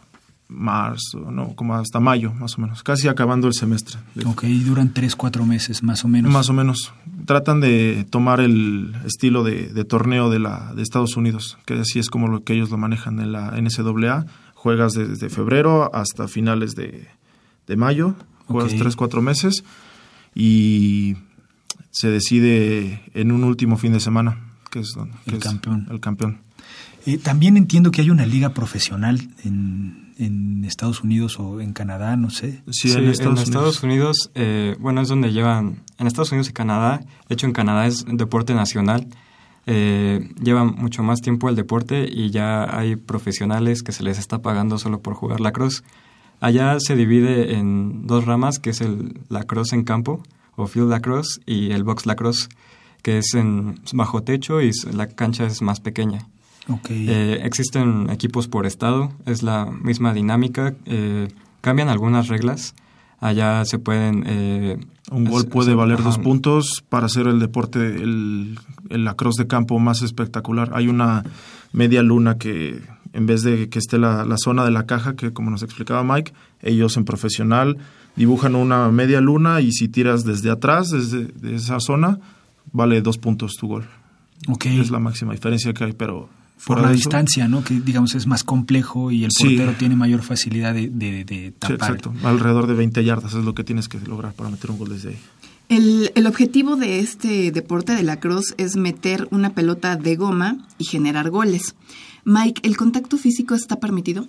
marzo, 0.48 1.30
no, 1.32 1.54
como 1.56 1.76
hasta 1.76 2.00
mayo 2.00 2.34
más 2.34 2.58
o 2.58 2.62
menos, 2.62 2.82
casi 2.82 3.08
acabando 3.08 3.48
el 3.48 3.54
semestre. 3.54 4.00
Ok, 4.26 4.44
duran 4.66 4.94
tres, 4.94 5.16
cuatro 5.16 5.46
meses 5.46 5.84
más 5.84 6.04
o 6.04 6.08
menos. 6.08 6.32
Más 6.32 6.50
o 6.50 6.54
menos. 6.54 6.92
Tratan 7.26 7.60
de 7.60 8.06
tomar 8.10 8.40
el 8.40 8.96
estilo 9.06 9.44
de, 9.44 9.68
de 9.68 9.86
torneo 9.86 10.32
de, 10.32 10.40
la, 10.40 10.74
de 10.74 10.82
Estados 10.82 11.16
Unidos, 11.18 11.58
que 11.66 11.76
así 11.76 12.00
es 12.00 12.10
como 12.10 12.28
lo 12.28 12.44
que 12.44 12.54
ellos 12.54 12.72
lo 12.72 12.78
manejan 12.78 13.20
en 13.20 13.32
la 13.32 13.52
NCAA. 13.62 14.26
Juegas 14.56 14.94
desde 14.94 15.30
febrero 15.30 15.94
hasta 15.94 16.28
finales 16.28 16.74
de, 16.76 17.08
de 17.68 17.76
mayo, 17.78 18.16
juegas 18.48 18.74
Ok. 18.74 18.80
tres, 18.80 18.96
cuatro 18.96 19.22
meses 19.22 19.64
y 20.34 21.16
se 21.92 22.10
decide 22.10 23.02
en 23.14 23.32
un 23.32 23.44
último 23.44 23.78
fin 23.78 23.94
de 23.94 24.00
semana. 24.00 24.38
que 24.70 24.80
es, 24.80 24.94
que 25.26 25.32
El 25.32 25.38
es 25.38 25.44
campeón. 25.44 25.88
El 25.90 26.00
campeón. 26.00 26.42
Eh, 27.06 27.18
también 27.18 27.58
entiendo 27.58 27.92
que 27.92 28.02
hay 28.02 28.10
una 28.10 28.26
liga 28.26 28.50
profesional 28.54 29.30
en, 29.44 30.14
en 30.18 30.66
Estados 30.66 31.02
Unidos 31.04 31.40
o 31.40 31.62
en 31.62 31.74
Canadá, 31.74 32.18
no 32.18 32.30
sé. 32.30 32.62
Sí, 32.70 32.90
Sí, 32.90 32.98
en 32.98 33.08
Estados 33.08 33.48
Unidos. 33.48 33.84
Unidos, 33.84 34.32
eh, 34.36 34.76
bueno, 34.80 35.02
es 35.02 35.08
donde 35.08 35.32
llevan, 35.32 35.82
en 35.98 36.08
Estados 36.08 36.32
Unidos 36.32 36.50
y 36.50 36.54
Canadá, 36.54 37.00
de 37.28 37.34
hecho 37.34 37.48
en 37.48 37.54
Canadá 37.54 37.88
es 37.88 38.06
deporte 38.06 38.54
nacional, 38.54 39.08
eh, 39.66 40.30
llevan 40.42 40.76
mucho 40.76 41.02
más 41.04 41.22
tiempo 41.22 41.50
el 41.50 41.56
deporte 41.56 42.08
y 42.12 42.32
ya 42.32 42.64
hay 42.78 42.96
profesionales 42.96 43.82
que 43.82 43.92
se 43.92 44.04
les 44.04 44.20
está 44.20 44.42
pagando 44.42 44.78
solo 44.78 45.00
por 45.00 45.14
jugar 45.14 45.40
lacrosse. 45.40 45.84
Allá 46.42 46.80
se 46.80 46.96
divide 46.96 47.56
en 47.56 48.08
dos 48.08 48.26
ramas, 48.26 48.60
que 48.60 48.70
es 48.72 48.82
el 48.82 49.20
lacrosse 49.30 49.74
en 49.74 49.84
campo 49.84 50.24
o 50.60 50.68
field 50.68 50.90
lacrosse 50.90 51.40
y 51.46 51.72
el 51.72 51.84
box 51.84 52.06
lacrosse, 52.06 52.50
que 53.02 53.18
es 53.18 53.34
en 53.34 53.80
bajo 53.94 54.24
techo 54.24 54.62
y 54.62 54.72
la 54.94 55.08
cancha 55.08 55.46
es 55.46 55.62
más 55.62 55.80
pequeña. 55.80 56.28
Eh, 56.90 57.42
existen 57.44 58.10
equipos 58.12 58.48
por 58.48 58.66
estado, 58.68 59.12
es 59.26 59.42
la 59.42 59.66
misma 59.66 60.14
dinámica, 60.14 60.76
eh, 60.86 61.28
cambian 61.62 61.90
algunas 61.90 62.28
reglas. 62.28 62.76
Allá 63.20 63.66
se 63.66 63.80
pueden... 63.80 64.24
eh, 64.28 64.78
Un 65.12 65.26
gol 65.26 65.48
puede 65.48 65.74
valer 65.74 65.96
ajá, 65.96 66.04
dos 66.04 66.20
puntos 66.20 66.84
para 66.88 67.08
hacer 67.08 67.28
el 67.28 67.40
deporte, 67.40 67.80
el, 67.80 68.60
el 68.90 69.04
lacrosse 69.04 69.44
de 69.44 69.48
campo 69.48 69.80
más 69.80 70.04
espectacular. 70.04 70.70
Hay 70.74 70.88
una 70.88 71.24
media 71.74 72.04
luna 72.04 72.38
que 72.38 72.82
en 73.12 73.26
vez 73.26 73.42
de 73.42 73.68
que 73.70 73.80
esté 73.80 73.98
la, 73.98 74.24
la 74.24 74.38
zona 74.38 74.64
de 74.64 74.72
la 74.72 74.86
caja, 74.86 75.16
que 75.16 75.34
como 75.34 75.50
nos 75.50 75.64
explicaba 75.64 76.04
Mike, 76.04 76.34
ellos 76.62 76.96
en 76.96 77.06
profesional 77.06 77.78
dibujan 78.20 78.54
una 78.56 78.90
media 78.90 79.20
luna 79.22 79.60
y 79.62 79.72
si 79.72 79.88
tiras 79.88 80.24
desde 80.24 80.52
atrás, 80.52 80.90
desde 80.92 81.26
de 81.26 81.56
esa 81.56 81.80
zona, 81.80 82.20
vale 82.72 83.02
dos 83.02 83.18
puntos 83.18 83.56
tu 83.56 83.68
gol. 83.68 83.86
ok. 84.48 84.66
Es 84.68 84.92
la 84.92 85.00
máxima 85.00 85.32
diferencia 85.34 85.74
que 85.74 85.84
hay, 85.86 85.94
pero... 85.94 86.30
Por 86.68 86.82
la 86.82 86.92
distancia, 86.92 87.48
¿no? 87.48 87.64
Que 87.64 87.80
digamos 87.80 88.16
es 88.16 88.28
más 88.28 88.44
complejo 88.44 89.12
y 89.12 89.24
el 89.24 89.32
Sí. 89.32 89.46
portero 89.56 89.74
tiene 89.80 89.96
mayor 89.96 90.22
facilidad 90.24 90.74
de, 90.74 90.90
de, 90.90 91.24
de 91.24 91.48
Sí, 91.48 91.52
tapar. 91.58 91.76
exacto. 91.76 92.14
Alrededor 92.24 92.68
de 92.68 92.74
20 92.74 93.02
yardas 93.06 93.34
es 93.34 93.46
lo 93.46 93.56
que 93.56 93.64
tienes 93.64 93.88
que 93.88 93.98
lograr 94.02 94.34
para 94.34 94.50
meter 94.50 94.70
un 94.70 94.78
gol 94.78 94.90
desde 94.90 95.10
ahí. 95.12 95.18
El, 95.70 96.12
el 96.16 96.28
objetivo 96.28 96.76
de 96.76 97.00
este 97.00 97.52
deporte 97.52 97.96
de 97.96 98.04
la 98.04 98.20
cruz 98.20 98.56
es 98.58 98.76
meter 98.76 99.30
una 99.32 99.52
pelota 99.52 99.96
de 99.96 100.18
goma 100.18 100.58
y 100.78 100.84
generar 100.84 101.30
goles. 101.30 101.76
Mike, 102.26 102.60
¿el 102.68 102.76
contacto 102.76 103.18
físico 103.18 103.56
está 103.56 103.78
permitido? 103.80 104.28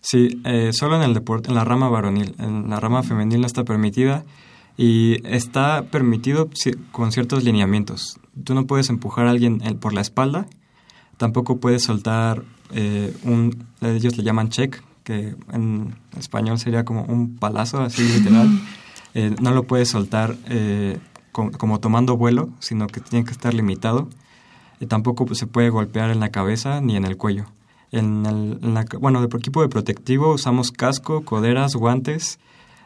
Sí, 0.00 0.40
eh, 0.44 0.70
solo 0.72 0.96
en 0.96 1.02
el 1.02 1.14
deporte, 1.14 1.48
en 1.48 1.54
la 1.56 1.64
rama 1.64 1.88
varonil, 1.88 2.34
en 2.38 2.70
la 2.70 2.78
rama 2.78 3.02
femenil 3.02 3.40
no 3.40 3.46
está 3.46 3.64
permitida 3.64 4.24
y 4.76 5.16
está 5.26 5.82
permitido 5.90 6.48
con 6.92 7.10
ciertos 7.12 7.42
lineamientos. 7.42 8.18
Tú 8.44 8.54
no 8.54 8.66
puedes 8.66 8.88
empujar 8.90 9.26
a 9.26 9.30
alguien 9.30 9.60
el- 9.64 9.76
por 9.76 9.92
la 9.94 10.00
espalda, 10.02 10.46
tampoco 11.16 11.58
puedes 11.58 11.82
soltar 11.84 12.44
eh, 12.72 13.16
un, 13.24 13.64
ellos 13.80 14.16
le 14.16 14.22
llaman 14.24 14.48
check, 14.50 14.82
que 15.04 15.34
en 15.52 15.94
español 16.18 16.58
sería 16.58 16.84
como 16.84 17.02
un 17.04 17.36
palazo, 17.36 17.80
así 17.80 18.02
literal. 18.08 18.48
Eh, 19.14 19.34
no 19.40 19.52
lo 19.52 19.62
puedes 19.62 19.88
soltar 19.88 20.36
eh, 20.48 20.98
co- 21.32 21.50
como 21.52 21.78
tomando 21.80 22.16
vuelo, 22.16 22.50
sino 22.58 22.86
que 22.88 23.00
tiene 23.00 23.24
que 23.24 23.30
estar 23.30 23.54
limitado. 23.54 24.08
Y 24.80 24.86
tampoco 24.86 25.32
se 25.34 25.46
puede 25.46 25.70
golpear 25.70 26.10
en 26.10 26.18
la 26.20 26.30
cabeza 26.30 26.80
ni 26.80 26.96
en 26.96 27.04
el 27.04 27.16
cuello. 27.16 27.46
En 27.92 28.26
el, 28.26 28.58
en 28.62 28.74
la- 28.74 28.84
bueno, 29.00 29.20
de 29.26 29.36
equipo 29.38 29.62
de 29.62 29.68
protectivo 29.68 30.32
usamos 30.34 30.70
casco, 30.72 31.24
coderas, 31.24 31.74
guantes 31.76 32.38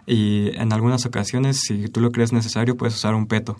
y 0.07 0.48
en 0.57 0.72
algunas 0.72 1.07
ocasiones, 1.07 1.61
si 1.61 1.88
tú 1.88 2.01
lo 2.01 2.11
crees 2.12 2.32
necesario, 2.32 2.76
puedes 2.76 2.94
usar 2.94 3.14
un 3.14 3.26
peto. 3.26 3.57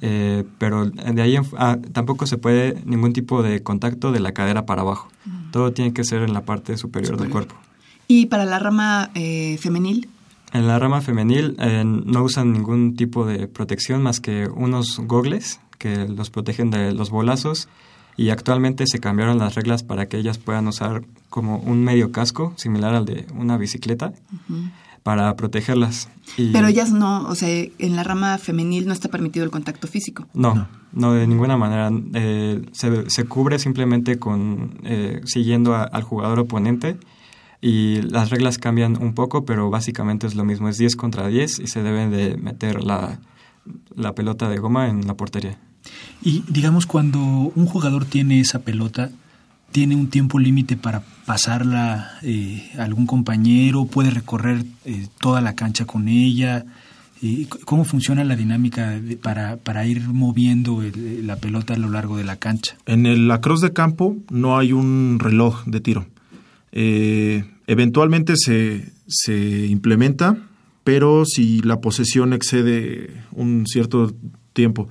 Eh, 0.00 0.44
pero 0.58 0.86
de 0.86 1.22
ahí 1.22 1.34
en 1.34 1.44
ah, 1.58 1.76
tampoco 1.92 2.26
se 2.26 2.38
puede 2.38 2.80
ningún 2.84 3.12
tipo 3.12 3.42
de 3.42 3.62
contacto 3.64 4.12
de 4.12 4.20
la 4.20 4.32
cadera 4.32 4.64
para 4.64 4.82
abajo. 4.82 5.08
Todo 5.50 5.72
tiene 5.72 5.92
que 5.92 6.04
ser 6.04 6.22
en 6.22 6.32
la 6.32 6.42
parte 6.44 6.76
superior, 6.76 7.16
del 7.18 7.26
Superior. 7.28 7.48
cuerpo. 7.48 7.68
¿Y 8.06 8.26
para 8.26 8.44
la 8.44 8.58
rama 8.60 9.10
eh, 9.14 9.56
femenil? 9.58 10.08
En 10.52 10.68
la 10.68 10.78
rama 10.78 11.00
femenil 11.00 11.56
eh, 11.58 11.82
no 11.84 12.22
usan 12.22 12.52
ningún 12.52 12.94
tipo 12.94 13.26
de 13.26 13.48
protección 13.48 14.02
más 14.02 14.20
que 14.20 14.46
unos 14.46 14.98
gogles 15.00 15.60
que 15.78 16.06
los 16.06 16.30
protegen 16.30 16.70
de 16.70 16.92
los 16.92 17.10
bolazos 17.10 17.68
y 18.16 18.30
actualmente 18.30 18.84
se 18.86 18.98
cambiaron 19.00 19.38
las 19.38 19.54
reglas 19.54 19.82
para 19.82 20.06
que 20.06 20.18
ellas 20.18 20.38
puedan 20.38 20.66
usar 20.68 21.02
como 21.30 21.58
un 21.58 21.82
medio 21.82 22.12
casco 22.12 22.52
similar 22.56 22.94
al 22.94 23.04
de 23.06 23.26
una 23.34 23.56
bicicleta 23.56 24.12
para 25.02 25.34
protegerlas. 25.34 26.08
Y 26.36 26.52
Pero 26.52 26.68
ellas 26.68 26.92
no, 26.92 27.26
o 27.28 27.34
sea, 27.34 27.48
en 27.78 27.96
la 27.96 28.04
rama 28.04 28.38
femenil 28.38 28.86
no 28.86 28.92
está 28.92 29.08
permitido 29.08 29.44
el 29.44 29.50
contacto 29.50 29.88
físico. 29.88 30.26
No, 30.34 30.68
no, 30.92 31.12
de 31.12 31.26
ninguna 31.26 31.56
manera. 31.56 31.90
Eh, 32.14 32.64
se, 32.72 33.10
se 33.10 33.24
cubre 33.24 33.58
simplemente 33.58 34.18
con 34.18 34.78
eh, 34.84 35.20
siguiendo 35.24 35.74
a- 35.74 35.82
al 35.84 36.02
jugador 36.02 36.38
oponente 36.38 36.96
y 37.60 38.02
las 38.02 38.30
reglas 38.30 38.58
cambian 38.58 39.00
un 39.02 39.14
poco, 39.14 39.44
pero 39.44 39.70
básicamente 39.70 40.26
es 40.26 40.34
lo 40.36 40.44
mismo. 40.44 40.68
Es 40.68 40.78
10 40.78 40.94
contra 40.96 41.26
10 41.26 41.58
y 41.60 41.66
se 41.66 41.82
debe 41.82 42.08
de 42.08 42.36
meter 42.36 42.84
la, 42.84 43.18
la 43.96 44.14
pelota 44.14 44.48
de 44.48 44.58
goma 44.58 44.88
en 44.88 45.06
la 45.06 45.14
portería. 45.14 45.58
Y 46.22 46.42
digamos, 46.48 46.86
cuando 46.86 47.20
un 47.20 47.66
jugador 47.66 48.04
tiene 48.04 48.40
esa 48.40 48.60
pelota, 48.60 49.10
tiene 49.72 49.96
un 49.96 50.08
tiempo 50.08 50.38
límite 50.38 50.76
para 50.76 51.02
pasarla 51.26 52.18
eh, 52.22 52.70
a 52.78 52.84
algún 52.84 53.06
compañero, 53.06 53.86
puede 53.86 54.10
recorrer 54.10 54.64
eh, 54.84 55.06
toda 55.20 55.40
la 55.40 55.54
cancha 55.54 55.84
con 55.86 56.08
ella. 56.08 56.64
Eh, 57.22 57.46
¿Cómo 57.64 57.84
funciona 57.84 58.24
la 58.24 58.36
dinámica 58.36 59.00
para, 59.22 59.56
para 59.56 59.86
ir 59.86 60.08
moviendo 60.08 60.82
el- 60.82 61.26
la 61.26 61.36
pelota 61.36 61.74
a 61.74 61.78
lo 61.78 61.88
largo 61.88 62.16
de 62.16 62.24
la 62.24 62.36
cancha? 62.36 62.76
En 62.86 63.06
el 63.06 63.28
lacrosse 63.28 63.66
de 63.66 63.72
campo 63.72 64.16
no 64.30 64.58
hay 64.58 64.72
un 64.72 65.18
reloj 65.20 65.64
de 65.66 65.80
tiro. 65.80 66.06
Eh, 66.72 67.44
eventualmente 67.66 68.34
se, 68.36 68.92
se 69.06 69.66
implementa, 69.66 70.36
pero 70.84 71.24
si 71.24 71.60
la 71.62 71.80
posesión 71.80 72.32
excede 72.32 73.22
un 73.32 73.66
cierto 73.66 74.12
tiempo, 74.52 74.88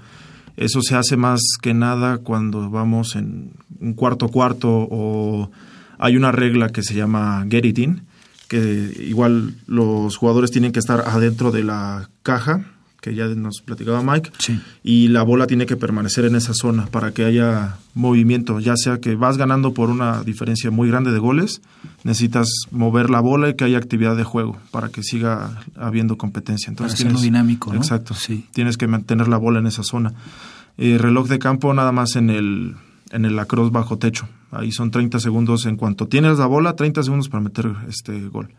eso 0.63 0.81
se 0.81 0.95
hace 0.95 1.17
más 1.17 1.41
que 1.61 1.73
nada 1.73 2.19
cuando 2.19 2.69
vamos 2.69 3.15
en 3.15 3.51
un 3.79 3.93
cuarto 3.93 4.29
cuarto 4.29 4.69
o 4.69 5.51
hay 5.97 6.15
una 6.17 6.31
regla 6.31 6.69
que 6.69 6.83
se 6.83 6.93
llama 6.95 7.45
get 7.49 7.65
it 7.65 7.79
in, 7.79 8.03
que 8.47 8.93
igual 9.07 9.55
los 9.67 10.17
jugadores 10.17 10.51
tienen 10.51 10.71
que 10.71 10.79
estar 10.79 11.01
adentro 11.07 11.51
de 11.51 11.63
la 11.63 12.09
caja, 12.23 12.65
que 13.01 13.15
ya 13.15 13.25
nos 13.27 13.61
platicaba 13.61 14.03
Mike, 14.03 14.31
Sí. 14.37 14.59
y 14.83 15.07
la 15.07 15.23
bola 15.23 15.47
tiene 15.47 15.65
que 15.65 15.75
permanecer 15.75 16.25
en 16.25 16.35
esa 16.35 16.53
zona 16.53 16.85
para 16.85 17.11
que 17.13 17.25
haya 17.25 17.77
movimiento, 17.95 18.59
ya 18.59 18.75
sea 18.75 18.99
que 18.99 19.15
vas 19.15 19.37
ganando 19.37 19.73
por 19.73 19.89
una 19.89 20.23
diferencia 20.23 20.69
muy 20.69 20.87
grande 20.87 21.11
de 21.11 21.17
goles, 21.17 21.61
necesitas 22.03 22.47
mover 22.69 23.09
la 23.09 23.19
bola 23.19 23.49
y 23.49 23.55
que 23.55 23.63
haya 23.63 23.79
actividad 23.79 24.15
de 24.15 24.23
juego 24.23 24.57
para 24.69 24.89
que 24.89 25.01
siga 25.01 25.63
habiendo 25.75 26.17
competencia. 26.17 26.69
Entonces 26.69 26.99
Para 26.99 27.09
hacerlo 27.09 27.21
dinámico, 27.23 27.73
¿no? 27.73 27.79
Exacto. 27.79 28.13
Sí. 28.13 28.45
Tienes 28.53 28.77
que 28.77 28.85
mantener 28.85 29.27
la 29.27 29.37
bola 29.37 29.59
en 29.59 29.65
esa 29.67 29.81
zona. 29.83 30.13
Eh, 30.77 30.97
reloj 30.97 31.27
de 31.27 31.39
campo 31.39 31.73
nada 31.73 31.91
más 31.91 32.15
en 32.15 32.29
el 32.29 32.75
en 33.11 33.25
el 33.25 33.35
lacrosse 33.35 33.71
bajo 33.73 33.97
techo. 33.97 34.27
Ahí 34.51 34.71
son 34.71 34.89
30 34.89 35.19
segundos 35.19 35.65
en 35.65 35.75
cuanto 35.75 36.07
tienes 36.07 36.37
la 36.39 36.45
bola, 36.45 36.75
30 36.77 37.03
segundos 37.03 37.27
para 37.27 37.43
meter 37.43 37.69
este 37.89 38.27
gol. 38.29 38.49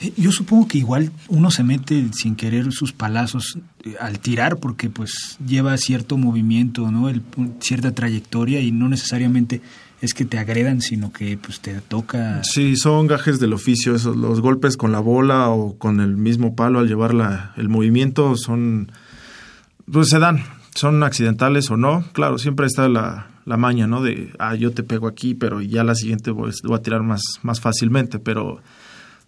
Eh, 0.00 0.12
Yo 0.16 0.30
supongo 0.30 0.68
que 0.68 0.78
igual 0.78 1.10
uno 1.28 1.50
se 1.50 1.64
mete 1.64 2.06
sin 2.12 2.36
querer 2.36 2.72
sus 2.72 2.92
palazos 2.92 3.58
eh, 3.84 3.94
al 4.00 4.20
tirar 4.20 4.58
porque 4.58 4.88
pues 4.88 5.36
lleva 5.44 5.76
cierto 5.78 6.16
movimiento, 6.16 6.90
¿no? 6.92 7.08
El, 7.08 7.22
cierta 7.60 7.92
trayectoria 7.92 8.60
y 8.60 8.70
no 8.70 8.88
necesariamente 8.88 9.60
es 10.00 10.14
que 10.14 10.24
te 10.24 10.38
agredan, 10.38 10.80
sino 10.80 11.12
que 11.12 11.36
pues 11.36 11.58
te 11.58 11.80
toca... 11.80 12.42
Sí, 12.44 12.76
son 12.76 13.08
gajes 13.08 13.40
del 13.40 13.52
oficio, 13.52 13.96
esos, 13.96 14.16
los 14.16 14.40
golpes 14.40 14.76
con 14.76 14.92
la 14.92 15.00
bola 15.00 15.48
o 15.50 15.76
con 15.76 15.98
el 15.98 16.16
mismo 16.16 16.54
palo 16.54 16.78
al 16.78 16.86
llevar 16.86 17.14
la- 17.14 17.52
el 17.56 17.68
movimiento 17.68 18.36
son, 18.36 18.92
pues 19.90 20.08
se 20.08 20.20
dan, 20.20 20.40
son 20.74 21.02
accidentales 21.02 21.70
o 21.70 21.76
no. 21.76 22.04
Claro, 22.12 22.38
siempre 22.38 22.66
está 22.66 22.88
la, 22.88 23.28
la 23.44 23.56
maña, 23.56 23.86
¿no? 23.86 24.02
De, 24.02 24.32
ah, 24.38 24.54
yo 24.54 24.72
te 24.72 24.82
pego 24.82 25.08
aquí, 25.08 25.34
pero 25.34 25.60
ya 25.60 25.84
la 25.84 25.94
siguiente 25.94 26.30
voy, 26.30 26.52
voy 26.64 26.76
a 26.76 26.82
tirar 26.82 27.02
más, 27.02 27.22
más 27.42 27.60
fácilmente, 27.60 28.18
pero 28.18 28.60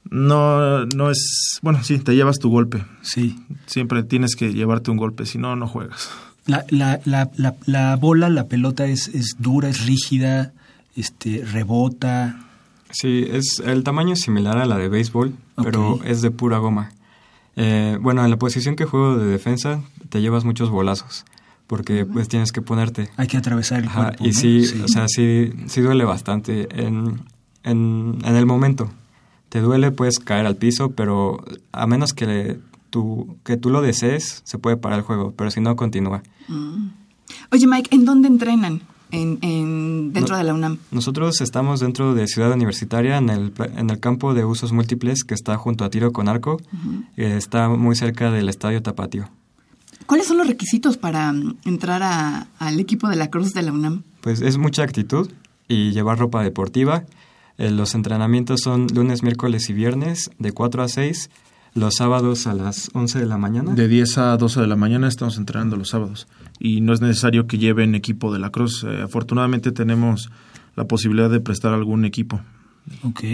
no, 0.08 0.84
no 0.86 1.10
es, 1.10 1.58
bueno, 1.62 1.82
sí, 1.82 1.98
te 1.98 2.14
llevas 2.14 2.38
tu 2.38 2.50
golpe. 2.50 2.84
Sí. 3.02 3.38
Siempre 3.66 4.02
tienes 4.02 4.36
que 4.36 4.52
llevarte 4.52 4.90
un 4.90 4.96
golpe, 4.96 5.26
si 5.26 5.38
no, 5.38 5.56
no 5.56 5.66
juegas. 5.66 6.10
La, 6.46 6.64
la, 6.70 7.00
la, 7.04 7.30
la, 7.36 7.54
la 7.66 7.96
bola, 7.96 8.28
la 8.28 8.46
pelota 8.46 8.86
es, 8.86 9.08
es 9.08 9.36
dura, 9.38 9.68
es 9.68 9.86
rígida, 9.86 10.52
este, 10.96 11.44
rebota. 11.44 12.40
Sí, 12.90 13.26
es, 13.30 13.62
el 13.64 13.84
tamaño 13.84 14.14
es 14.14 14.20
similar 14.20 14.58
a 14.58 14.66
la 14.66 14.76
de 14.76 14.88
béisbol, 14.88 15.34
pero 15.62 16.00
es 16.04 16.22
de 16.22 16.30
pura 16.30 16.58
goma. 16.58 16.90
Eh, 17.62 17.98
bueno, 18.00 18.24
en 18.24 18.30
la 18.30 18.38
posición 18.38 18.74
que 18.74 18.86
juego 18.86 19.16
de 19.18 19.26
defensa 19.26 19.82
te 20.08 20.22
llevas 20.22 20.44
muchos 20.46 20.70
bolazos, 20.70 21.26
porque 21.66 22.06
pues 22.06 22.26
tienes 22.26 22.52
que 22.52 22.62
ponerte. 22.62 23.10
Hay 23.18 23.26
que 23.26 23.36
atravesar 23.36 23.80
el 23.80 23.88
Ajá, 23.88 24.06
cuerpo. 24.06 24.24
y 24.24 24.28
¿no? 24.28 24.32
sí, 24.32 24.80
o 24.82 24.88
sea, 24.88 25.06
sí, 25.08 25.52
sí 25.66 25.82
duele 25.82 26.04
bastante 26.04 26.68
en, 26.82 27.20
en, 27.62 28.18
en 28.24 28.36
el 28.36 28.46
momento. 28.46 28.90
Te 29.50 29.60
duele, 29.60 29.90
puedes 29.90 30.20
caer 30.20 30.46
al 30.46 30.56
piso, 30.56 30.92
pero 30.92 31.44
a 31.72 31.86
menos 31.86 32.14
que 32.14 32.26
le- 32.26 32.58
tú, 32.88 33.36
que 33.44 33.56
tú 33.58 33.68
lo 33.68 33.82
desees, 33.82 34.40
se 34.44 34.56
puede 34.58 34.76
parar 34.78 35.00
el 35.00 35.04
juego, 35.04 35.34
pero 35.36 35.50
si 35.50 35.60
no, 35.60 35.76
continúa. 35.76 36.22
Oye, 37.52 37.66
Mike, 37.66 37.94
¿en 37.94 38.04
dónde 38.06 38.28
entrenan? 38.28 38.80
En, 39.12 39.38
en 39.42 40.12
dentro 40.12 40.34
No. 40.34 40.38
de 40.38 40.44
la 40.44 40.54
UNAM? 40.54 40.78
Nosotros 40.90 41.40
estamos 41.40 41.80
dentro 41.80 42.14
de 42.14 42.26
Ciudad 42.28 42.52
Universitaria, 42.52 43.16
en 43.18 43.28
el, 43.30 43.52
en 43.76 43.90
el 43.90 44.00
campo 44.00 44.34
de 44.34 44.44
usos 44.44 44.72
múltiples 44.72 45.24
que 45.24 45.34
está 45.34 45.56
junto 45.56 45.84
a 45.84 45.90
Tiro 45.90 46.12
con 46.12 46.28
Arco. 46.28 46.60
Eh, 47.16 47.34
está 47.36 47.68
muy 47.68 47.96
cerca 47.96 48.30
del 48.30 48.48
Estadio 48.48 48.82
Tapatío. 48.82 49.28
¿Cuáles 50.06 50.26
son 50.26 50.38
los 50.38 50.46
requisitos 50.46 50.96
para 50.96 51.32
mm, 51.32 51.58
entrar 51.66 52.02
a- 52.02 52.46
al 52.58 52.80
equipo 52.80 53.08
de 53.08 53.16
la 53.16 53.28
Cruz 53.30 53.52
de 53.52 53.62
la 53.62 53.72
UNAM? 53.72 54.02
Pues 54.22 54.40
es 54.40 54.58
mucha 54.58 54.82
actitud 54.82 55.30
y 55.68 55.92
llevar 55.92 56.18
ropa 56.18 56.42
deportiva. 56.42 57.04
Eh, 57.58 57.70
los 57.70 57.94
entrenamientos 57.94 58.60
son 58.62 58.86
lunes, 58.94 59.22
miércoles 59.22 59.68
y 59.70 59.72
viernes 59.74 60.30
de 60.38 60.52
4 60.52 60.82
a 60.82 60.88
6. 60.88 61.30
Los 61.72 61.94
sábados 61.96 62.48
a 62.48 62.54
las 62.54 62.90
11 62.94 63.20
de 63.20 63.26
la 63.26 63.38
mañana. 63.38 63.72
De 63.74 63.86
10 63.86 64.18
a 64.18 64.36
12 64.36 64.60
de 64.60 64.66
la 64.66 64.74
mañana 64.74 65.06
estamos 65.06 65.36
entrenando 65.38 65.76
los 65.76 65.90
sábados 65.90 66.26
y 66.60 66.82
no 66.82 66.92
es 66.92 67.00
necesario 67.00 67.48
que 67.48 67.58
lleven 67.58 67.96
equipo 67.96 68.32
de 68.32 68.38
la 68.38 68.50
Cruz. 68.50 68.84
Eh, 68.84 69.00
afortunadamente 69.02 69.72
tenemos 69.72 70.30
la 70.76 70.84
posibilidad 70.84 71.30
de 71.30 71.40
prestar 71.40 71.72
algún 71.72 72.04
equipo. 72.04 72.40
Ok. 73.02 73.24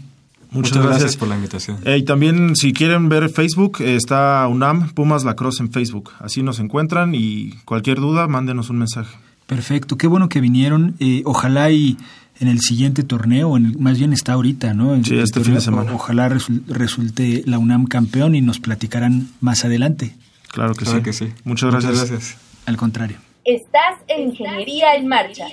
Muchas, 0.50 0.84
gracias. 0.84 1.16
por 1.16 1.26
la 1.28 1.34
invitación. 1.34 1.78
Eh, 1.84 1.98
y 1.98 2.04
también 2.04 2.54
si 2.54 2.72
quieren 2.72 3.08
ver 3.08 3.28
Facebook, 3.28 3.78
eh, 3.80 3.96
está 3.96 4.46
UNAM 4.48 4.90
Pumas 4.94 5.24
Lacrosse 5.24 5.60
en 5.60 5.72
Facebook. 5.72 6.10
Así 6.20 6.42
nos 6.44 6.60
encuentran 6.60 7.12
y 7.14 7.50
cualquier 7.64 7.98
duda, 7.98 8.28
mándenos 8.28 8.70
un 8.70 8.78
mensaje. 8.78 9.16
Perfecto, 9.46 9.98
qué 9.98 10.06
bueno 10.06 10.28
que 10.28 10.40
vinieron. 10.40 10.94
Eh, 11.00 11.22
ojalá 11.24 11.70
y 11.72 11.96
en 12.40 12.48
el 12.48 12.60
siguiente 12.60 13.02
torneo, 13.02 13.56
en 13.56 13.66
el- 13.66 13.78
más 13.78 13.98
bien 13.98 14.12
está 14.12 14.32
ahorita, 14.34 14.74
¿no? 14.74 14.94
En 14.94 15.04
Sí, 15.04 15.14
el 15.14 15.20
este 15.20 15.34
torneo, 15.40 15.44
fin 15.46 15.54
de 15.56 15.60
semana. 15.60 15.92
Ojalá 15.92 16.28
resul- 16.30 16.62
resulte 16.68 17.42
la 17.46 17.58
UNAM 17.58 17.86
campeón 17.86 18.34
y 18.36 18.40
nos 18.40 18.60
platicarán 18.60 19.28
más 19.40 19.64
adelante. 19.64 20.14
Claro 20.54 20.74
que, 20.74 20.84
Claro 20.84 20.98
sí. 20.98 21.04
que 21.04 21.12
sí. 21.12 21.32
Muchas 21.42 21.72
gracias. 21.72 21.92
Muchas 21.92 22.10
gracias. 22.10 22.36
Al 22.66 22.76
contrario. 22.76 23.16
Estás 23.44 23.96
en 24.06 24.28
Ingeniería 24.28 24.94
en 24.94 25.08
Marcha. 25.08 25.48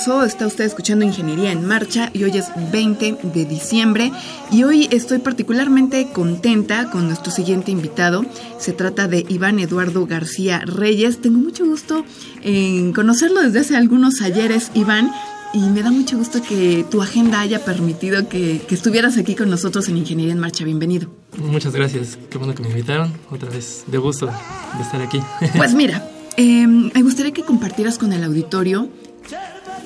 Está 0.00 0.46
usted 0.46 0.64
escuchando 0.64 1.04
Ingeniería 1.04 1.52
en 1.52 1.66
Marcha 1.66 2.08
y 2.14 2.24
hoy 2.24 2.30
es 2.38 2.46
20 2.72 3.18
de 3.22 3.44
diciembre. 3.44 4.10
Y 4.50 4.62
hoy 4.62 4.88
estoy 4.90 5.18
particularmente 5.18 6.08
contenta 6.10 6.90
con 6.90 7.06
nuestro 7.06 7.30
siguiente 7.30 7.70
invitado. 7.70 8.24
Se 8.58 8.72
trata 8.72 9.08
de 9.08 9.26
Iván 9.28 9.58
Eduardo 9.58 10.06
García 10.06 10.60
Reyes. 10.64 11.20
Tengo 11.20 11.38
mucho 11.38 11.66
gusto 11.66 12.06
en 12.42 12.94
conocerlo 12.94 13.42
desde 13.42 13.60
hace 13.60 13.76
algunos 13.76 14.22
ayeres, 14.22 14.70
Iván. 14.72 15.12
Y 15.52 15.68
me 15.68 15.82
da 15.82 15.90
mucho 15.90 16.16
gusto 16.16 16.40
que 16.40 16.82
tu 16.90 17.02
agenda 17.02 17.40
haya 17.40 17.62
permitido 17.62 18.26
que, 18.26 18.62
que 18.66 18.74
estuvieras 18.74 19.18
aquí 19.18 19.34
con 19.34 19.50
nosotros 19.50 19.86
en 19.90 19.98
Ingeniería 19.98 20.32
en 20.32 20.40
Marcha. 20.40 20.64
Bienvenido. 20.64 21.10
Muchas 21.36 21.74
gracias, 21.74 22.18
qué 22.30 22.38
bueno 22.38 22.54
que 22.54 22.62
me 22.62 22.70
invitaron. 22.70 23.12
Otra 23.30 23.50
vez, 23.50 23.84
de 23.86 23.98
gusto 23.98 24.26
de 24.26 24.82
estar 24.82 25.02
aquí. 25.02 25.20
Pues 25.58 25.74
mira, 25.74 26.08
eh, 26.38 26.66
me 26.66 27.02
gustaría 27.02 27.32
que 27.32 27.42
compartieras 27.42 27.98
con 27.98 28.14
el 28.14 28.24
auditorio 28.24 28.88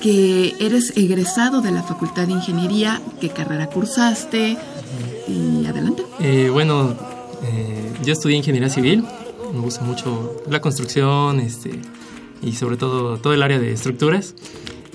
que 0.05 0.53
eres 0.59 0.95
egresado 0.95 1.61
de 1.61 1.71
la 1.71 1.81
Facultad 1.81 2.27
de 2.27 2.33
Ingeniería, 2.33 3.01
qué 3.19 3.29
carrera 3.29 3.65
cursaste 3.71 4.55
y 5.27 5.65
adelante. 5.65 6.03
Eh, 6.19 6.51
bueno, 6.53 6.95
eh, 7.41 7.91
yo 8.03 8.13
estudié 8.13 8.37
ingeniería 8.37 8.69
civil, 8.69 9.03
me 9.51 9.61
gusta 9.61 9.83
mucho 9.83 10.43
la 10.47 10.61
construcción 10.61 11.39
este, 11.39 11.71
y 12.43 12.51
sobre 12.51 12.77
todo 12.77 13.17
todo 13.17 13.33
el 13.33 13.41
área 13.41 13.57
de 13.57 13.71
estructuras. 13.71 14.35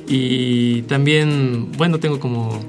Y 0.07 0.83
también, 0.83 1.73
bueno, 1.77 1.99
tengo 1.99 2.21
como 2.21 2.61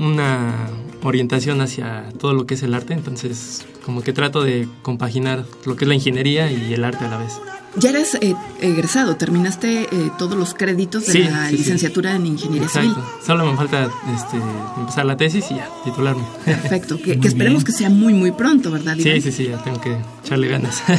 una 0.00 0.68
orientación 1.02 1.60
hacia 1.60 2.08
todo 2.18 2.32
lo 2.34 2.46
que 2.46 2.54
es 2.54 2.62
el 2.62 2.74
arte, 2.74 2.94
entonces 2.94 3.64
como 3.84 4.02
que 4.02 4.12
trato 4.12 4.42
de 4.42 4.68
compaginar 4.82 5.44
lo 5.64 5.76
que 5.76 5.84
es 5.84 5.88
la 5.88 5.94
ingeniería 5.94 6.50
y 6.50 6.72
el 6.74 6.84
arte 6.84 7.04
a 7.04 7.08
la 7.08 7.18
vez. 7.18 7.32
Ya 7.74 7.88
eres 7.88 8.14
eh, 8.20 8.34
egresado, 8.60 9.16
terminaste 9.16 9.84
eh, 9.84 10.10
todos 10.18 10.36
los 10.36 10.52
créditos 10.52 11.06
de 11.06 11.12
Sí, 11.12 11.18
la 11.20 11.44
sí, 11.48 11.52
sí. 11.52 11.56
licenciatura 11.56 12.14
en 12.14 12.26
Ingeniería 12.26 12.66
Exacto, 12.66 12.90
Civil. 12.94 13.04
solo 13.26 13.50
me 13.50 13.56
falta 13.56 13.88
este, 14.14 14.36
empezar 14.76 15.06
la 15.06 15.16
tesis 15.16 15.46
y 15.50 15.54
ya, 15.54 15.70
titularme. 15.82 16.22
Perfecto, 16.44 16.98
que, 17.00 17.12
esperemos 17.22 17.62
bien. 17.62 17.64
que 17.64 17.72
sea 17.72 17.88
muy, 17.88 18.12
muy 18.12 18.30
pronto, 18.32 18.70
¿verdad? 18.70 18.94
Iván? 18.96 19.14
Sí, 19.14 19.22
sí, 19.22 19.32
sí, 19.32 19.48
ya 19.48 19.56
tengo 19.64 19.80
que 19.80 19.96
echarle 20.24 20.48
ganas. 20.48 20.82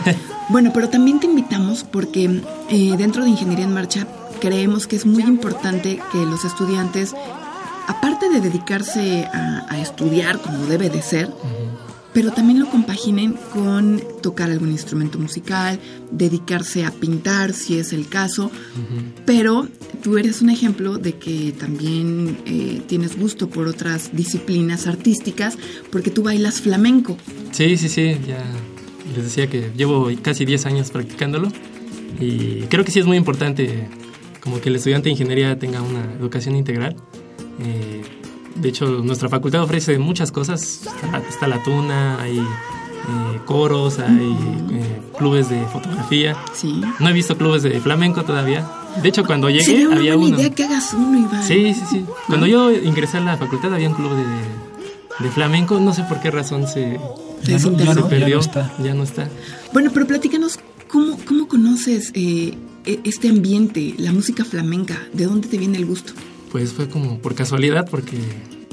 Bueno, 0.50 0.72
pero 0.74 0.90
también 0.90 1.22
te 1.22 1.26
invitamos 1.26 1.86
porque 1.86 2.42
eh, 2.70 2.96
dentro 2.98 3.24
de 3.24 3.30
Ingeniería 3.30 3.64
en 3.64 3.74
Marcha 3.74 4.06
creemos 4.42 4.88
que 4.88 4.98
es 4.98 5.06
muy 5.06 5.24
importante 5.24 6.02
que 6.12 6.26
los 6.26 6.44
estudiantes, 6.44 7.16
aparte 7.88 8.30
de 8.30 8.42
dedicarse 8.42 9.26
a, 9.26 9.66
a 9.70 9.82
estudiar 9.82 10.40
como 10.40 10.66
debe 10.66 10.90
de 10.90 11.02
ser, 11.02 11.30
pero 12.14 12.32
también 12.32 12.60
lo 12.60 12.70
compaginen 12.70 13.36
con 13.52 14.02
tocar 14.22 14.52
algún 14.52 14.72
instrumento 14.72 15.18
musical, 15.18 15.80
dedicarse 16.12 16.86
a 16.86 16.92
pintar 16.92 17.54
si 17.54 17.80
es 17.80 17.92
el 17.92 18.08
caso, 18.08 18.52
pero 19.26 19.68
tú 20.04 20.18
eres 20.18 20.42
un 20.42 20.52
ejemplo 20.52 20.98
de 20.98 21.14
que 21.14 21.54
también 21.54 22.38
eh, 22.46 22.82
tienes 22.88 23.18
gusto 23.18 23.50
por 23.50 23.68
otras 23.68 24.16
disciplinas 24.16 24.86
artísticas 24.86 25.58
porque 25.92 26.12
tú 26.12 26.24
bailas 26.24 26.62
flamenco. 26.62 27.18
Sí, 27.52 27.78
sí, 27.78 27.90
sí, 27.90 28.16
ya 28.28 28.44
les 29.16 29.26
decía 29.26 29.48
que 29.48 29.72
llevo 29.76 30.10
casi 30.22 30.46
10 30.46 30.68
años 30.68 30.92
practicándolo 30.92 31.52
y 32.20 32.62
creo 32.70 32.86
que 32.86 32.92
sí 32.92 33.00
es 33.00 33.08
muy 33.08 33.18
importante 33.18 33.88
como 34.40 34.62
que 34.62 34.70
el 34.70 34.76
estudiante 34.76 35.06
de 35.06 35.12
ingeniería 35.12 35.58
tenga 35.58 35.82
una 35.82 36.04
educación 36.20 36.56
integral. 36.56 36.96
Eh, 37.60 38.04
de 38.56 38.70
hecho, 38.70 38.86
nuestra 39.04 39.30
facultad 39.30 39.64
ofrece 39.64 39.98
muchas 39.98 40.32
cosas. 40.32 40.82
Está, 40.86 41.18
está 41.28 41.48
la 41.48 41.62
tuna, 41.64 42.22
hay 42.22 42.38
eh, 42.38 43.40
coros, 43.46 44.00
hay 44.00 44.36
eh, 44.72 45.02
clubes 45.18 45.50
de 45.50 45.66
fotografía. 45.68 46.38
Sí. 46.54 46.82
No 47.00 47.10
he 47.10 47.14
visto 47.14 47.38
clubes 47.38 47.64
de 47.64 47.80
flamenco 47.82 48.24
todavía. 48.24 48.68
De 49.02 49.10
hecho, 49.10 49.26
cuando 49.26 49.50
llegué 49.50 49.64
Sería 49.66 49.88
una 49.88 49.98
había 49.98 50.16
buena 50.16 50.36
uno. 50.36 50.40
idea 50.40 50.54
que 50.54 50.64
hagas 50.66 50.94
uno, 50.94 51.18
Iván. 51.20 51.44
Sí, 51.44 51.74
sí, 51.74 51.82
sí. 51.90 52.06
Cuando 52.28 52.46
yo 52.46 52.72
ingresé 52.72 53.18
a 53.18 53.22
la 53.22 53.38
facultad 53.38 53.74
había 53.74 53.90
un 53.90 53.96
club 53.96 54.12
de, 54.16 55.24
de 55.26 55.32
flamenco. 55.32 55.80
No 55.80 55.94
sé 55.94 56.04
por 56.04 56.20
qué 56.22 56.30
razón 56.30 56.68
se, 56.68 57.00
Ya 57.44 57.54
no- 57.54 57.60
se 57.60 57.96
no- 57.96 58.08
perdió. 58.08 58.28
ya 58.28 58.36
no 58.36 58.42
está. 58.42 58.74
Ya 58.84 58.94
no 58.94 59.04
está. 59.04 59.30
Bueno, 59.74 59.90
pero 59.92 60.06
platícanos, 60.06 60.60
¿cómo, 60.88 61.18
cómo 61.28 61.48
conoces 61.48 62.12
eh, 62.14 62.56
e- 62.86 63.00
este 63.04 63.30
ambiente, 63.30 63.96
la 63.98 64.12
música 64.12 64.46
flamenca? 64.46 64.96
¿De 65.12 65.26
dónde 65.26 65.48
te 65.48 65.58
viene 65.58 65.80
el 65.80 65.88
gusto? 65.88 66.14
Pues 66.54 66.72
fue 66.72 66.88
como 66.88 67.18
por 67.18 67.36
casualidad, 67.36 67.90
porque, 67.90 68.18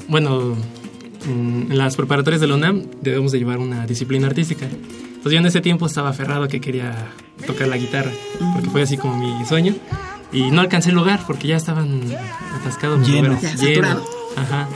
bueno, 0.07 0.55
en 1.27 1.77
las 1.77 1.95
preparatorias 1.97 2.39
de 2.39 2.47
la 2.47 2.55
UNAM 2.55 2.83
debemos 3.01 3.31
de 3.33 3.39
llevar 3.39 3.57
una 3.57 3.85
disciplina 3.85 4.27
artística. 4.27 4.65
Entonces 4.65 5.33
yo 5.33 5.39
en 5.39 5.45
ese 5.47 5.59
tiempo 5.61 5.85
estaba 5.87 6.09
aferrado 6.09 6.43
a 6.43 6.47
que 6.47 6.61
quería 6.61 6.95
tocar 7.45 7.67
la 7.67 7.77
guitarra, 7.77 8.11
porque 8.53 8.69
fue 8.69 8.83
así 8.83 8.97
como 8.97 9.17
mi 9.17 9.45
sueño. 9.45 9.75
Y 10.31 10.49
no 10.51 10.61
alcancé 10.61 10.89
el 10.91 10.95
lugar 10.95 11.21
porque 11.27 11.47
ya 11.49 11.57
estaban 11.57 12.01
atascados 12.59 12.99
los 12.99 13.07
Lleno. 13.09 13.29
lugares. 13.33 13.51
Ya, 13.59 13.67
saturado. 13.67 14.05
Ajá. 14.37 14.69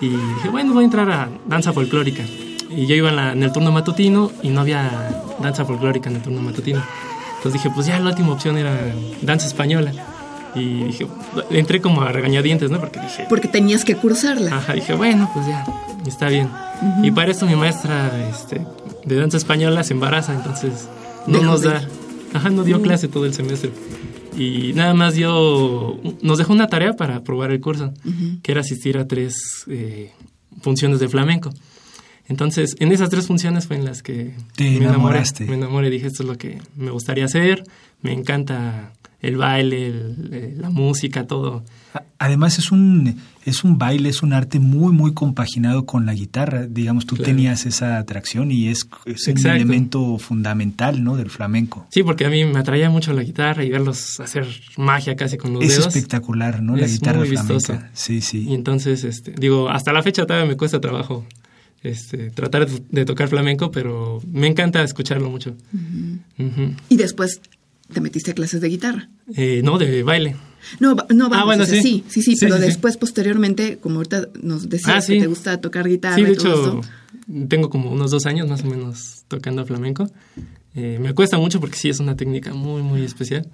Y 0.00 0.08
dije, 0.08 0.48
bueno, 0.50 0.72
voy 0.74 0.82
a 0.82 0.86
entrar 0.86 1.08
a 1.10 1.28
danza 1.46 1.72
folclórica. 1.72 2.24
Y 2.70 2.86
yo 2.86 2.96
iba 2.96 3.10
en, 3.10 3.16
la- 3.16 3.32
en 3.32 3.42
el 3.44 3.52
turno 3.52 3.70
matutino 3.70 4.32
y 4.42 4.48
no 4.48 4.62
había 4.62 5.22
danza 5.40 5.64
folclórica 5.64 6.10
en 6.10 6.16
el 6.16 6.22
turno 6.22 6.42
matutino. 6.42 6.82
Entonces 7.36 7.52
dije, 7.62 7.70
pues 7.74 7.86
ya 7.86 8.00
la 8.00 8.10
última 8.10 8.32
opción 8.32 8.58
era 8.58 8.74
danza 9.22 9.46
española. 9.46 9.92
Y 10.56 10.84
dije, 10.84 11.06
entré 11.50 11.80
como 11.80 12.02
a 12.02 12.10
regañadientes, 12.12 12.70
¿no? 12.70 12.80
Porque 12.80 13.00
dije, 13.00 13.26
Porque 13.28 13.46
tenías 13.48 13.84
que 13.84 13.94
cursarla. 13.96 14.56
Ajá, 14.56 14.72
dije, 14.72 14.94
bueno, 14.94 15.30
pues 15.34 15.46
ya, 15.46 15.66
está 16.06 16.28
bien. 16.28 16.48
Y 17.02 17.10
para 17.10 17.30
esto 17.30 17.46
mi 17.46 17.56
maestra 17.56 18.10
este, 18.30 18.66
de 19.04 19.16
danza 19.16 19.36
española 19.36 19.82
se 19.84 19.92
embaraza, 19.94 20.34
entonces 20.34 20.88
no 21.26 21.42
nos 21.42 21.62
de 21.62 21.68
da, 21.68 21.88
ajá, 22.34 22.50
no 22.50 22.64
dio 22.64 22.80
clase 22.82 23.08
todo 23.08 23.26
el 23.26 23.34
semestre. 23.34 23.70
Y 24.36 24.72
nada 24.74 24.92
más 24.94 25.14
dio, 25.14 25.98
nos 26.22 26.38
dejó 26.38 26.52
una 26.52 26.68
tarea 26.68 26.92
para 26.94 27.22
probar 27.22 27.50
el 27.50 27.60
curso, 27.60 27.92
que 28.42 28.52
era 28.52 28.60
asistir 28.60 28.98
a 28.98 29.06
tres 29.06 29.64
eh, 29.68 30.12
funciones 30.60 31.00
de 31.00 31.08
flamenco. 31.08 31.50
Entonces, 32.28 32.74
en 32.80 32.92
esas 32.92 33.08
tres 33.08 33.26
funciones 33.26 33.66
fue 33.66 33.76
en 33.76 33.84
las 33.84 34.02
que 34.02 34.34
Te 34.56 34.64
me 34.64 34.70
enamoré. 34.76 34.88
enamoraste. 34.88 35.44
Me 35.44 35.54
enamoré, 35.54 35.90
dije, 35.90 36.08
esto 36.08 36.22
es 36.24 36.28
lo 36.28 36.36
que 36.36 36.58
me 36.76 36.90
gustaría 36.90 37.24
hacer, 37.24 37.64
me 38.02 38.12
encanta 38.12 38.92
el 39.20 39.36
baile, 39.36 39.86
el- 39.88 40.30
eh, 40.32 40.54
la 40.58 40.70
música, 40.70 41.26
todo. 41.26 41.64
Además 42.18 42.58
es 42.58 42.70
un 42.72 43.16
es 43.46 43.62
un 43.62 43.78
baile, 43.78 44.08
es 44.08 44.22
un 44.24 44.32
arte 44.32 44.58
muy 44.58 44.92
muy 44.92 45.14
compaginado 45.14 45.86
con 45.86 46.04
la 46.04 46.14
guitarra. 46.14 46.66
Digamos, 46.66 47.06
tú 47.06 47.14
Claro. 47.14 47.30
tenías 47.30 47.64
esa 47.64 47.96
atracción 47.98 48.50
y 48.50 48.68
es, 48.68 48.88
es 49.06 49.26
un 49.28 49.32
Exacto. 49.32 49.56
elemento 49.56 50.18
fundamental, 50.18 51.04
¿no? 51.04 51.16
Del 51.16 51.30
flamenco. 51.30 51.86
Sí, 51.90 52.02
porque 52.02 52.26
a 52.26 52.30
mí 52.30 52.44
me 52.44 52.58
atraía 52.58 52.90
mucho 52.90 53.12
la 53.12 53.22
guitarra 53.22 53.64
y 53.64 53.70
verlos 53.70 54.18
hacer 54.20 54.46
magia 54.76 55.14
casi 55.16 55.36
con 55.38 55.52
los 55.54 55.62
Es 55.62 55.76
dedos. 55.78 55.86
espectacular, 55.94 56.60
¿no? 56.62 56.76
La 56.76 56.86
Es 56.86 56.92
guitarra 56.94 57.20
muy 57.20 57.28
flamenca. 57.28 57.54
vistoso. 57.54 57.78
Sí, 57.94 58.20
sí. 58.20 58.46
Y 58.48 58.54
entonces, 58.54 59.04
este, 59.04 59.32
digo, 59.38 59.70
hasta 59.70 59.92
la 59.92 60.02
fecha 60.02 60.26
todavía 60.26 60.48
me 60.48 60.56
cuesta 60.56 60.80
trabajo 60.80 61.24
este, 61.82 62.30
tratar 62.30 62.66
de, 62.68 63.04
tocar 63.04 63.28
flamenco, 63.28 63.70
pero 63.70 64.20
me 64.32 64.48
encanta 64.48 64.82
escucharlo 64.82 65.30
mucho. 65.30 65.54
Y 66.88 66.96
después 66.96 67.40
te 67.92 68.00
metiste 68.00 68.30
a 68.32 68.34
clases 68.34 68.60
de 68.60 68.68
guitarra. 68.68 69.08
Eh, 69.34 69.60
no, 69.64 69.78
de 69.78 70.02
baile. 70.02 70.36
No, 70.80 70.94
no 71.14 71.28
vamos, 71.28 71.38
Ah, 71.38 71.44
bueno, 71.44 71.62
o 71.62 71.66
sea, 71.66 71.80
sí. 71.80 72.02
sí, 72.08 72.20
sí, 72.20 72.22
sí, 72.22 72.32
Sí, 72.36 72.38
pero 72.40 72.56
sí, 72.56 72.62
sí. 72.62 72.66
después, 72.68 72.96
posteriormente, 72.96 73.78
como 73.78 73.96
ahorita 73.96 74.28
nos 74.42 74.68
decías 74.68 74.96
Ah, 74.96 75.00
sí. 75.00 75.14
que 75.14 75.20
te 75.20 75.26
gusta 75.28 75.60
tocar 75.60 75.88
guitarra 75.88 76.16
Sí, 76.16 76.22
de 76.24 76.32
y 76.32 76.36
todo 76.36 76.48
hecho, 76.48 76.80
esto. 76.80 77.46
tengo 77.48 77.70
como 77.70 77.90
unos 77.92 78.10
dos 78.10 78.26
años 78.26 78.48
más 78.48 78.62
o 78.62 78.66
menos 78.66 79.22
tocando 79.28 79.64
flamenco. 79.64 80.10
Eh, 80.74 80.98
me 81.00 81.14
cuesta 81.14 81.38
mucho 81.38 81.60
porque 81.60 81.76
sí 81.76 81.88
es 81.88 82.00
una 82.00 82.16
técnica 82.16 82.52
muy, 82.52 82.82
muy 82.82 83.02
especial. 83.02 83.46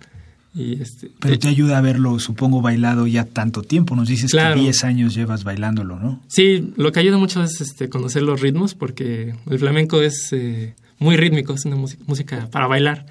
Y 0.55 0.83
este, 0.83 1.11
Pero 1.21 1.39
te 1.39 1.49
ayuda 1.49 1.79
a 1.79 1.81
verlo, 1.81 2.19
supongo, 2.19 2.61
bailado 2.61 3.07
ya 3.07 3.25
tanto 3.25 3.63
tiempo. 3.63 3.95
Nos 3.97 4.09
dices 4.09 4.31
Claro. 4.33 4.55
que 4.57 4.63
10 4.63 4.85
años 4.85 5.15
llevas 5.15 5.45
bailándolo, 5.45 5.99
¿no? 5.99 6.21
Sí, 6.29 6.73
lo 6.77 6.93
que 6.93 7.01
ayuda 7.01 7.17
mucho 7.19 7.43
es 7.43 7.61
este, 7.61 7.89
conocer 7.89 8.23
los 8.23 8.41
ritmos 8.41 8.75
porque 8.75 9.35
el 9.51 9.59
flamenco 9.59 10.03
es 10.03 10.29
eh, 10.33 10.75
muy 10.99 11.17
rítmico, 11.17 11.55
es 11.55 11.65
una 11.65 11.77
música, 11.77 12.03
música 12.07 12.49
para 12.51 12.67
bailar. 12.67 13.07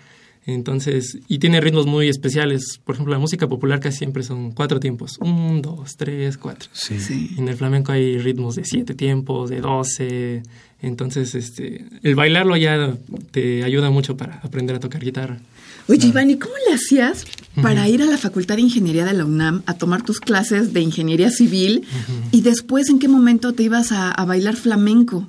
Entonces, 0.45 1.19
y 1.27 1.37
tiene 1.37 1.61
ritmos 1.61 1.85
muy 1.85 2.09
especiales. 2.09 2.79
Por 2.83 2.95
ejemplo, 2.95 3.13
la 3.13 3.19
música 3.19 3.47
popular 3.47 3.79
casi 3.79 3.99
siempre 3.99 4.23
son 4.23 4.51
cuatro 4.51 4.79
tiempos. 4.79 5.17
Un, 5.19 5.61
dos, 5.61 5.95
tres, 5.97 6.37
cuatro. 6.37 6.69
Sí. 6.73 6.99
Sí. 6.99 7.35
En 7.37 7.47
el 7.47 7.55
flamenco 7.55 7.91
hay 7.91 8.17
ritmos 8.17 8.55
de 8.55 8.65
siete 8.65 8.95
tiempos, 8.95 9.49
de 9.51 9.61
doce. 9.61 10.43
Entonces, 10.81 11.35
este, 11.35 11.85
el 12.01 12.15
bailarlo 12.15 12.57
ya 12.57 12.95
te 13.29 13.63
ayuda 13.63 13.91
mucho 13.91 14.17
para 14.17 14.37
aprender 14.37 14.75
a 14.75 14.79
tocar 14.79 15.03
guitarra. 15.03 15.39
Oye, 15.87 16.07
Iván, 16.07 16.29
¿y 16.29 16.37
cómo 16.37 16.53
le 16.67 16.75
hacías 16.75 17.25
para 17.61 17.87
ir 17.87 18.01
a 18.01 18.05
la 18.05 18.17
Facultad 18.17 18.55
de 18.55 18.61
Ingeniería 18.61 19.05
de 19.05 19.13
la 19.13 19.25
UNAM 19.25 19.61
a 19.65 19.75
tomar 19.75 20.03
tus 20.03 20.19
clases 20.19 20.73
de 20.73 20.81
ingeniería 20.81 21.29
civil 21.29 21.85
y 22.31 22.41
después 22.41 22.89
en 22.89 22.97
qué 22.97 23.07
momento 23.07 23.53
te 23.53 23.63
ibas 23.63 23.91
a, 23.91 24.11
a 24.11 24.25
bailar 24.25 24.55
flamenco? 24.55 25.27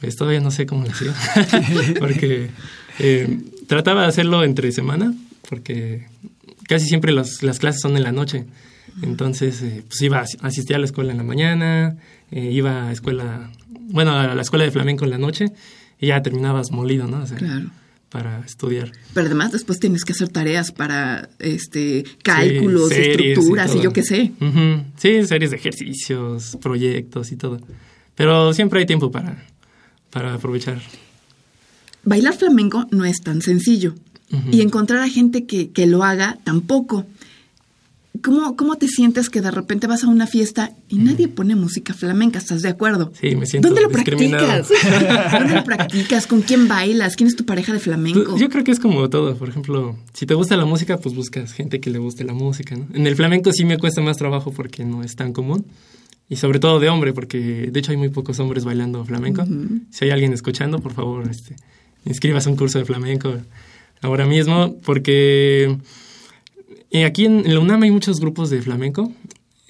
Pues 0.00 0.16
todavía 0.16 0.40
no 0.40 0.50
sé 0.50 0.66
cómo 0.66 0.84
lo 0.84 0.90
hacía. 0.90 1.14
porque 1.98 2.50
eh, 2.98 3.38
trataba 3.66 4.02
de 4.02 4.08
hacerlo 4.08 4.44
entre 4.44 4.70
semana, 4.72 5.14
porque 5.48 6.06
casi 6.68 6.86
siempre 6.86 7.12
las, 7.12 7.42
las 7.42 7.58
clases 7.58 7.80
son 7.80 7.96
en 7.96 8.02
la 8.02 8.12
noche. 8.12 8.44
Entonces, 9.02 9.60
eh, 9.62 9.82
pues 9.88 10.00
iba, 10.02 10.20
a- 10.20 10.46
asistía 10.46 10.76
a 10.76 10.78
la 10.78 10.86
escuela 10.86 11.10
en 11.12 11.18
la 11.18 11.24
mañana, 11.24 11.96
eh, 12.30 12.50
iba 12.52 12.88
a 12.88 12.92
escuela, 12.92 13.50
bueno, 13.68 14.12
a 14.12 14.34
la 14.34 14.42
escuela 14.42 14.64
de 14.64 14.70
flamenco 14.70 15.04
en 15.04 15.10
la 15.10 15.18
noche, 15.18 15.46
y 15.98 16.08
ya 16.08 16.22
terminabas 16.22 16.70
molido, 16.70 17.06
¿no? 17.06 17.22
O 17.22 17.26
sea, 17.26 17.36
Claro. 17.38 17.70
Para 18.10 18.38
estudiar. 18.46 18.92
Pero 19.12 19.26
además 19.26 19.50
después 19.50 19.80
tienes 19.80 20.04
que 20.04 20.12
hacer 20.12 20.28
tareas 20.28 20.70
para 20.70 21.28
este 21.40 22.04
cálculos, 22.22 22.90
Sí, 22.90 23.00
estructuras 23.00 23.74
y, 23.74 23.80
yo 23.82 23.92
qué 23.92 24.04
sé. 24.04 24.30
Sí, 24.98 25.26
series 25.26 25.50
de 25.50 25.56
ejercicios, 25.56 26.56
proyectos 26.62 27.32
y 27.32 27.36
todo. 27.36 27.58
Pero 28.14 28.52
siempre 28.54 28.78
hay 28.78 28.86
tiempo 28.86 29.10
para, 29.10 29.44
para 30.10 30.34
aprovechar. 30.34 30.80
Bailar 32.04 32.36
flamenco 32.36 32.86
no 32.90 33.04
es 33.04 33.20
tan 33.20 33.42
sencillo 33.42 33.94
y 34.50 34.62
encontrar 34.62 35.00
a 35.00 35.08
gente 35.08 35.44
que, 35.44 35.70
que 35.70 35.86
lo 35.86 36.02
haga 36.02 36.38
tampoco. 36.44 37.06
¿Cómo, 38.22 38.56
¿Cómo 38.56 38.76
te 38.76 38.88
sientes 38.88 39.28
que 39.28 39.40
de 39.40 39.50
repente 39.50 39.86
vas 39.86 40.04
a 40.04 40.08
una 40.08 40.26
fiesta 40.26 40.72
y 40.88 40.98
nadie 40.98 41.28
pone 41.28 41.56
música 41.56 41.94
flamenca? 41.94 42.38
¿Estás 42.38 42.62
de 42.62 42.68
acuerdo? 42.68 43.12
Sí, 43.20 43.34
me 43.34 43.44
siento 43.44 43.68
¿Dónde 43.68 43.82
lo 43.82 43.90
practicas? 43.90 44.68
¿Dónde 45.32 45.54
lo 45.54 45.64
practicas? 45.64 46.26
¿Con 46.26 46.42
quién 46.42 46.68
bailas? 46.68 47.16
¿Quién 47.16 47.26
es 47.26 47.36
tu 47.36 47.44
pareja 47.44 47.72
de 47.72 47.80
flamenco? 47.80 48.30
Pues, 48.30 48.40
Yo 48.40 48.48
creo 48.48 48.64
que 48.64 48.70
es 48.70 48.78
como 48.78 49.10
todo. 49.10 49.36
Por 49.36 49.48
ejemplo, 49.48 49.96
si 50.12 50.26
te 50.26 50.34
gusta 50.34 50.56
la 50.56 50.64
música, 50.64 50.96
pues 50.98 51.14
buscas 51.14 51.52
gente 51.52 51.80
que 51.80 51.90
le 51.90 51.98
guste 51.98 52.24
la 52.24 52.34
música. 52.34 52.76
¿no? 52.76 52.86
En 52.94 53.06
el 53.06 53.16
flamenco 53.16 53.52
sí 53.52 53.64
me 53.64 53.78
cuesta 53.78 54.00
más 54.00 54.16
trabajo 54.16 54.52
porque 54.52 54.84
no 54.84 55.02
es 55.02 55.16
tan 55.16 55.32
común. 55.32 55.66
Y 56.28 56.36
sobre 56.36 56.60
todo 56.60 56.80
de 56.80 56.88
hombre, 56.88 57.12
porque 57.12 57.68
de 57.70 57.80
hecho 57.80 57.90
hay 57.90 57.98
muy 57.98 58.08
pocos 58.08 58.38
hombres 58.38 58.64
bailando 58.64 59.04
flamenco. 59.04 59.44
Si 59.90 60.04
hay 60.04 60.10
alguien 60.10 60.32
escuchando, 60.32 60.78
por 60.78 60.92
favor, 60.92 61.28
este, 61.28 61.56
inscríbase 62.04 62.48
a 62.48 62.52
un 62.52 62.56
curso 62.56 62.78
de 62.78 62.84
flamenco 62.84 63.34
ahora 64.02 64.26
mismo, 64.26 64.76
porque 64.84 65.76
eh, 66.90 67.04
aquí 67.04 67.24
en, 67.26 67.52
la 67.52 67.60
UNAM 67.60 67.82
hay 67.82 67.90
muchos 67.90 68.20
grupos 68.20 68.50
de 68.50 68.62
flamenco. 68.62 69.12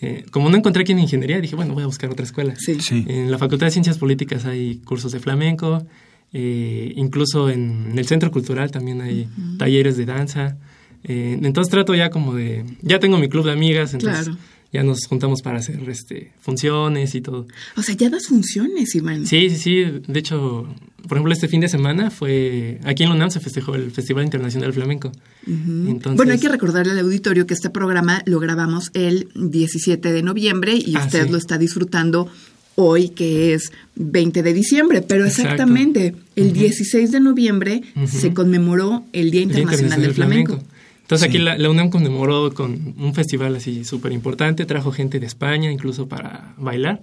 Eh, 0.00 0.24
como 0.30 0.50
no 0.50 0.56
encontré 0.56 0.82
aquí 0.82 0.92
en 0.92 0.98
ingeniería, 0.98 1.40
dije, 1.40 1.56
bueno, 1.56 1.72
voy 1.72 1.82
a 1.82 1.86
buscar 1.86 2.10
otra 2.10 2.24
escuela. 2.24 2.54
Sí. 2.56 2.78
Sí. 2.80 3.04
En 3.08 3.30
la 3.30 3.38
Facultad 3.38 3.66
de 3.66 3.70
Ciencias 3.70 3.96
Políticas 3.96 4.44
hay 4.44 4.76
cursos 4.84 5.12
de 5.12 5.20
flamenco, 5.20 5.86
eh, 6.32 6.92
incluso 6.96 7.48
en, 7.48 7.96
el 7.96 8.06
Centro 8.06 8.30
Cultural 8.30 8.70
también 8.70 9.00
hay 9.00 9.28
talleres 9.56 9.96
de 9.96 10.04
danza. 10.04 10.58
Eh, 11.04 11.38
entonces 11.42 11.70
trato 11.70 11.94
ya 11.94 12.10
como 12.10 12.34
de... 12.34 12.64
Ya 12.82 12.98
tengo 12.98 13.18
mi 13.18 13.28
club 13.28 13.44
de 13.44 13.52
amigas, 13.52 13.94
entonces 13.94 14.26
Claro. 14.26 14.40
Ya 14.74 14.82
nos 14.82 15.06
juntamos 15.06 15.40
para 15.40 15.58
hacer 15.58 15.78
este, 15.88 16.32
funciones 16.40 17.14
y 17.14 17.20
todo. 17.20 17.46
O 17.76 17.82
sea, 17.82 17.94
ya 17.94 18.10
das 18.10 18.26
funciones, 18.26 18.94
Iván. 18.94 19.24
Sí, 19.26 19.48
sí, 19.50 19.56
sí. 19.56 19.84
De 20.06 20.18
hecho, 20.18 20.66
por 21.08 21.16
ejemplo, 21.16 21.32
este 21.32 21.46
fin 21.48 21.60
de 21.60 21.68
semana 21.68 22.10
fue... 22.10 22.80
Aquí 22.84 23.04
en 23.04 23.10
la 23.10 23.14
UNAM 23.14 23.30
se 23.30 23.38
festejó 23.40 23.74
el 23.76 23.90
Festival 23.92 24.24
Internacional 24.24 24.66
del 24.68 24.74
Flamenco. 24.74 25.12
Entonces, 25.46 26.16
Bueno, 26.16 26.32
hay 26.32 26.40
que 26.40 26.48
recordarle 26.48 26.92
al 26.92 26.98
auditorio 26.98 27.46
que 27.46 27.54
este 27.54 27.70
programa 27.70 28.22
lo 28.26 28.40
grabamos 28.40 28.90
el 28.94 29.28
17 29.36 30.12
de 30.12 30.22
noviembre 30.22 30.74
y 30.74 30.96
Ah, 30.96 31.04
usted 31.04 31.26
sí. 31.26 31.30
lo 31.32 31.38
está 31.38 31.56
disfrutando 31.56 32.28
hoy, 32.76 33.10
que 33.10 33.54
es 33.54 33.70
20 33.94 34.42
de 34.42 34.52
diciembre. 34.52 35.02
Pero 35.02 35.24
Exacto. 35.24 35.52
exactamente, 35.52 36.16
el 36.34 36.52
16 36.52 37.12
de 37.12 37.20
noviembre 37.20 37.82
se 38.06 38.34
conmemoró 38.34 39.04
el 39.12 39.30
Día 39.30 39.42
el 39.42 39.48
Día 39.50 39.58
Internacional, 39.60 40.02
del 40.02 40.14
Flamenco. 40.14 40.62
Entonces 41.04 41.26
Sí. 41.30 41.36
aquí 41.36 41.38
la, 41.44 41.58
la 41.58 41.68
UNAM 41.68 41.90
conmemoró 41.90 42.52
con 42.54 42.94
un 42.98 43.12
festival 43.14 43.54
así 43.56 43.84
súper 43.84 44.12
importante, 44.12 44.64
trajo 44.64 44.90
gente 44.90 45.20
de 45.20 45.26
España 45.26 45.70
incluso 45.70 46.08
para 46.08 46.54
bailar. 46.56 47.02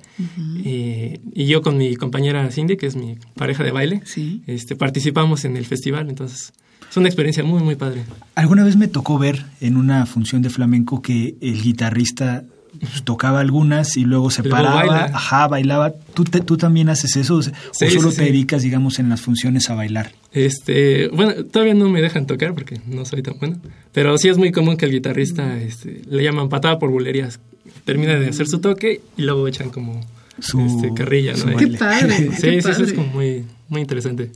Eh, 0.66 1.20
y 1.34 1.45
yo 1.45 1.62
con 1.62 1.78
mi 1.78 1.95
compañera 1.95 2.49
Cindy, 2.52 2.78
que 2.78 2.88
es 2.88 2.95
mi 2.95 3.18
pareja 3.36 3.64
de 3.64 3.72
baile, 3.72 4.02
Sí. 4.06 4.41
este, 4.47 4.76
participamos 4.76 5.45
en 5.45 5.56
el 5.56 5.66
festival. 5.66 6.10
Entonces 6.10 6.52
es 6.89 6.97
una 6.97 7.08
experiencia 7.08 7.43
muy, 7.43 7.62
muy 7.62 7.76
padre. 7.76 8.04
Alguna 8.36 8.64
vez 8.64 8.76
me 8.76 8.88
tocó 8.88 9.18
ver 9.20 9.45
en 9.62 9.78
una 9.78 10.06
función 10.06 10.41
de 10.41 10.49
flamenco 10.49 11.02
que 11.02 11.36
el 11.39 11.62
guitarrista 11.62 12.43
pues, 12.80 13.03
tocaba 13.03 13.39
algunas 13.41 13.97
y 13.97 14.05
luego 14.05 14.30
se 14.32 14.41
luego 14.43 14.55
paraba, 14.57 14.76
baila. 14.86 15.05
ajá, 15.13 15.47
bailaba. 15.47 15.91
¿Tú, 16.13 16.24
te- 16.24 16.41
¿Tú 16.41 16.57
también 16.57 16.89
haces 16.89 17.15
eso? 17.15 17.36
¿O 17.38 17.41
Sí, 17.43 17.51
solo 17.91 18.11
sí, 18.11 18.17
te 18.17 18.24
sí. 18.24 18.32
dedicas, 18.32 18.61
digamos, 18.63 18.99
en 18.99 19.09
las 19.09 19.22
funciones 19.22 19.69
a 19.69 19.76
bailar? 19.76 20.11
Este, 20.32 21.07
bueno, 21.09 21.43
todavía 21.45 21.74
no 21.74 21.89
me 21.89 22.01
dejan 22.01 22.26
tocar 22.26 22.53
porque 22.53 22.80
no 22.88 23.05
soy 23.05 23.22
tan 23.22 23.38
bueno, 23.39 23.57
pero 23.93 24.17
sí 24.17 24.30
es 24.30 24.38
muy 24.38 24.51
común 24.51 24.78
que 24.78 24.86
el 24.86 24.91
guitarrista 24.91 25.61
este, 25.61 26.01
le 26.09 26.24
llaman 26.24 26.49
patada 26.49 26.80
por 26.80 26.89
bulerías. 26.89 27.39
Termina 27.86 28.17
de 28.19 28.28
hacer 28.30 28.47
su 28.47 28.59
toque 28.59 29.01
y 29.17 29.22
luego 29.24 29.47
echan 29.47 29.69
como 29.69 29.99
Su- 30.39 30.61
este, 30.61 30.93
carrilla, 30.93 31.36
su 31.36 31.49
¿no? 31.49 31.57
Qué 31.57 31.67
padre. 31.67 32.17
Sí, 32.17 32.30
qué 32.30 32.61
sí, 32.61 32.69
eso 32.69 32.84
es 32.84 32.93
como 32.93 33.07
muy, 33.07 33.43
muy 33.69 33.82
interesante. 33.82 34.32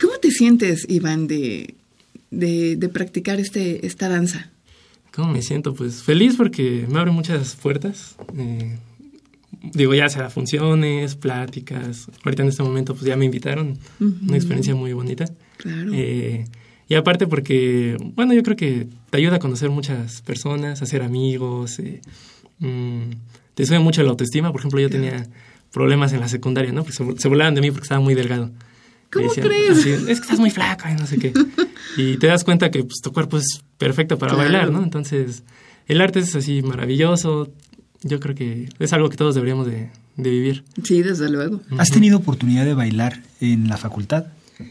¿Cómo 0.00 0.14
te 0.20 0.30
sientes, 0.30 0.84
Iván, 0.88 1.26
de, 1.26 1.74
de, 2.30 2.76
de 2.76 2.88
practicar 2.88 3.40
este, 3.40 3.86
esta 3.86 4.08
danza? 4.08 4.50
¿Cómo 5.14 5.32
me 5.32 5.42
siento? 5.42 5.74
Pues 5.74 6.02
feliz 6.02 6.36
porque 6.36 6.86
me 6.88 6.98
abre 6.98 7.10
muchas 7.10 7.54
puertas. 7.54 8.16
Eh, 8.36 8.78
digo, 9.62 9.94
ya 9.94 10.08
sea 10.08 10.30
funciones, 10.30 11.16
pláticas. 11.16 12.08
Ahorita 12.24 12.42
en 12.42 12.48
este 12.48 12.62
momento 12.62 12.94
pues 12.94 13.04
ya 13.04 13.16
me 13.16 13.26
invitaron. 13.26 13.78
Una 14.00 14.36
experiencia 14.36 14.74
muy 14.74 14.92
bonita. 14.94 15.26
Claro. 15.58 15.90
Eh, 15.92 16.44
y 16.88 16.94
aparte 16.94 17.26
porque, 17.26 17.96
bueno, 18.14 18.32
yo 18.34 18.42
creo 18.42 18.56
que 18.56 18.88
te 19.10 19.18
ayuda 19.18 19.36
a 19.36 19.38
conocer 19.38 19.70
muchas 19.70 20.22
personas, 20.22 20.80
a 20.80 20.84
hacer 20.84 21.02
amigos. 21.02 21.78
eh, 21.78 22.00
mm, 22.58 23.10
te 23.54 23.66
sube 23.66 23.78
mucho 23.78 24.02
la 24.02 24.10
autoestima. 24.10 24.50
Por 24.50 24.60
ejemplo, 24.60 24.80
yo 24.80 24.88
tenía 24.88 25.26
problemas 25.72 26.12
en 26.12 26.20
la 26.20 26.28
secundaria, 26.28 26.72
¿no? 26.72 26.84
Porque 26.84 26.96
se, 26.96 27.04
se 27.18 27.28
burlaban 27.28 27.54
de 27.54 27.60
mí 27.60 27.70
porque 27.70 27.84
estaba 27.84 28.00
muy 28.00 28.14
delgado. 28.14 28.50
¿Cómo 29.12 29.30
crees? 29.32 29.78
así, 29.78 29.90
es 29.90 30.04
que 30.04 30.12
estás 30.12 30.38
muy 30.40 30.50
flaco 30.50 30.84
y 30.90 30.94
no 30.94 31.06
sé 31.06 31.18
qué. 31.18 31.32
y 31.96 32.16
te 32.16 32.26
das 32.28 32.44
cuenta 32.44 32.70
que 32.70 32.82
pues, 32.84 33.00
tu 33.02 33.12
cuerpo 33.12 33.36
es 33.38 33.62
perfecto 33.78 34.18
para 34.18 34.32
Claro. 34.34 34.48
bailar, 34.50 34.70
¿no? 34.72 34.82
Entonces, 34.82 35.42
el 35.86 36.00
arte 36.00 36.20
es 36.20 36.34
así 36.34 36.62
maravilloso. 36.62 37.50
Yo 38.02 38.18
creo 38.20 38.34
que 38.34 38.68
es 38.78 38.92
algo 38.92 39.08
que 39.10 39.16
todos 39.16 39.34
deberíamos 39.34 39.66
de, 39.66 39.90
de 40.16 40.30
vivir. 40.30 40.64
Sí, 40.82 41.02
desde 41.02 41.28
luego. 41.30 41.60
¿Has 41.78 41.90
tenido 41.90 42.18
oportunidad 42.18 42.64
de 42.64 42.74
bailar 42.74 43.22
en 43.40 43.68
la 43.68 43.76
facultad? 43.76 44.26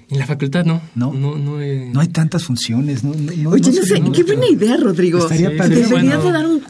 En 0.10 0.20
la 0.20 0.26
facultad, 0.26 0.64
¿no? 0.66 0.82
No. 0.96 1.14
No, 1.14 1.38
no, 1.38 1.58
No 1.60 2.00
hay 2.00 2.08
tantas 2.08 2.44
funciones. 2.46 3.04
No, 3.04 3.14
no- 3.14 3.50
Oye, 3.52 3.72
no, 3.72 3.84
sé, 3.84 4.02
qué 4.14 4.24
buena 4.24 4.48
idea, 4.48 4.78
Rodrigo. 4.78 5.20
Estaría 5.20 5.50
Sí, 5.52 5.58
padre. 5.58 5.76
Deberías 5.76 6.22
bueno. 6.22 6.24
de 6.26 6.32
dar 6.32 6.46
un 6.48 6.62